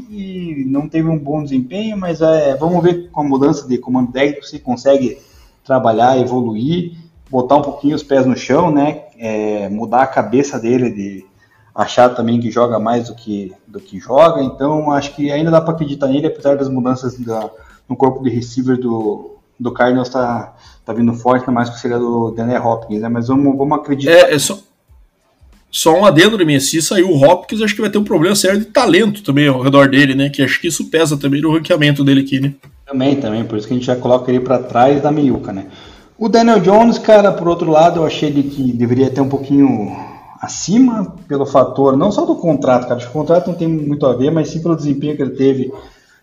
não 0.70 0.88
teve 0.88 1.08
um 1.08 1.18
bom 1.18 1.42
desempenho, 1.42 1.96
mas 1.96 2.20
é, 2.20 2.56
vamos 2.56 2.82
ver 2.82 3.10
com 3.10 3.20
a 3.20 3.24
mudança 3.24 3.66
de 3.66 3.78
comando 3.78 4.12
técnico 4.12 4.46
se 4.46 4.58
consegue 4.58 5.18
trabalhar, 5.64 6.18
evoluir, 6.18 6.92
botar 7.30 7.56
um 7.56 7.62
pouquinho 7.62 7.96
os 7.96 8.02
pés 8.02 8.24
no 8.26 8.36
chão, 8.36 8.70
né, 8.70 9.02
é, 9.18 9.68
mudar 9.68 10.02
a 10.02 10.06
cabeça 10.06 10.58
dele 10.58 10.90
de 10.90 11.26
achar 11.74 12.10
também 12.10 12.40
que 12.40 12.50
joga 12.50 12.78
mais 12.78 13.08
do 13.08 13.14
que, 13.14 13.52
do 13.66 13.80
que 13.80 13.98
joga, 13.98 14.42
então 14.42 14.90
acho 14.90 15.14
que 15.14 15.30
ainda 15.30 15.50
dá 15.50 15.60
para 15.60 15.74
acreditar 15.74 16.08
nele, 16.08 16.26
apesar 16.26 16.56
das 16.56 16.68
mudanças 16.68 17.18
da, 17.18 17.50
no 17.88 17.96
corpo 17.96 18.22
de 18.22 18.30
receiver 18.30 18.78
do, 18.78 19.36
do 19.58 19.72
Cardinals 19.72 20.08
está 20.08 20.54
tá 20.84 20.92
vindo 20.92 21.12
forte, 21.12 21.50
mais 21.50 21.68
que 21.68 21.78
seria 21.78 21.98
do 21.98 22.30
Daniel 22.30 22.64
Hopkins, 22.64 23.02
né? 23.02 23.08
Mas 23.08 23.28
vamos, 23.28 23.56
vamos 23.56 23.78
acreditar. 23.78 24.10
É, 24.10 24.34
é 24.34 24.38
só, 24.38 24.58
só 25.70 25.94
um 25.98 26.04
adendo 26.04 26.36
de 26.36 26.44
mim, 26.44 26.58
se 26.58 26.82
sair 26.82 27.04
o 27.04 27.14
Hopkins, 27.14 27.62
acho 27.62 27.74
que 27.74 27.80
vai 27.80 27.90
ter 27.90 27.98
um 27.98 28.04
problema 28.04 28.34
sério 28.34 28.58
de 28.58 28.66
talento 28.66 29.22
também 29.22 29.46
ao 29.46 29.60
redor 29.60 29.88
dele, 29.88 30.14
né? 30.14 30.28
Que 30.28 30.42
acho 30.42 30.60
que 30.60 30.68
isso 30.68 30.90
pesa 30.90 31.16
também 31.16 31.40
no 31.40 31.52
ranqueamento 31.52 32.02
dele 32.02 32.22
aqui, 32.22 32.40
né? 32.40 32.54
Também, 32.86 33.16
também, 33.16 33.44
por 33.44 33.56
isso 33.56 33.68
que 33.68 33.74
a 33.74 33.76
gente 33.76 33.86
já 33.86 33.94
coloca 33.94 34.30
ele 34.30 34.40
para 34.40 34.58
trás 34.58 35.00
da 35.00 35.12
meiuca, 35.12 35.52
né? 35.52 35.66
O 36.18 36.28
Daniel 36.28 36.60
Jones, 36.60 36.98
cara, 36.98 37.32
por 37.32 37.48
outro 37.48 37.70
lado, 37.70 38.00
eu 38.00 38.06
achei 38.06 38.28
ele 38.28 38.42
que 38.42 38.72
deveria 38.72 39.10
ter 39.10 39.20
um 39.20 39.28
pouquinho 39.28 39.96
acima 40.40 41.14
pelo 41.28 41.46
fator, 41.46 41.96
não 41.96 42.10
só 42.10 42.24
do 42.24 42.34
contrato, 42.34 42.82
cara, 42.84 42.96
acho 42.96 43.06
que 43.06 43.10
o 43.10 43.20
contrato 43.20 43.48
não 43.48 43.54
tem 43.54 43.68
muito 43.68 44.06
a 44.06 44.14
ver, 44.14 44.30
mas 44.30 44.48
sim 44.48 44.60
pelo 44.60 44.76
desempenho 44.76 45.14
que 45.14 45.22
ele 45.22 45.36
teve 45.36 45.72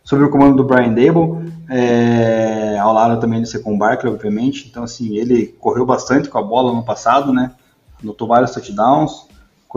sobre 0.04 0.26
o 0.26 0.30
comando 0.30 0.58
do 0.58 0.64
Brian 0.64 0.94
Dable, 0.94 1.52
é, 1.70 2.78
ao 2.80 2.94
lado 2.94 3.20
também 3.20 3.42
do 3.42 3.48
Secon 3.48 3.78
Barkley, 3.78 4.12
obviamente. 4.12 4.68
Então, 4.70 4.84
assim, 4.84 5.18
ele 5.18 5.48
correu 5.60 5.86
bastante 5.86 6.30
com 6.30 6.38
a 6.38 6.44
bola 6.44 6.74
no 6.74 6.84
passado, 6.84 7.34
né? 7.34 7.52
Notou 8.02 8.28
vários 8.28 8.52
touchdowns, 8.52 9.27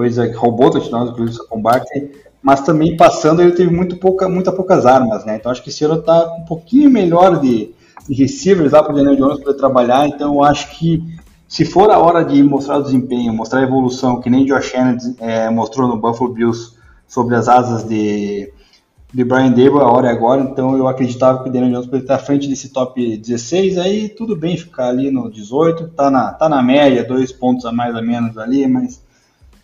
coisa 0.01 0.27
que 0.27 0.35
roubou 0.35 0.71
touchdowns, 0.71 1.11
inclusive 1.11 1.37
do 1.37 1.43
Secon 1.43 1.61
Barkley. 1.61 2.11
Mas 2.43 2.63
também 2.63 2.97
passando, 2.97 3.43
ele 3.43 3.53
teve 3.53 3.71
muito 3.71 3.99
pouca, 3.99 4.27
muito 4.31 4.51
poucas 4.51 4.87
armas, 4.87 5.27
né? 5.27 5.37
Então, 5.37 5.53
acho 5.53 5.63
que 5.63 5.69
esse 5.69 5.85
ano 5.85 6.01
tá 6.01 6.37
um 6.41 6.45
pouquinho 6.47 6.89
melhor 6.89 7.39
de, 7.39 7.71
de 8.09 8.15
receivers 8.15 8.73
lá 8.73 8.83
para 8.83 8.95
o 8.95 8.97
Daniel 8.97 9.17
Jones 9.17 9.41
poder 9.41 9.59
trabalhar. 9.59 10.09
Então, 10.09 10.37
eu 10.37 10.43
acho 10.43 10.71
que 10.71 11.05
se 11.47 11.67
for 11.67 11.91
a 11.91 11.99
hora 11.99 12.25
de 12.25 12.43
mostrar 12.43 12.79
o 12.79 12.83
desempenho, 12.83 13.31
mostrar 13.35 13.61
a 13.61 13.63
evolução, 13.63 14.23
que 14.23 14.31
nem 14.31 14.47
Josh 14.47 14.75
Allen 14.75 14.97
é, 15.21 15.51
mostrou 15.51 15.87
no 15.87 15.99
Buffalo 15.99 16.33
Bills 16.33 16.73
sobre 17.07 17.35
as 17.35 17.47
asas 17.47 17.85
de 17.85 18.51
de 19.13 19.25
Brian 19.25 19.51
Dable, 19.51 19.81
a 19.81 19.91
hora 19.91 20.07
é 20.07 20.13
agora, 20.13 20.41
então 20.41 20.77
eu 20.77 20.87
acreditava 20.87 21.43
que 21.43 21.49
o 21.49 21.53
Daniel 21.53 21.73
Jones 21.73 21.87
poderia 21.87 22.05
estar 22.05 22.15
à 22.15 22.19
frente 22.19 22.47
desse 22.47 22.69
top 22.69 23.17
16, 23.17 23.77
aí 23.77 24.09
tudo 24.09 24.37
bem 24.37 24.57
ficar 24.57 24.87
ali 24.87 25.11
no 25.11 25.29
18, 25.29 25.89
tá 25.89 26.09
na, 26.13 26.33
tá 26.33 26.49
na 26.49 26.63
média, 26.63 27.03
dois 27.03 27.33
pontos 27.33 27.65
a 27.65 27.73
mais 27.73 27.93
ou 27.93 28.03
menos 28.05 28.39
ali, 28.39 28.69
mas 28.69 29.03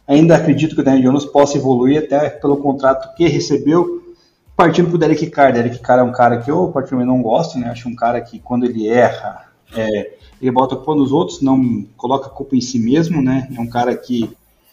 ainda 0.07 0.37
acredito 0.37 0.75
que 0.75 0.81
o 0.81 0.85
Daniel 0.85 1.11
Jones 1.11 1.25
possa 1.25 1.57
evoluir 1.57 2.05
até 2.05 2.31
pelo 2.31 2.57
contrato 2.59 3.15
que 3.17 3.27
recebeu, 3.27 4.15
partindo 4.57 4.89
para 4.89 4.97
o 4.97 4.99
Derek 4.99 5.27
Carr. 5.29 5.53
Derek 5.53 5.79
Carr 5.81 6.01
é 6.01 6.03
um 6.03 6.13
cara 6.13 6.39
que 6.39 6.51
eu 6.51 6.69
particularmente 6.69 7.15
não 7.15 7.23
gosto, 7.23 7.59
né? 7.59 7.69
Acho 7.71 7.89
um 7.89 7.97
cara 7.97 8.21
que 8.21 8.39
quando 8.39 8.65
ele 8.65 8.89
erra, 8.89 9.47
é, 9.75 10.15
ele 10.41 10.51
bota 10.51 10.75
a 10.75 10.79
culpa 10.79 10.95
nos 10.95 11.13
outros, 11.13 11.43
não 11.43 11.85
coloca 11.97 12.27
a 12.27 12.31
culpa 12.31 12.55
em 12.55 12.61
si 12.61 12.79
mesmo, 12.79 13.21
né? 13.21 13.49
É 13.57 13.61
um 13.61 13.67
cara 13.67 13.97
que 13.97 14.31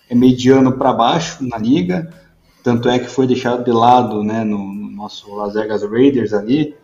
é 0.09 0.15
mediano 0.15 0.73
para 0.73 0.93
baixo 0.93 1.43
na 1.45 1.57
liga, 1.57 2.13
tanto 2.63 2.87
é 2.89 2.99
que 2.99 3.07
foi 3.07 3.27
deixado 3.27 3.63
de 3.63 3.71
lado 3.71 4.23
né, 4.23 4.43
no, 4.43 4.73
no 4.73 4.89
nosso 4.91 5.33
Las 5.35 5.53
Vegas 5.53 5.83
Raiders 5.83 6.33
ali, 6.33 6.75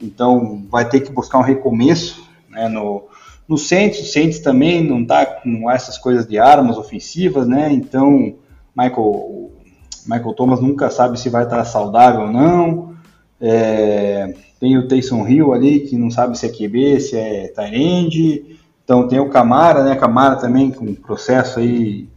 então 0.00 0.64
vai 0.70 0.88
ter 0.88 1.00
que 1.00 1.12
buscar 1.12 1.38
um 1.38 1.42
recomeço 1.42 2.26
né, 2.48 2.68
no, 2.68 3.04
no 3.50 3.58
Saints, 3.58 3.98
o 3.98 4.04
Saints 4.04 4.38
também 4.38 4.84
não 4.88 5.02
está 5.02 5.26
com 5.26 5.68
essas 5.68 5.98
coisas 5.98 6.24
de 6.24 6.38
armas 6.38 6.78
ofensivas, 6.78 7.48
né, 7.48 7.72
então 7.72 8.36
Michael, 8.76 9.50
Michael 10.06 10.34
Thomas 10.34 10.60
nunca 10.60 10.88
sabe 10.88 11.18
se 11.18 11.28
vai 11.28 11.42
estar 11.42 11.64
saudável 11.64 12.20
ou 12.20 12.32
não, 12.32 12.94
é, 13.40 14.32
tem 14.60 14.78
o 14.78 14.86
Taysom 14.86 15.26
Hill 15.26 15.52
ali, 15.52 15.80
que 15.80 15.96
não 15.96 16.12
sabe 16.12 16.38
se 16.38 16.46
é 16.46 16.48
QB, 16.48 17.00
se 17.00 17.16
é 17.16 17.48
Tyrande, 17.48 18.56
então 18.84 19.08
tem 19.08 19.18
o 19.18 19.28
Camara, 19.28 19.82
né, 19.82 19.96
Camara 19.96 20.36
também 20.36 20.70
com 20.70 20.94
processo 20.94 21.58
aí 21.58 22.08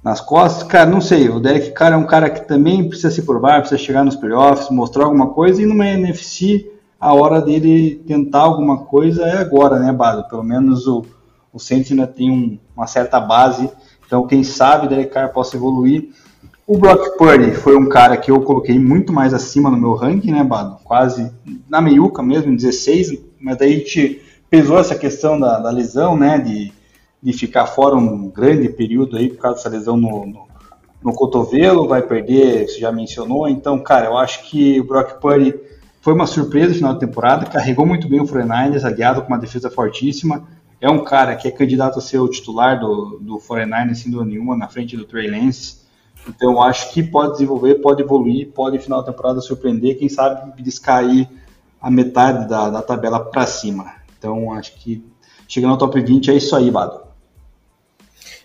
nas 0.00 0.20
costas, 0.20 0.62
cara, 0.64 0.88
não 0.88 1.00
sei. 1.00 1.28
O 1.28 1.38
Derek 1.38 1.70
Carr 1.70 1.92
é 1.92 1.96
um 1.96 2.06
cara 2.06 2.28
que 2.28 2.46
também 2.46 2.88
precisa 2.88 3.10
se 3.10 3.22
provar, 3.22 3.60
precisa 3.60 3.80
chegar 3.80 4.04
nos 4.04 4.16
playoffs, 4.16 4.68
mostrar 4.68 5.04
alguma 5.04 5.30
coisa, 5.30 5.62
e 5.62 5.66
numa 5.66 5.86
NFC 5.86 6.71
a 7.02 7.14
hora 7.14 7.40
dele 7.40 8.02
tentar 8.06 8.40
alguma 8.40 8.84
coisa 8.84 9.24
é 9.24 9.38
agora, 9.38 9.78
né, 9.78 9.92
Bado? 9.92 10.28
Pelo 10.28 10.42
menos 10.42 10.86
o, 10.86 11.04
o 11.52 11.58
ainda 11.70 12.06
tem 12.06 12.30
um, 12.30 12.58
uma 12.76 12.86
certa 12.86 13.20
base, 13.20 13.70
então 14.06 14.26
quem 14.26 14.44
sabe 14.44 14.86
o 14.86 14.88
Derek 14.88 15.10
Carr 15.10 15.32
possa 15.32 15.56
evoluir. 15.56 16.10
O 16.66 16.78
Brock 16.78 17.18
Purdy 17.18 17.50
foi 17.50 17.76
um 17.76 17.88
cara 17.88 18.16
que 18.16 18.30
eu 18.30 18.40
coloquei 18.42 18.78
muito 18.78 19.12
mais 19.12 19.34
acima 19.34 19.68
no 19.68 19.76
meu 19.76 19.94
ranking, 19.94 20.30
né, 20.30 20.44
Bado? 20.44 20.78
Quase 20.84 21.32
na 21.68 21.80
meiuca 21.80 22.22
mesmo, 22.22 22.52
em 22.52 22.56
16, 22.56 23.18
mas 23.40 23.56
daí 23.56 23.74
a 23.74 23.78
gente 23.78 24.22
pesou 24.48 24.78
essa 24.78 24.94
questão 24.94 25.40
da, 25.40 25.58
da 25.58 25.70
lesão, 25.70 26.16
né, 26.16 26.38
de 26.38 26.72
de 27.22 27.32
ficar 27.32 27.66
fora 27.66 27.94
um 27.94 28.28
grande 28.28 28.68
período 28.68 29.16
aí 29.16 29.28
por 29.28 29.38
causa 29.38 29.58
dessa 29.58 29.68
lesão 29.68 29.96
no, 29.96 30.26
no, 30.26 30.48
no 31.02 31.12
cotovelo, 31.14 31.86
vai 31.86 32.02
perder, 32.02 32.68
você 32.68 32.80
já 32.80 32.90
mencionou. 32.90 33.48
Então, 33.48 33.78
cara, 33.78 34.06
eu 34.06 34.18
acho 34.18 34.42
que 34.50 34.80
o 34.80 34.84
Brock 34.84 35.20
Purdy 35.20 35.54
foi 36.02 36.12
uma 36.12 36.26
surpresa 36.26 36.70
no 36.70 36.74
final 36.74 36.94
da 36.94 36.98
temporada, 36.98 37.46
carregou 37.46 37.86
muito 37.86 38.08
bem 38.08 38.20
o 38.20 38.24
49ers, 38.24 38.82
aliado 38.82 39.22
com 39.22 39.28
uma 39.28 39.38
defesa 39.38 39.70
fortíssima. 39.70 40.48
É 40.80 40.90
um 40.90 41.04
cara 41.04 41.36
que 41.36 41.46
é 41.46 41.50
candidato 41.52 42.00
a 42.00 42.02
ser 42.02 42.18
o 42.18 42.28
titular 42.28 42.80
do, 42.80 43.20
do 43.20 43.38
49ers, 43.38 43.94
sem 43.94 44.10
dúvida 44.10 44.28
nenhuma, 44.28 44.56
na 44.56 44.66
frente 44.66 44.96
do 44.96 45.04
Trey 45.04 45.30
Lance. 45.30 45.76
Então, 46.28 46.60
acho 46.60 46.92
que 46.92 47.04
pode 47.04 47.34
desenvolver, 47.34 47.76
pode 47.76 48.02
evoluir, 48.02 48.50
pode, 48.50 48.80
final 48.80 49.00
da 49.00 49.12
temporada, 49.12 49.40
surpreender. 49.40 49.96
Quem 49.96 50.08
sabe 50.08 50.52
aí 50.88 51.28
a 51.80 51.88
metade 51.88 52.48
da, 52.48 52.68
da 52.68 52.82
tabela 52.82 53.20
para 53.20 53.46
cima. 53.46 53.92
Então, 54.18 54.52
acho 54.52 54.74
que 54.74 55.04
chegando 55.46 55.70
ao 55.70 55.78
top 55.78 56.00
20 56.00 56.32
é 56.32 56.34
isso 56.34 56.56
aí, 56.56 56.68
Bado. 56.68 57.00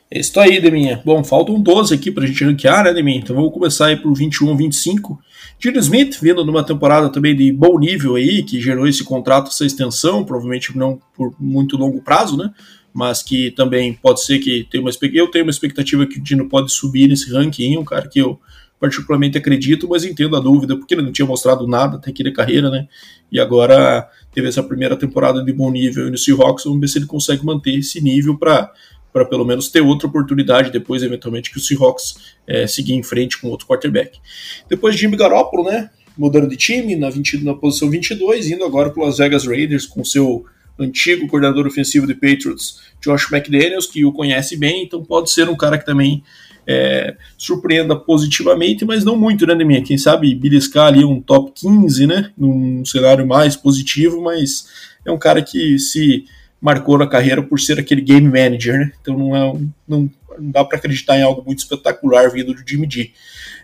É 0.09 0.19
isso 0.19 0.39
aí, 0.39 0.61
Deminha. 0.61 1.01
Bom, 1.03 1.21
faltam 1.21 1.61
12 1.61 1.93
aqui 1.93 2.09
pra 2.09 2.25
gente 2.25 2.41
ranquear, 2.43 2.85
né, 2.85 2.93
Deminha? 2.93 3.17
Então 3.17 3.35
vamos 3.35 3.51
começar 3.51 3.87
aí 3.87 3.97
por 3.97 4.13
21, 4.15 4.55
25. 4.55 5.19
Gino 5.59 5.79
Smith, 5.79 6.19
vindo 6.21 6.45
numa 6.45 6.63
temporada 6.63 7.09
também 7.09 7.35
de 7.35 7.51
bom 7.51 7.77
nível 7.77 8.15
aí, 8.15 8.41
que 8.41 8.61
gerou 8.61 8.87
esse 8.87 9.03
contrato, 9.03 9.49
essa 9.49 9.65
extensão, 9.65 10.23
provavelmente 10.23 10.77
não 10.77 10.99
por 11.13 11.35
muito 11.37 11.75
longo 11.75 12.01
prazo, 12.01 12.37
né? 12.37 12.51
Mas 12.93 13.21
que 13.21 13.51
também 13.51 13.93
pode 13.93 14.23
ser 14.23 14.39
que 14.39 14.65
tenha 14.71 14.81
uma 14.81 14.89
eu 15.13 15.27
tenho 15.27 15.43
uma 15.43 15.51
expectativa 15.51 16.05
que 16.05 16.19
o 16.19 16.23
Dino 16.23 16.47
pode 16.47 16.71
subir 16.71 17.07
nesse 17.07 17.29
ranking, 17.33 17.77
um 17.77 17.83
cara 17.83 18.07
que 18.07 18.19
eu 18.19 18.39
particularmente 18.79 19.37
acredito, 19.37 19.89
mas 19.89 20.05
entendo 20.05 20.35
a 20.35 20.39
dúvida, 20.39 20.77
porque 20.77 20.93
ele 20.93 21.01
não 21.01 21.11
tinha 21.11 21.25
mostrado 21.25 21.67
nada 21.67 21.97
até 21.97 22.11
aqui 22.11 22.23
na 22.23 22.31
carreira, 22.31 22.69
né? 22.69 22.87
E 23.31 23.39
agora 23.39 24.07
teve 24.31 24.47
essa 24.47 24.63
primeira 24.63 24.95
temporada 24.95 25.43
de 25.43 25.51
bom 25.51 25.69
nível 25.71 26.09
no 26.09 26.17
Seahawks, 26.17 26.63
vamos 26.63 26.79
ver 26.79 26.87
se 26.87 26.99
ele 26.99 27.07
consegue 27.07 27.43
manter 27.43 27.75
esse 27.75 27.99
nível 27.99 28.37
para 28.37 28.71
para 29.17 29.25
pelo 29.25 29.43
menos 29.43 29.67
ter 29.67 29.81
outra 29.81 30.07
oportunidade 30.07 30.71
depois, 30.71 31.01
eventualmente, 31.01 31.49
que 31.49 31.57
o 31.57 31.59
Seahawks 31.59 32.35
é, 32.45 32.67
seguir 32.67 32.93
em 32.93 33.01
frente 33.01 33.39
com 33.39 33.47
outro 33.47 33.65
quarterback. 33.65 34.19
Depois 34.69 34.93
de 34.93 35.01
Jimmy 35.01 35.17
Garoppolo, 35.17 35.63
né? 35.63 35.89
mudando 36.15 36.47
de 36.47 36.55
time 36.55 36.95
na, 36.95 37.09
20, 37.09 37.43
na 37.43 37.55
posição 37.55 37.89
22, 37.89 38.49
indo 38.51 38.63
agora 38.63 38.91
para 38.91 39.05
Las 39.05 39.17
Vegas 39.17 39.45
Raiders 39.45 39.87
com 39.87 40.03
seu 40.03 40.45
antigo 40.79 41.27
coordenador 41.27 41.65
ofensivo 41.65 42.05
de 42.05 42.13
Patriots, 42.13 42.79
Josh 43.01 43.31
McDaniels, 43.31 43.87
que 43.87 44.05
o 44.05 44.11
conhece 44.11 44.55
bem, 44.55 44.83
então 44.83 45.03
pode 45.03 45.31
ser 45.31 45.49
um 45.49 45.55
cara 45.55 45.79
que 45.79 45.85
também 45.85 46.23
é, 46.67 47.15
surpreenda 47.37 47.95
positivamente, 47.95 48.85
mas 48.85 49.03
não 49.03 49.15
muito, 49.15 49.47
né, 49.47 49.55
Deminha? 49.55 49.81
Quem 49.81 49.97
sabe 49.97 50.35
beliscar 50.35 50.87
ali 50.87 51.03
um 51.03 51.19
top 51.19 51.51
15, 51.55 52.05
né, 52.05 52.31
num 52.37 52.85
cenário 52.85 53.25
mais 53.25 53.55
positivo, 53.55 54.21
mas 54.21 54.67
é 55.03 55.11
um 55.11 55.17
cara 55.17 55.41
que 55.41 55.79
se 55.79 56.25
marcou 56.61 56.97
na 56.97 57.07
carreira 57.07 57.41
por 57.41 57.59
ser 57.59 57.79
aquele 57.79 58.01
game 58.01 58.27
manager, 58.27 58.79
né? 58.79 58.91
Então 59.01 59.17
não, 59.17 59.35
é, 59.35 59.39
não, 59.87 60.09
não 60.39 60.51
dá 60.51 60.63
para 60.63 60.77
acreditar 60.77 61.17
em 61.17 61.23
algo 61.23 61.43
muito 61.45 61.59
espetacular 61.59 62.29
vindo 62.31 62.53
do 62.53 62.63
Jimmy 62.67 62.87
G. 62.89 63.11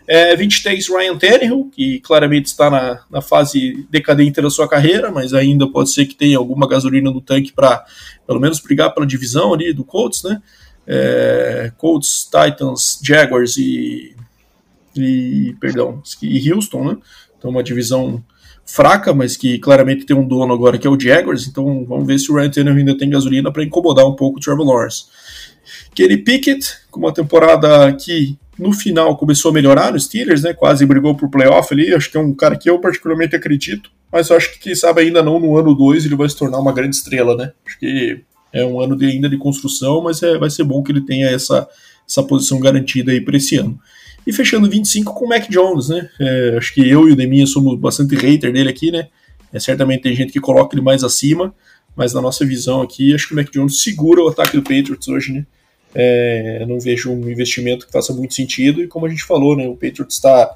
É, 0.06 0.36
23, 0.36 0.86
Ryan 0.88 1.16
Tannehill, 1.16 1.70
que 1.74 1.98
claramente 2.00 2.46
está 2.46 2.70
na, 2.70 3.00
na 3.10 3.22
fase 3.22 3.86
decadente 3.90 4.40
da 4.40 4.50
sua 4.50 4.68
carreira, 4.68 5.10
mas 5.10 5.32
ainda 5.32 5.66
pode 5.66 5.92
ser 5.92 6.04
que 6.04 6.14
tenha 6.14 6.36
alguma 6.36 6.68
gasolina 6.68 7.10
no 7.10 7.22
tanque 7.22 7.52
para 7.52 7.84
pelo 8.26 8.40
menos 8.40 8.60
brigar 8.60 8.92
pela 8.92 9.06
divisão 9.06 9.54
ali 9.54 9.72
do 9.72 9.84
Colts, 9.84 10.22
né? 10.22 10.42
É, 10.86 11.72
Colts, 11.78 12.24
Titans, 12.24 13.00
Jaguars 13.02 13.56
e, 13.56 14.14
e 14.94 15.56
perdão, 15.58 16.02
e 16.22 16.52
Houston, 16.52 16.84
né? 16.84 16.96
Então 17.38 17.50
uma 17.50 17.62
divisão 17.62 18.22
fraca, 18.66 19.12
mas 19.12 19.36
que 19.36 19.58
claramente 19.58 20.06
tem 20.06 20.16
um 20.16 20.26
dono 20.26 20.52
agora 20.52 20.78
que 20.78 20.86
é 20.86 20.90
o 20.90 20.98
Jaguars, 20.98 21.46
então 21.46 21.84
vamos 21.84 22.06
ver 22.06 22.18
se 22.18 22.30
o 22.30 22.34
Ryan 22.34 22.50
ainda 22.76 22.96
tem 22.96 23.10
gasolina 23.10 23.52
para 23.52 23.64
incomodar 23.64 24.06
um 24.06 24.14
pouco 24.14 24.38
o 24.38 24.40
Trevor 24.40 24.66
Lawrence. 24.66 25.04
Kenny 25.94 26.18
Pickett, 26.18 26.66
com 26.90 27.00
uma 27.00 27.12
temporada 27.12 27.92
que 27.92 28.36
no 28.58 28.72
final 28.72 29.16
começou 29.16 29.50
a 29.50 29.54
melhorar 29.54 29.92
no 29.92 30.00
Steelers, 30.00 30.42
né? 30.42 30.52
Quase 30.52 30.86
brigou 30.86 31.14
por 31.14 31.28
playoff 31.28 31.72
ali. 31.72 31.94
Acho 31.94 32.10
que 32.10 32.16
é 32.16 32.20
um 32.20 32.34
cara 32.34 32.56
que 32.56 32.68
eu 32.70 32.78
particularmente 32.78 33.34
acredito, 33.34 33.90
mas 34.12 34.30
acho 34.30 34.52
que, 34.52 34.58
quem 34.60 34.74
sabe, 34.74 35.02
ainda 35.02 35.22
não 35.22 35.38
no 35.38 35.56
ano 35.56 35.74
2 35.74 36.04
ele 36.04 36.16
vai 36.16 36.28
se 36.28 36.36
tornar 36.36 36.58
uma 36.58 36.72
grande 36.72 36.96
estrela, 36.96 37.36
né? 37.36 37.52
Acho 37.66 37.78
que 37.78 38.20
é 38.52 38.64
um 38.64 38.80
ano 38.80 38.96
de, 38.96 39.06
ainda 39.06 39.28
de 39.28 39.36
construção, 39.36 40.02
mas 40.02 40.22
é, 40.22 40.38
vai 40.38 40.48
ser 40.48 40.64
bom 40.64 40.82
que 40.82 40.92
ele 40.92 41.04
tenha 41.04 41.28
essa, 41.28 41.66
essa 42.08 42.22
posição 42.22 42.60
garantida 42.60 43.10
aí 43.10 43.20
para 43.20 43.36
esse 43.36 43.56
ano. 43.56 43.78
E 44.26 44.32
fechando 44.32 44.68
25 44.68 45.14
com 45.14 45.26
o 45.26 45.28
Mac 45.28 45.48
Jones, 45.48 45.88
né? 45.88 46.08
É, 46.18 46.54
acho 46.56 46.72
que 46.72 46.88
eu 46.88 47.08
e 47.08 47.12
o 47.12 47.16
Deminha 47.16 47.46
somos 47.46 47.78
bastante 47.78 48.14
hater 48.14 48.52
dele 48.52 48.70
aqui, 48.70 48.90
né? 48.90 49.08
É, 49.52 49.60
certamente 49.60 50.02
tem 50.02 50.14
gente 50.14 50.32
que 50.32 50.40
coloca 50.40 50.74
ele 50.74 50.82
mais 50.82 51.04
acima, 51.04 51.54
mas 51.94 52.12
na 52.12 52.20
nossa 52.20 52.44
visão 52.44 52.82
aqui, 52.82 53.14
acho 53.14 53.28
que 53.28 53.34
o 53.34 53.36
Mac 53.36 53.50
Jones 53.52 53.82
segura 53.82 54.22
o 54.22 54.28
ataque 54.28 54.56
do 54.56 54.62
Patriots 54.62 55.06
hoje, 55.08 55.32
né? 55.32 55.46
É, 55.94 56.64
não 56.66 56.80
vejo 56.80 57.12
um 57.12 57.30
investimento 57.30 57.86
que 57.86 57.92
faça 57.92 58.12
muito 58.12 58.34
sentido, 58.34 58.82
e 58.82 58.88
como 58.88 59.06
a 59.06 59.08
gente 59.08 59.22
falou, 59.22 59.56
né? 59.56 59.68
O 59.68 59.74
Patriots 59.74 60.16
está 60.16 60.50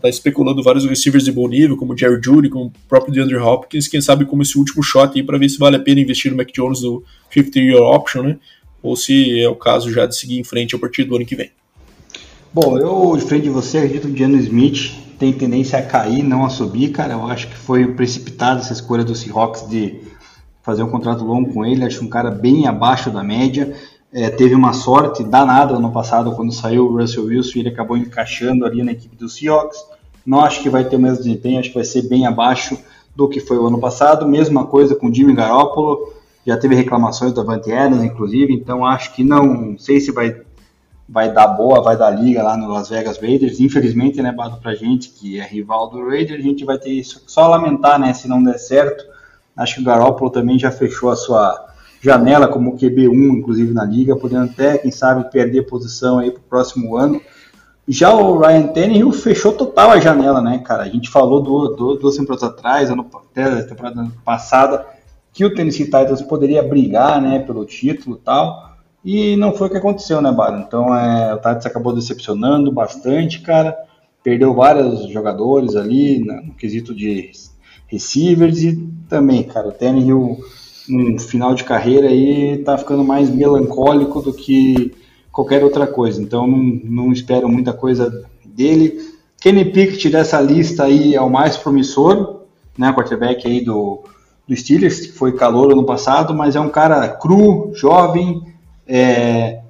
tá 0.00 0.08
especulando 0.08 0.62
vários 0.62 0.84
receivers 0.84 1.24
de 1.24 1.32
bom 1.32 1.48
nível, 1.48 1.76
como 1.76 1.94
o 1.94 1.98
Jerry 1.98 2.20
Judy, 2.22 2.48
como 2.48 2.66
o 2.66 2.72
próprio 2.88 3.12
DeAndre 3.12 3.36
Hopkins, 3.38 3.88
quem 3.88 4.00
sabe 4.00 4.24
como 4.26 4.42
esse 4.42 4.56
último 4.58 4.82
shot 4.82 5.12
aí 5.16 5.24
para 5.24 5.38
ver 5.38 5.48
se 5.48 5.58
vale 5.58 5.76
a 5.76 5.80
pena 5.80 6.00
investir 6.00 6.30
no 6.30 6.36
Mac 6.36 6.50
Jones 6.52 6.82
no 6.82 7.02
50-year 7.34 7.82
option, 7.82 8.22
né? 8.22 8.38
Ou 8.82 8.94
se 8.96 9.40
é 9.40 9.48
o 9.48 9.56
caso 9.56 9.90
já 9.90 10.04
de 10.04 10.14
seguir 10.14 10.38
em 10.38 10.44
frente 10.44 10.76
a 10.76 10.78
partir 10.78 11.04
do 11.04 11.16
ano 11.16 11.24
que 11.24 11.34
vem. 11.34 11.50
Bom, 12.54 12.78
eu, 12.78 13.16
diferente 13.16 13.42
de 13.42 13.50
você, 13.50 13.78
acredito 13.78 14.02
que 14.02 14.12
o 14.12 14.14
Diano 14.14 14.36
Smith 14.36 14.92
tem 15.18 15.32
tendência 15.32 15.76
a 15.76 15.82
cair, 15.82 16.22
não 16.22 16.44
a 16.44 16.48
subir, 16.48 16.90
cara. 16.90 17.14
Eu 17.14 17.26
acho 17.26 17.48
que 17.48 17.56
foi 17.56 17.84
precipitado 17.94 18.60
essa 18.60 18.72
escolha 18.72 19.02
do 19.02 19.12
Seahawks 19.12 19.68
de 19.68 20.00
fazer 20.62 20.84
um 20.84 20.88
contrato 20.88 21.24
longo 21.24 21.52
com 21.52 21.66
ele. 21.66 21.84
Acho 21.84 22.04
um 22.04 22.08
cara 22.08 22.30
bem 22.30 22.68
abaixo 22.68 23.10
da 23.10 23.24
média. 23.24 23.74
É, 24.12 24.30
teve 24.30 24.54
uma 24.54 24.72
sorte 24.72 25.24
danada 25.24 25.74
ano 25.74 25.90
passado 25.90 26.30
quando 26.36 26.52
saiu 26.52 26.86
o 26.86 26.96
Russell 26.96 27.24
Wilson 27.24 27.58
ele 27.58 27.70
acabou 27.70 27.96
encaixando 27.96 28.64
ali 28.64 28.84
na 28.84 28.92
equipe 28.92 29.16
do 29.16 29.28
Seahawks. 29.28 29.84
Não 30.24 30.40
acho 30.40 30.62
que 30.62 30.70
vai 30.70 30.84
ter 30.84 30.94
o 30.94 31.00
mesmo 31.00 31.24
desempenho, 31.24 31.58
acho 31.58 31.70
que 31.70 31.74
vai 31.74 31.84
ser 31.84 32.02
bem 32.02 32.24
abaixo 32.24 32.78
do 33.16 33.28
que 33.28 33.40
foi 33.40 33.58
o 33.58 33.66
ano 33.66 33.80
passado. 33.80 34.28
Mesma 34.28 34.64
coisa 34.64 34.94
com 34.94 35.08
o 35.08 35.12
Jimmy 35.12 35.34
Garoppolo, 35.34 36.12
já 36.46 36.56
teve 36.56 36.76
reclamações 36.76 37.32
da 37.32 37.42
Adams, 37.42 38.04
inclusive, 38.04 38.54
então 38.54 38.86
acho 38.86 39.12
que 39.12 39.24
não, 39.24 39.44
não 39.44 39.78
sei 39.78 39.98
se 39.98 40.12
vai 40.12 40.36
vai 41.08 41.32
dar 41.32 41.48
boa, 41.48 41.82
vai 41.82 41.96
dar 41.96 42.10
liga 42.10 42.42
lá 42.42 42.56
no 42.56 42.68
Las 42.68 42.88
Vegas 42.88 43.18
Raiders. 43.18 43.60
Infelizmente, 43.60 44.22
né, 44.22 44.32
Bado, 44.32 44.56
pra 44.58 44.74
gente, 44.74 45.10
que 45.10 45.38
é 45.38 45.44
rival 45.44 45.90
do 45.90 46.06
Raiders, 46.08 46.40
a 46.40 46.42
gente 46.42 46.64
vai 46.64 46.78
ter 46.78 46.90
isso 46.90 47.22
só 47.26 47.46
lamentar, 47.46 47.98
né, 47.98 48.12
se 48.12 48.28
não 48.28 48.42
der 48.42 48.58
certo. 48.58 49.04
Acho 49.56 49.76
que 49.76 49.80
o 49.82 49.84
Garoppolo 49.84 50.30
também 50.30 50.58
já 50.58 50.70
fechou 50.70 51.10
a 51.10 51.16
sua 51.16 51.64
janela 52.00 52.48
como 52.48 52.76
QB1, 52.76 53.38
inclusive 53.38 53.72
na 53.72 53.84
liga, 53.84 54.16
podendo 54.16 54.44
até, 54.44 54.78
quem 54.78 54.90
sabe, 54.90 55.30
perder 55.30 55.66
posição 55.66 56.18
aí 56.18 56.30
pro 56.30 56.42
próximo 56.42 56.96
ano. 56.96 57.20
Já 57.86 58.12
o 58.14 58.38
Ryan 58.38 58.68
Tannehill 58.68 59.12
fechou 59.12 59.52
total 59.52 59.90
a 59.90 60.00
janela, 60.00 60.40
né, 60.40 60.58
cara? 60.58 60.82
A 60.82 60.88
gente 60.88 61.10
falou 61.10 61.42
do, 61.42 61.68
do, 61.68 61.94
duas 61.96 62.16
temporadas 62.16 62.44
atrás, 62.44 62.90
ano, 62.90 63.06
até 63.30 63.44
a 63.44 63.66
temporada 63.66 64.06
passada, 64.24 64.86
que 65.32 65.44
o 65.44 65.54
Tennessee 65.54 65.84
Titans 65.84 66.22
poderia 66.22 66.62
brigar, 66.62 67.20
né, 67.20 67.38
pelo 67.40 67.64
título 67.64 68.16
e 68.16 68.20
tal. 68.20 68.73
E 69.04 69.36
não 69.36 69.52
foi 69.52 69.66
o 69.66 69.70
que 69.70 69.76
aconteceu, 69.76 70.22
né, 70.22 70.32
Bado? 70.32 70.64
Então 70.66 70.94
é, 70.94 71.34
o 71.34 71.38
Tades 71.38 71.66
acabou 71.66 71.94
decepcionando 71.94 72.72
bastante, 72.72 73.40
cara. 73.40 73.76
Perdeu 74.22 74.54
vários 74.54 75.08
jogadores 75.10 75.76
ali 75.76 76.18
no 76.20 76.54
quesito 76.54 76.94
de 76.94 77.30
receivers 77.86 78.62
e 78.62 78.76
também, 79.08 79.42
cara, 79.42 79.68
o 79.68 79.72
Tannehill 79.72 80.38
no 80.88 81.18
final 81.18 81.54
de 81.54 81.64
carreira 81.64 82.08
aí 82.08 82.58
tá 82.58 82.78
ficando 82.78 83.04
mais 83.04 83.28
melancólico 83.28 84.22
do 84.22 84.32
que 84.32 84.94
qualquer 85.30 85.62
outra 85.62 85.86
coisa. 85.86 86.22
Então 86.22 86.46
não, 86.46 86.80
não 86.84 87.12
espero 87.12 87.48
muita 87.48 87.74
coisa 87.74 88.24
dele. 88.44 88.98
Kenny 89.38 89.66
Pickett 89.66 90.08
dessa 90.08 90.40
lista 90.40 90.84
aí 90.84 91.14
é 91.14 91.20
o 91.20 91.28
mais 91.28 91.58
promissor, 91.58 92.40
né, 92.78 92.90
quarterback 92.94 93.46
aí 93.46 93.62
do, 93.62 94.02
do 94.48 94.56
Steelers, 94.56 95.00
que 95.00 95.12
foi 95.12 95.32
calor 95.32 95.72
ano 95.72 95.84
passado, 95.84 96.34
mas 96.34 96.56
é 96.56 96.60
um 96.60 96.70
cara 96.70 97.06
cru, 97.08 97.70
jovem, 97.74 98.53
é, 98.86 99.60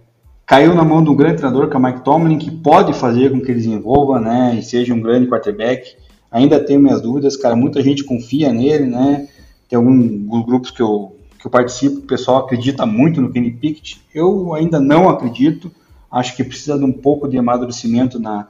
caiu 0.46 0.74
na 0.74 0.84
mão 0.84 1.02
de 1.02 1.10
um 1.10 1.14
grande 1.14 1.36
treinador, 1.36 1.68
que 1.68 1.76
é 1.76 1.78
o 1.78 1.82
Mike 1.82 2.04
Tomlin, 2.04 2.38
que 2.38 2.50
pode 2.50 2.92
fazer 2.92 3.30
com 3.30 3.40
que 3.40 3.50
ele 3.50 3.60
desenvolva, 3.60 4.20
né, 4.20 4.56
e 4.58 4.62
seja 4.62 4.94
um 4.94 5.00
grande 5.00 5.28
quarterback. 5.28 5.96
Ainda 6.30 6.58
tenho 6.60 6.80
minhas 6.80 7.00
dúvidas, 7.00 7.36
cara, 7.36 7.54
muita 7.54 7.82
gente 7.82 8.04
confia 8.04 8.52
nele, 8.52 8.86
né, 8.86 9.28
tem 9.68 9.76
alguns 9.76 10.44
grupos 10.44 10.70
que 10.70 10.82
eu, 10.82 11.16
que 11.38 11.46
eu 11.46 11.50
participo, 11.50 11.98
o 11.98 12.02
pessoal 12.02 12.38
acredita 12.38 12.84
muito 12.84 13.20
no 13.20 13.30
Kenny 13.30 13.50
Pickett, 13.50 14.00
eu 14.14 14.52
ainda 14.54 14.80
não 14.80 15.08
acredito, 15.08 15.70
acho 16.10 16.36
que 16.36 16.44
precisa 16.44 16.78
de 16.78 16.84
um 16.84 16.92
pouco 16.92 17.28
de 17.28 17.38
amadurecimento 17.38 18.18
na 18.18 18.48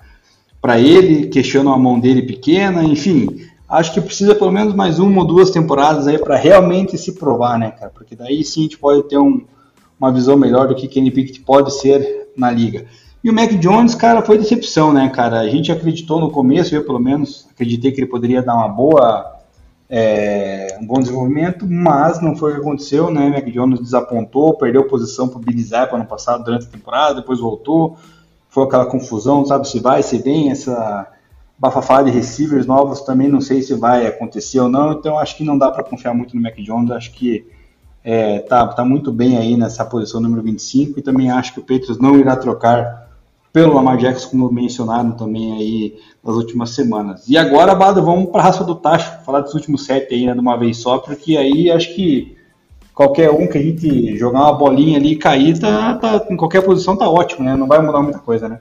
para 0.61 0.81
ele, 0.81 1.27
questionam 1.27 1.75
a 1.75 1.79
mão 1.79 2.01
dele 2.01 2.23
pequena, 2.23 2.83
enfim, 2.83 3.29
acho 3.69 3.93
que 3.93 4.01
precisa 4.01 4.35
pelo 4.35 4.51
menos 4.51 4.75
mais 4.75 4.99
uma 4.99 5.21
ou 5.21 5.27
duas 5.27 5.51
temporadas 5.51 6.07
aí 6.07 6.17
para 6.17 6.37
realmente 6.37 6.97
se 6.97 7.13
provar, 7.13 7.59
né, 7.59 7.71
cara? 7.71 7.91
Porque 7.95 8.17
daí 8.17 8.43
sim 8.43 8.61
a 8.61 8.63
gente 8.63 8.79
pode 8.79 9.03
ter 9.07 9.19
um, 9.19 9.43
uma 9.99 10.13
visão 10.13 10.37
melhor 10.37 10.69
do 10.69 10.75
que 10.75 10.89
Kenny 10.89 11.11
Pickett 11.11 11.41
pode 11.41 11.73
ser 11.75 12.29
na 12.37 12.51
liga. 12.51 12.87
E 13.23 13.31
o 13.31 13.33
Mac 13.33 13.51
Jones, 13.53 13.95
cara, 13.95 14.21
foi 14.21 14.37
decepção, 14.37 14.93
né, 14.93 15.09
cara? 15.09 15.41
A 15.41 15.49
gente 15.49 15.73
acreditou 15.73 16.21
no 16.21 16.31
começo, 16.31 16.75
eu 16.75 16.85
pelo 16.85 16.99
menos 16.99 17.49
acreditei 17.51 17.91
que 17.91 18.01
ele 18.01 18.07
poderia 18.07 18.43
dar 18.43 18.55
uma 18.55 18.69
boa, 18.69 19.39
é, 19.89 20.77
um 20.79 20.87
bom 20.87 20.99
desenvolvimento, 20.99 21.67
mas 21.67 22.21
não 22.21 22.37
foi 22.37 22.53
o 22.53 22.55
que 22.57 22.61
aconteceu, 22.61 23.11
né? 23.11 23.31
Mac 23.31 23.47
Jones 23.47 23.81
desapontou, 23.81 24.59
perdeu 24.59 24.87
posição 24.87 25.27
para 25.27 25.41
o 25.41 25.63
Zappa 25.63 25.97
ano 25.97 26.05
passado 26.05 26.45
durante 26.45 26.67
a 26.67 26.71
temporada, 26.71 27.15
depois 27.15 27.41
voltou, 27.41 27.97
foi 28.51 28.65
aquela 28.65 28.85
confusão, 28.85 29.47
sabe 29.47 29.69
se 29.69 29.81
vai, 29.81 30.03
se 30.03 30.19
vem, 30.19 30.51
essa 30.51 31.11
bafafá 31.59 32.03
de 32.03 32.11
receivers 32.11 32.67
novos 32.67 33.01
também 33.01 33.29
não 33.29 33.41
sei 33.41 33.63
se 33.63 33.75
vai 33.75 34.07
acontecer 34.07 34.61
ou 34.61 34.69
não, 34.69 34.93
então 34.93 35.19
acho 35.19 35.37
que 35.37 35.45
não 35.45 35.57
dá 35.57 35.71
para 35.71 35.85
confiar 35.85 36.13
muito 36.13 36.37
no 36.37 36.43
Mac 36.43 36.57
Jones, 36.57 36.91
acho 36.91 37.13
que 37.13 37.47
é, 38.05 38.41
tá, 38.41 38.67
tá 38.69 38.85
muito 38.85 39.11
bem 39.11 39.39
aí 39.39 39.57
nessa 39.57 39.85
posição 39.85 40.21
número 40.21 40.43
25 40.43 40.99
e 40.99 41.03
também 41.03 41.31
acho 41.31 41.55
que 41.55 41.61
o 41.61 41.63
Patriots 41.63 41.99
não 41.99 42.19
irá 42.19 42.37
trocar 42.37 43.09
pelo 43.51 43.73
Lamar 43.73 43.97
Jackson, 43.97 44.31
como 44.31 44.53
mencionaram 44.53 45.13
também 45.13 45.53
aí 45.53 45.97
nas 46.23 46.35
últimas 46.35 46.71
semanas. 46.71 47.23
E 47.29 47.39
agora, 47.39 47.75
Bada, 47.75 48.03
vamos 48.03 48.31
para 48.31 48.41
a 48.41 48.45
raça 48.45 48.65
do 48.65 48.75
tacho, 48.75 49.25
falar 49.25 49.41
dos 49.41 49.55
últimos 49.55 49.85
sete 49.85 50.13
aí, 50.13 50.27
né, 50.27 50.35
de 50.35 50.41
uma 50.41 50.57
vez 50.57 50.77
só, 50.77 50.99
porque 50.99 51.37
aí 51.37 51.71
acho 51.71 51.95
que 51.95 52.37
qualquer 52.93 53.31
um 53.31 53.47
que 53.47 53.57
a 53.57 53.63
gente 53.63 54.17
jogar 54.19 54.41
uma 54.41 54.53
bolinha 54.53 54.99
ali 54.99 55.13
e 55.13 55.17
cair, 55.17 55.59
tá, 55.59 55.95
tá, 55.95 56.27
em 56.29 56.37
qualquer 56.37 56.63
posição 56.63 56.97
tá 56.97 57.09
ótimo, 57.09 57.45
né? 57.45 57.57
Não 57.57 57.67
vai 57.67 57.81
mudar 57.81 58.03
muita 58.03 58.19
coisa, 58.19 58.49
né? 58.49 58.61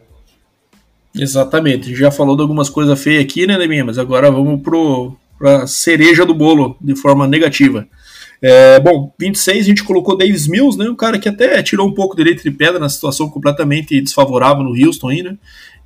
Exatamente. 1.13 1.85
A 1.85 1.89
gente 1.89 1.99
já 1.99 2.11
falou 2.11 2.35
de 2.35 2.41
algumas 2.41 2.69
coisas 2.69 2.99
feias 2.99 3.23
aqui, 3.23 3.45
né, 3.45 3.57
Deminha? 3.57 3.85
Mas 3.85 3.97
agora 3.97 4.31
vamos 4.31 4.61
pro, 4.61 5.15
pra 5.37 5.67
cereja 5.67 6.25
do 6.25 6.33
bolo, 6.33 6.75
de 6.81 6.95
forma 6.95 7.27
negativa. 7.27 7.87
É, 8.45 8.77
bom, 8.81 9.13
26 9.17 9.63
a 9.63 9.69
gente 9.69 9.85
colocou 9.85 10.17
Davis 10.17 10.47
Mills, 10.47 10.77
né? 10.77 10.89
Um 10.89 10.95
cara 10.97 11.17
que 11.17 11.29
até 11.29 11.63
tirou 11.63 11.87
um 11.87 11.93
pouco 11.93 12.13
direito 12.13 12.43
de 12.43 12.51
pedra 12.51 12.77
na 12.77 12.89
situação 12.89 13.29
completamente 13.29 14.01
desfavorável 14.01 14.65
no 14.65 14.75
Houston 14.75 15.07
aí, 15.07 15.23
né? 15.23 15.37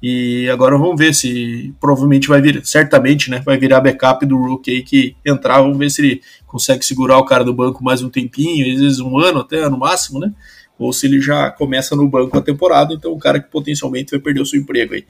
E 0.01 0.49
agora 0.49 0.75
vamos 0.75 0.97
ver 0.97 1.13
se 1.13 1.71
provavelmente 1.79 2.27
vai 2.27 2.41
vir, 2.41 2.65
certamente, 2.65 3.29
né? 3.29 3.43
Vai 3.45 3.59
virar 3.59 3.79
backup 3.79 4.25
do 4.25 4.35
Rookie 4.35 4.71
aí 4.71 4.81
que 4.81 5.15
entrar. 5.23 5.61
Vamos 5.61 5.77
ver 5.77 5.91
se 5.91 6.01
ele 6.01 6.21
consegue 6.47 6.83
segurar 6.83 7.19
o 7.19 7.25
cara 7.25 7.43
do 7.43 7.53
banco 7.53 7.83
mais 7.83 8.01
um 8.01 8.09
tempinho, 8.09 8.73
às 8.73 8.81
vezes 8.81 8.99
um 8.99 9.19
ano 9.19 9.41
até 9.41 9.69
no 9.69 9.77
máximo, 9.77 10.19
né? 10.19 10.33
ou 10.79 10.93
se 10.93 11.07
ele 11.07 11.19
já 11.19 11.49
começa 11.49 11.95
no 11.95 12.07
banco 12.07 12.37
a 12.37 12.41
temporada, 12.41 12.93
então 12.93 13.13
um 13.13 13.19
cara 13.19 13.39
que 13.39 13.49
potencialmente 13.49 14.11
vai 14.11 14.19
perder 14.19 14.41
o 14.41 14.45
seu 14.45 14.59
emprego 14.59 14.93
aí. 14.93 15.05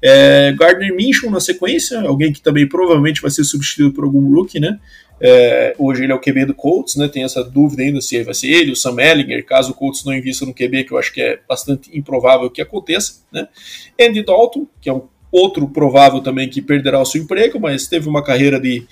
É, 0.00 0.54
Gardner 0.58 0.94
Minshew 0.94 1.30
na 1.30 1.40
sequência, 1.40 2.00
alguém 2.00 2.32
que 2.32 2.40
também 2.40 2.66
provavelmente 2.66 3.20
vai 3.20 3.30
ser 3.30 3.44
substituído 3.44 3.92
por 3.92 4.04
algum 4.04 4.34
rookie, 4.34 4.58
né? 4.58 4.78
É, 5.24 5.76
hoje 5.78 6.02
ele 6.02 6.10
é 6.10 6.14
o 6.16 6.20
QB 6.20 6.46
do 6.46 6.54
Colts, 6.54 6.96
né? 6.96 7.06
Tem 7.06 7.22
essa 7.22 7.44
dúvida 7.44 7.82
ainda 7.82 8.00
se 8.00 8.20
vai 8.24 8.34
ser 8.34 8.48
ele, 8.48 8.72
o 8.72 8.76
Sam 8.76 9.00
Ellinger, 9.00 9.46
caso 9.46 9.70
o 9.70 9.74
Colts 9.74 10.04
não 10.04 10.12
invista 10.12 10.44
no 10.44 10.52
QB, 10.52 10.82
que 10.82 10.92
eu 10.92 10.98
acho 10.98 11.12
que 11.12 11.22
é 11.22 11.38
bastante 11.48 11.96
improvável 11.96 12.50
que 12.50 12.60
aconteça, 12.60 13.22
né? 13.32 13.46
Andy 14.00 14.24
Dalton, 14.24 14.66
que 14.80 14.90
é 14.90 14.92
um 14.92 15.02
outro 15.30 15.68
provável 15.68 16.20
também 16.20 16.48
que 16.48 16.60
perderá 16.60 17.00
o 17.00 17.06
seu 17.06 17.22
emprego, 17.22 17.60
mas 17.60 17.86
teve 17.86 18.08
uma 18.08 18.20
carreira 18.22 18.58
de, 18.58 18.84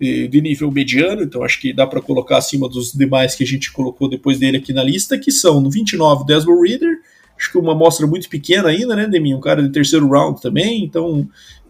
de, 0.00 0.40
nível 0.40 0.70
mediano, 0.70 1.22
então 1.22 1.44
acho 1.44 1.60
que 1.60 1.70
dá 1.70 1.86
para 1.86 2.00
colocar 2.00 2.38
acima 2.38 2.66
dos 2.66 2.90
demais 2.90 3.34
que 3.34 3.44
a 3.44 3.46
gente 3.46 3.70
colocou 3.70 4.08
depois 4.08 4.38
dele 4.38 4.56
aqui 4.56 4.72
na 4.72 4.82
lista, 4.82 5.18
que 5.18 5.30
são 5.30 5.60
no 5.60 5.70
29 5.70 6.24
Desmond 6.24 6.66
Reader, 6.66 6.98
acho 7.38 7.52
que 7.52 7.58
uma 7.58 7.72
amostra 7.72 8.06
muito 8.06 8.28
pequena 8.30 8.70
ainda, 8.70 8.96
né, 8.96 9.06
Demi? 9.06 9.34
Um 9.34 9.40
cara 9.40 9.62
de 9.62 9.68
terceiro 9.68 10.08
round 10.08 10.40
também, 10.40 10.82
então 10.82 11.28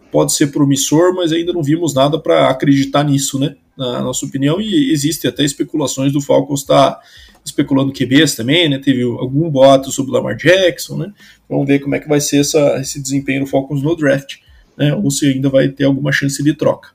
pode 0.09 0.33
ser 0.33 0.47
promissor, 0.47 1.13
mas 1.13 1.33
ainda 1.33 1.51
não 1.51 1.61
vimos 1.61 1.93
nada 1.93 2.17
para 2.17 2.49
acreditar 2.49 3.03
nisso, 3.03 3.37
né? 3.37 3.57
Na 3.77 4.01
nossa 4.01 4.25
opinião, 4.25 4.61
e 4.61 4.91
existe 4.91 5.27
até 5.27 5.43
especulações 5.43 6.13
do 6.13 6.21
Falcons 6.21 6.61
estar 6.61 6.91
tá 6.91 7.01
especulando 7.43 7.93
QBs 7.93 8.35
também, 8.35 8.67
né? 8.69 8.79
Teve 8.79 9.03
algum 9.03 9.49
boato 9.49 9.91
sobre 9.91 10.11
o 10.11 10.13
Lamar 10.15 10.35
Jackson, 10.35 10.97
né? 10.97 11.13
Vamos 11.47 11.67
ver 11.67 11.79
como 11.79 11.93
é 11.93 11.99
que 11.99 12.07
vai 12.07 12.19
ser 12.19 12.37
essa, 12.37 12.79
esse 12.79 13.01
desempenho 13.01 13.41
do 13.41 13.47
Falcons 13.47 13.83
no 13.83 13.95
draft, 13.95 14.37
né? 14.77 14.93
Ou 14.95 15.11
se 15.11 15.27
ainda 15.27 15.49
vai 15.49 15.69
ter 15.69 15.83
alguma 15.83 16.11
chance 16.11 16.41
de 16.41 16.53
troca. 16.53 16.89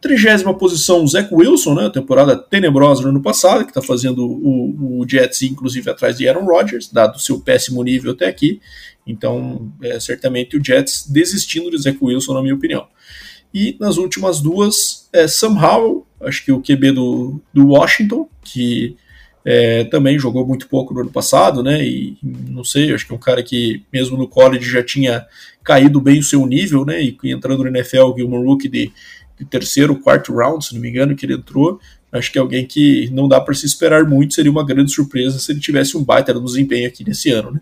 Trigésima 0.00 0.54
posição, 0.54 1.06
Zach 1.06 1.28
Wilson, 1.34 1.74
né? 1.74 1.90
Temporada 1.90 2.34
tenebrosa 2.36 3.02
no 3.02 3.08
ano 3.08 3.20
passado, 3.20 3.64
que 3.64 3.70
está 3.70 3.82
fazendo 3.82 4.24
o, 4.24 5.00
o, 5.00 5.08
Jets, 5.08 5.42
inclusive, 5.42 5.90
atrás 5.90 6.16
de 6.16 6.26
Aaron 6.26 6.46
Rodgers, 6.46 6.90
dado 6.90 7.20
seu 7.20 7.38
péssimo 7.40 7.82
nível 7.82 8.12
até 8.12 8.26
aqui. 8.26 8.60
Então, 9.06 9.70
é, 9.82 10.00
certamente 10.00 10.56
o 10.56 10.64
Jets 10.64 11.06
desistindo 11.06 11.70
de 11.70 11.82
Zach 11.82 11.98
Wilson, 12.00 12.32
na 12.32 12.42
minha 12.42 12.54
opinião. 12.54 12.86
E 13.52 13.76
nas 13.80 13.96
últimas 13.96 14.40
duas, 14.40 15.08
é 15.12 15.26
Sam 15.26 15.58
Howell, 15.60 16.06
acho 16.22 16.44
que 16.44 16.52
o 16.52 16.60
QB 16.60 16.92
do, 16.92 17.40
do 17.52 17.68
Washington, 17.68 18.28
que 18.42 18.96
é, 19.44 19.84
também 19.84 20.18
jogou 20.18 20.46
muito 20.46 20.68
pouco 20.68 20.94
no 20.94 21.00
ano 21.00 21.10
passado, 21.10 21.62
né? 21.62 21.84
E 21.84 22.16
não 22.22 22.62
sei, 22.62 22.92
acho 22.92 23.06
que 23.06 23.12
é 23.12 23.16
um 23.16 23.20
cara 23.20 23.42
que, 23.42 23.82
mesmo 23.92 24.16
no 24.16 24.28
college, 24.28 24.70
já 24.70 24.82
tinha 24.82 25.26
caído 25.64 26.00
bem 26.00 26.20
o 26.20 26.22
seu 26.22 26.46
nível, 26.46 26.84
né? 26.84 27.02
E 27.02 27.16
entrando 27.24 27.64
no 27.64 27.68
NFL, 27.68 28.12
que 28.12 28.22
um 28.22 28.56
de, 28.56 28.68
de 28.68 29.44
terceiro, 29.48 29.96
quarto 29.96 30.34
round, 30.34 30.64
se 30.64 30.74
não 30.74 30.80
me 30.80 30.88
engano, 30.88 31.16
que 31.16 31.24
ele 31.24 31.34
entrou. 31.34 31.80
Acho 32.12 32.30
que 32.32 32.38
é 32.38 32.40
alguém 32.40 32.66
que 32.66 33.08
não 33.12 33.28
dá 33.28 33.40
para 33.40 33.54
se 33.54 33.64
esperar 33.64 34.04
muito, 34.04 34.34
seria 34.34 34.50
uma 34.50 34.66
grande 34.66 34.92
surpresa 34.92 35.38
se 35.38 35.52
ele 35.52 35.60
tivesse 35.60 35.96
um 35.96 36.02
baita 36.02 36.34
no 36.34 36.44
desempenho 36.44 36.88
aqui 36.88 37.04
nesse 37.06 37.30
ano, 37.30 37.52
né? 37.52 37.60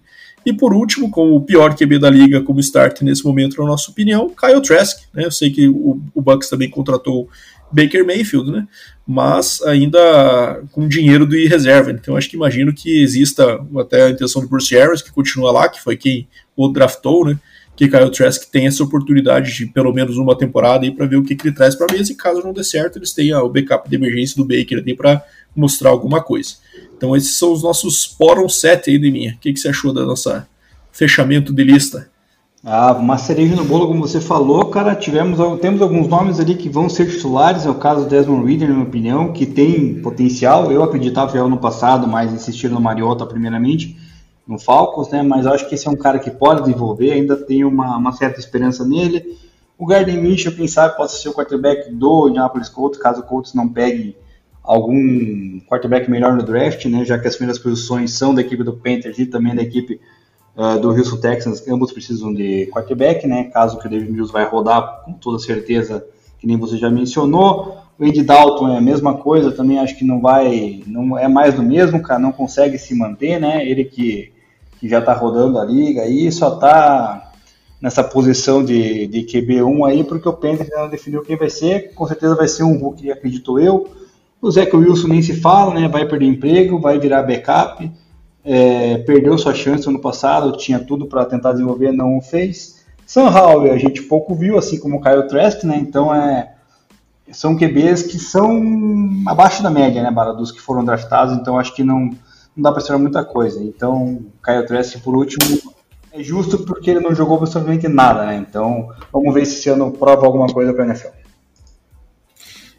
E 0.48 0.52
por 0.54 0.72
último, 0.72 1.10
com 1.10 1.36
o 1.36 1.42
pior 1.42 1.76
QB 1.76 1.98
da 1.98 2.08
liga 2.08 2.40
como 2.40 2.58
start 2.60 3.02
nesse 3.02 3.22
momento, 3.22 3.60
na 3.60 3.66
nossa 3.66 3.90
opinião, 3.90 4.30
Kyle 4.30 4.62
Trask. 4.62 5.00
Né? 5.12 5.26
Eu 5.26 5.30
sei 5.30 5.50
que 5.50 5.68
o, 5.68 6.00
o 6.14 6.22
Bucks 6.22 6.48
também 6.48 6.70
contratou 6.70 7.28
Baker 7.70 8.02
Mayfield, 8.02 8.50
né? 8.50 8.66
mas 9.06 9.60
ainda 9.60 10.62
com 10.72 10.88
dinheiro 10.88 11.26
de 11.26 11.46
reserva. 11.46 11.90
Então 11.90 12.16
acho 12.16 12.30
que 12.30 12.36
imagino 12.36 12.72
que 12.72 13.02
exista 13.02 13.60
até 13.78 14.04
a 14.04 14.08
intenção 14.08 14.40
do 14.40 14.48
Bruce 14.48 14.74
Harris, 14.74 15.02
que 15.02 15.12
continua 15.12 15.52
lá, 15.52 15.68
que 15.68 15.82
foi 15.82 15.98
quem 15.98 16.26
o 16.56 16.68
draftou, 16.68 17.26
né? 17.26 17.38
que 17.76 17.86
Kyle 17.86 18.10
Trask 18.10 18.50
tem 18.50 18.66
essa 18.66 18.82
oportunidade 18.82 19.54
de 19.54 19.66
pelo 19.66 19.92
menos 19.92 20.16
uma 20.16 20.34
temporada 20.34 20.86
aí 20.86 20.90
para 20.90 21.04
ver 21.04 21.16
o 21.16 21.22
que, 21.22 21.36
que 21.36 21.48
ele 21.48 21.54
traz 21.54 21.74
para 21.74 21.88
a 21.90 21.94
mesa 21.94 22.10
e 22.10 22.14
caso 22.14 22.40
não 22.40 22.54
dê 22.54 22.64
certo, 22.64 22.98
eles 22.98 23.12
têm 23.12 23.34
o 23.34 23.50
backup 23.50 23.86
de 23.86 23.96
emergência 23.96 24.34
do 24.34 24.46
Baker 24.46 24.82
para 24.96 25.22
mostrar 25.54 25.90
alguma 25.90 26.22
coisa. 26.22 26.54
Então 26.98 27.16
esses 27.16 27.38
são 27.38 27.52
os 27.52 27.62
nossos 27.62 28.06
Poron 28.06 28.48
7 28.48 28.90
aí 28.90 28.98
de 28.98 29.10
minha. 29.10 29.32
O 29.34 29.38
que, 29.38 29.52
que 29.52 29.58
você 29.58 29.68
achou 29.68 29.94
da 29.94 30.04
nossa 30.04 30.46
fechamento 30.90 31.54
de 31.54 31.62
lista? 31.62 32.10
Ah, 32.64 32.92
uma 32.92 33.16
cereja 33.16 33.54
no 33.54 33.64
bolo, 33.64 33.86
como 33.86 34.00
você 34.00 34.20
falou, 34.20 34.64
cara. 34.66 34.96
Tivemos, 34.96 35.38
temos 35.60 35.80
alguns 35.80 36.08
nomes 36.08 36.40
ali 36.40 36.56
que 36.56 36.68
vão 36.68 36.88
ser 36.88 37.08
titulares. 37.08 37.64
É 37.64 37.70
o 37.70 37.76
caso 37.76 38.02
do 38.02 38.10
Desmond 38.10 38.44
Reader, 38.44 38.68
na 38.68 38.74
minha 38.74 38.86
opinião, 38.86 39.32
que 39.32 39.46
tem 39.46 40.02
potencial. 40.02 40.72
Eu 40.72 40.82
acreditava 40.82 41.32
já 41.32 41.46
no 41.46 41.56
passado, 41.56 42.08
mas 42.08 42.32
insistiram 42.32 42.74
no 42.74 42.80
Mariota 42.80 43.24
primeiramente, 43.24 43.96
no 44.44 44.58
Falcons, 44.58 45.08
né? 45.08 45.22
Mas 45.22 45.46
acho 45.46 45.68
que 45.68 45.76
esse 45.76 45.86
é 45.86 45.90
um 45.90 45.96
cara 45.96 46.18
que 46.18 46.32
pode 46.32 46.62
desenvolver. 46.62 47.12
Ainda 47.12 47.36
tenho 47.36 47.68
uma, 47.68 47.96
uma 47.96 48.10
certa 48.10 48.40
esperança 48.40 48.84
nele. 48.84 49.38
O 49.78 49.86
Gardner 49.86 50.20
Minshew, 50.20 50.50
quem 50.50 50.66
sabe, 50.66 50.96
possa 50.96 51.16
ser 51.16 51.28
o 51.28 51.32
quarterback 51.32 51.92
do 51.92 52.28
Indianapolis 52.28 52.68
Colts, 52.68 52.98
caso 52.98 53.20
o 53.20 53.22
Colts 53.22 53.54
não 53.54 53.68
pegue 53.68 54.16
algum 54.68 55.58
quarterback 55.66 56.10
melhor 56.10 56.36
no 56.36 56.42
draft, 56.42 56.84
né, 56.84 57.02
já 57.02 57.18
que 57.18 57.26
as 57.26 57.36
primeiras 57.36 57.58
posições 57.58 58.12
são 58.12 58.34
da 58.34 58.42
equipe 58.42 58.62
do 58.62 58.74
Panthers 58.74 59.18
e 59.18 59.24
também 59.24 59.54
da 59.54 59.62
equipe 59.62 59.98
uh, 60.54 60.78
do 60.78 60.90
Houston 60.90 61.16
Texans, 61.16 61.66
ambos 61.66 61.90
precisam 61.90 62.34
de 62.34 62.66
quarterback, 62.66 63.26
né, 63.26 63.44
caso 63.44 63.78
que 63.78 63.86
o 63.86 63.90
David 63.90 64.12
Mills 64.12 64.30
vai 64.30 64.44
rodar 64.44 65.04
com 65.06 65.14
toda 65.14 65.38
certeza, 65.38 66.04
que 66.38 66.46
nem 66.46 66.58
você 66.58 66.76
já 66.76 66.90
mencionou. 66.90 67.78
O 67.98 68.04
Andy 68.04 68.22
Dalton 68.22 68.68
é 68.68 68.76
a 68.76 68.80
mesma 68.80 69.14
coisa, 69.14 69.50
também 69.50 69.78
acho 69.78 69.96
que 69.96 70.04
não 70.04 70.20
vai, 70.20 70.82
não 70.86 71.16
é 71.16 71.26
mais 71.26 71.54
do 71.54 71.62
mesmo, 71.62 72.02
cara, 72.02 72.20
não 72.20 72.30
consegue 72.30 72.76
se 72.76 72.94
manter, 72.94 73.40
né, 73.40 73.66
ele 73.66 73.86
que, 73.86 74.34
que 74.78 74.86
já 74.86 74.98
está 74.98 75.14
rodando 75.14 75.58
a 75.58 75.64
liga 75.64 76.02
aí, 76.02 76.30
só 76.30 76.52
está 76.54 77.32
nessa 77.80 78.04
posição 78.04 78.62
de, 78.62 79.06
de 79.06 79.22
QB1 79.22 79.88
aí, 79.88 80.04
porque 80.04 80.28
o 80.28 80.32
Panthers 80.34 80.70
ainda 80.70 80.82
não 80.82 80.90
definiu 80.90 81.22
quem 81.22 81.38
vai 81.38 81.48
ser, 81.48 81.94
com 81.94 82.06
certeza 82.06 82.34
vai 82.34 82.48
ser 82.48 82.64
um 82.64 82.76
rookie, 82.76 83.10
acredito 83.10 83.58
eu, 83.58 83.88
o 84.40 84.50
Zach 84.50 84.74
Wilson 84.74 85.08
nem 85.08 85.22
se 85.22 85.40
fala, 85.40 85.74
né? 85.74 85.88
Vai 85.88 86.06
perder 86.06 86.26
emprego, 86.26 86.80
vai 86.80 86.98
virar 86.98 87.22
backup. 87.22 87.90
É, 88.44 88.98
perdeu 88.98 89.36
sua 89.36 89.52
chance 89.52 89.88
ano 89.88 90.00
passado, 90.00 90.56
tinha 90.56 90.78
tudo 90.78 91.06
para 91.06 91.24
tentar 91.24 91.52
desenvolver, 91.52 91.92
não 91.92 92.16
o 92.16 92.20
fez. 92.20 92.78
Sam 93.06 93.30
Howell 93.30 93.72
a 93.72 93.78
gente 93.78 94.02
pouco 94.02 94.34
viu, 94.34 94.58
assim 94.58 94.78
como 94.78 94.96
o 94.96 95.00
Kyle 95.00 95.26
Trask, 95.26 95.64
né? 95.64 95.76
Então 95.76 96.14
é, 96.14 96.54
são 97.30 97.56
QBs 97.56 98.02
que 98.02 98.18
são 98.18 98.62
abaixo 99.26 99.62
da 99.62 99.70
média, 99.70 100.02
né, 100.02 100.10
Bara, 100.10 100.32
dos 100.32 100.52
que 100.52 100.60
foram 100.60 100.84
draftados. 100.84 101.34
Então 101.34 101.58
acho 101.58 101.74
que 101.74 101.82
não, 101.82 102.10
não 102.56 102.62
dá 102.62 102.70
para 102.70 102.80
esperar 102.80 102.98
muita 102.98 103.24
coisa. 103.24 103.62
Então 103.62 104.20
Kyle 104.44 104.66
Trask 104.66 105.00
por 105.02 105.16
último 105.16 105.72
é 106.12 106.22
justo 106.22 106.58
porque 106.58 106.90
ele 106.90 107.00
não 107.00 107.14
jogou 107.14 107.38
absolutamente 107.38 107.88
nada, 107.88 108.24
né? 108.24 108.36
Então 108.36 108.90
vamos 109.12 109.34
ver 109.34 109.44
se 109.46 109.58
esse 109.58 109.68
ano 109.68 109.90
prova 109.90 110.24
alguma 110.24 110.46
coisa 110.46 110.72
para 110.72 110.84
a 110.84 110.86
NFL. 110.86 111.17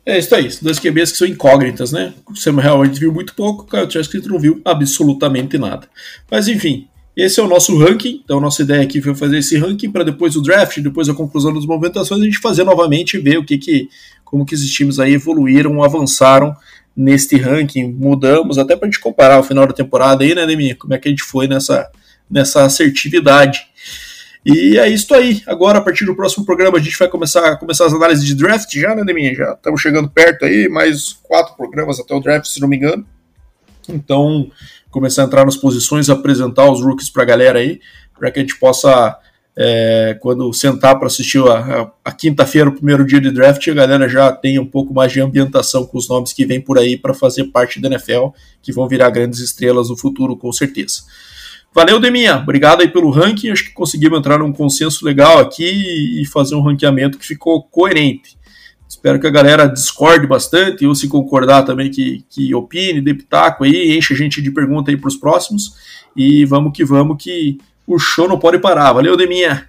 É 0.09 0.17
isso 0.17 0.33
aí, 0.33 0.49
dois 0.59 0.79
QBs 0.79 1.11
que 1.11 1.19
são 1.19 1.27
incógnitas, 1.27 1.91
né? 1.91 2.15
O 2.27 2.35
Samuel 2.35 2.81
a 2.81 2.85
gente 2.85 2.99
viu 2.99 3.13
muito 3.13 3.35
pouco, 3.35 3.61
o 3.61 3.67
Kyle 3.67 3.85
Trask 3.85 4.11
não 4.25 4.39
viu 4.39 4.59
absolutamente 4.65 5.55
nada. 5.55 5.87
Mas 6.31 6.47
enfim, 6.47 6.87
esse 7.15 7.39
é 7.39 7.43
o 7.43 7.47
nosso 7.47 7.77
ranking. 7.77 8.19
Então, 8.25 8.39
nossa 8.39 8.63
ideia 8.63 8.81
aqui 8.81 9.03
foi 9.03 9.13
fazer 9.13 9.37
esse 9.37 9.55
ranking 9.55 9.91
para 9.91 10.03
depois 10.03 10.33
do 10.33 10.41
draft, 10.41 10.79
depois 10.79 11.05
da 11.05 11.13
conclusão 11.13 11.53
das 11.53 11.63
movimentações, 11.63 12.21
a 12.21 12.25
gente 12.25 12.39
fazer 12.39 12.63
novamente 12.63 13.17
e 13.17 13.19
ver 13.19 13.37
o 13.37 13.45
que, 13.45 13.59
que 13.59 13.87
como 14.25 14.43
que 14.43 14.55
esses 14.55 14.71
times 14.71 14.97
aí 14.97 15.13
evoluíram, 15.13 15.83
avançaram 15.83 16.55
neste 16.97 17.37
ranking, 17.37 17.91
mudamos, 17.91 18.57
até 18.57 18.75
para 18.75 18.87
a 18.87 18.89
gente 18.89 18.99
comparar 18.99 19.39
o 19.39 19.43
final 19.43 19.67
da 19.67 19.73
temporada 19.73 20.23
aí, 20.23 20.33
né, 20.33 20.47
Demi? 20.47 20.73
Como 20.73 20.91
é 20.91 20.97
que 20.97 21.07
a 21.07 21.11
gente 21.11 21.21
foi 21.21 21.47
nessa, 21.47 21.87
nessa 22.27 22.63
assertividade. 22.63 23.61
E 24.45 24.77
é 24.77 24.87
isso 24.87 25.13
aí. 25.13 25.41
Agora, 25.45 25.79
a 25.79 25.81
partir 25.81 26.05
do 26.05 26.15
próximo 26.15 26.45
programa, 26.45 26.77
a 26.77 26.81
gente 26.81 26.97
vai 26.97 27.09
começar, 27.09 27.57
começar 27.57 27.85
as 27.85 27.93
análises 27.93 28.25
de 28.25 28.35
draft 28.35 28.73
já, 28.73 28.95
né, 28.95 29.03
Deminha? 29.03 29.35
Já 29.35 29.53
estamos 29.53 29.81
chegando 29.81 30.09
perto 30.09 30.45
aí, 30.45 30.69
mais 30.69 31.13
quatro 31.23 31.55
programas 31.55 31.99
até 31.99 32.15
o 32.15 32.19
draft, 32.19 32.47
se 32.47 32.61
não 32.61 32.67
me 32.67 32.77
engano. 32.77 33.05
Então, 33.87 34.49
começar 34.89 35.23
a 35.23 35.25
entrar 35.25 35.45
nas 35.45 35.57
posições, 35.57 36.09
apresentar 36.09 36.69
os 36.71 36.81
rookies 36.81 37.09
para 37.09 37.23
a 37.23 37.25
galera 37.25 37.59
aí, 37.59 37.81
para 38.17 38.31
que 38.31 38.39
a 38.39 38.41
gente 38.41 38.57
possa, 38.57 39.17
é, 39.57 40.17
quando 40.21 40.51
sentar 40.53 40.97
para 40.97 41.07
assistir 41.07 41.39
a, 41.45 41.81
a, 41.81 41.91
a 42.05 42.11
quinta-feira, 42.11 42.69
o 42.69 42.73
primeiro 42.73 43.05
dia 43.05 43.19
de 43.19 43.31
draft, 43.31 43.67
a 43.67 43.73
galera 43.73 44.07
já 44.07 44.31
tenha 44.31 44.61
um 44.61 44.65
pouco 44.65 44.93
mais 44.93 45.11
de 45.11 45.19
ambientação 45.19 45.85
com 45.85 45.97
os 45.97 46.07
nomes 46.07 46.31
que 46.31 46.45
vêm 46.45 46.61
por 46.61 46.77
aí 46.77 46.97
para 46.97 47.13
fazer 47.13 47.45
parte 47.45 47.81
da 47.81 47.89
NFL, 47.89 48.29
que 48.61 48.71
vão 48.71 48.87
virar 48.87 49.09
grandes 49.09 49.39
estrelas 49.39 49.89
no 49.89 49.97
futuro, 49.97 50.37
com 50.37 50.51
certeza. 50.51 51.01
Valeu, 51.73 51.99
Deminha. 51.99 52.37
Obrigado 52.37 52.81
aí 52.81 52.87
pelo 52.87 53.11
ranking. 53.11 53.49
Acho 53.51 53.65
que 53.65 53.73
conseguimos 53.73 54.19
entrar 54.19 54.39
num 54.39 54.51
consenso 54.51 55.05
legal 55.05 55.37
aqui 55.37 56.21
e 56.21 56.25
fazer 56.25 56.55
um 56.55 56.61
ranqueamento 56.61 57.17
que 57.17 57.25
ficou 57.25 57.63
coerente. 57.63 58.37
Espero 58.87 59.19
que 59.19 59.27
a 59.27 59.31
galera 59.31 59.67
discorde 59.67 60.25
bastante, 60.25 60.85
ou 60.85 60.95
se 60.95 61.07
concordar 61.07 61.63
também 61.63 61.91
que, 61.91 62.25
que 62.27 62.55
opine, 62.55 62.99
dê 62.99 63.13
pitaco 63.13 63.63
aí, 63.63 63.95
enche 63.95 64.13
a 64.13 64.17
gente 64.17 64.41
de 64.41 64.49
pergunta 64.49 64.89
aí 64.89 64.97
para 64.97 65.07
os 65.07 65.15
próximos. 65.15 65.75
E 66.15 66.43
vamos 66.43 66.73
que 66.75 66.83
vamos, 66.83 67.21
que 67.23 67.59
o 67.85 67.99
show 67.99 68.27
não 68.27 68.39
pode 68.39 68.57
parar. 68.57 68.91
Valeu, 68.91 69.15
Deminha. 69.15 69.67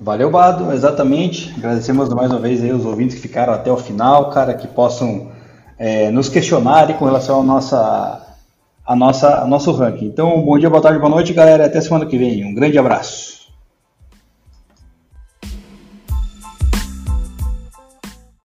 Valeu, 0.00 0.30
Bado, 0.30 0.72
exatamente. 0.72 1.52
Agradecemos 1.56 2.08
mais 2.10 2.30
uma 2.30 2.38
vez 2.38 2.62
aí 2.62 2.72
os 2.72 2.84
ouvintes 2.84 3.16
que 3.16 3.22
ficaram 3.22 3.52
até 3.52 3.70
o 3.72 3.76
final, 3.76 4.30
cara, 4.30 4.54
que 4.54 4.68
possam 4.68 5.32
é, 5.76 6.10
nos 6.10 6.28
questionar 6.28 6.86
com 6.98 7.04
relação 7.04 7.40
à 7.40 7.44
nossa 7.44 8.25
a 8.86 8.94
nossa, 8.94 9.44
nosso 9.46 9.72
ranking. 9.72 10.06
Então, 10.06 10.40
bom 10.42 10.58
dia, 10.58 10.70
boa 10.70 10.80
tarde, 10.80 10.98
boa 10.98 11.10
noite, 11.10 11.32
galera. 11.32 11.66
Até 11.66 11.80
semana 11.80 12.06
que 12.06 12.16
vem. 12.16 12.44
Um 12.44 12.54
grande 12.54 12.78
abraço. 12.78 13.35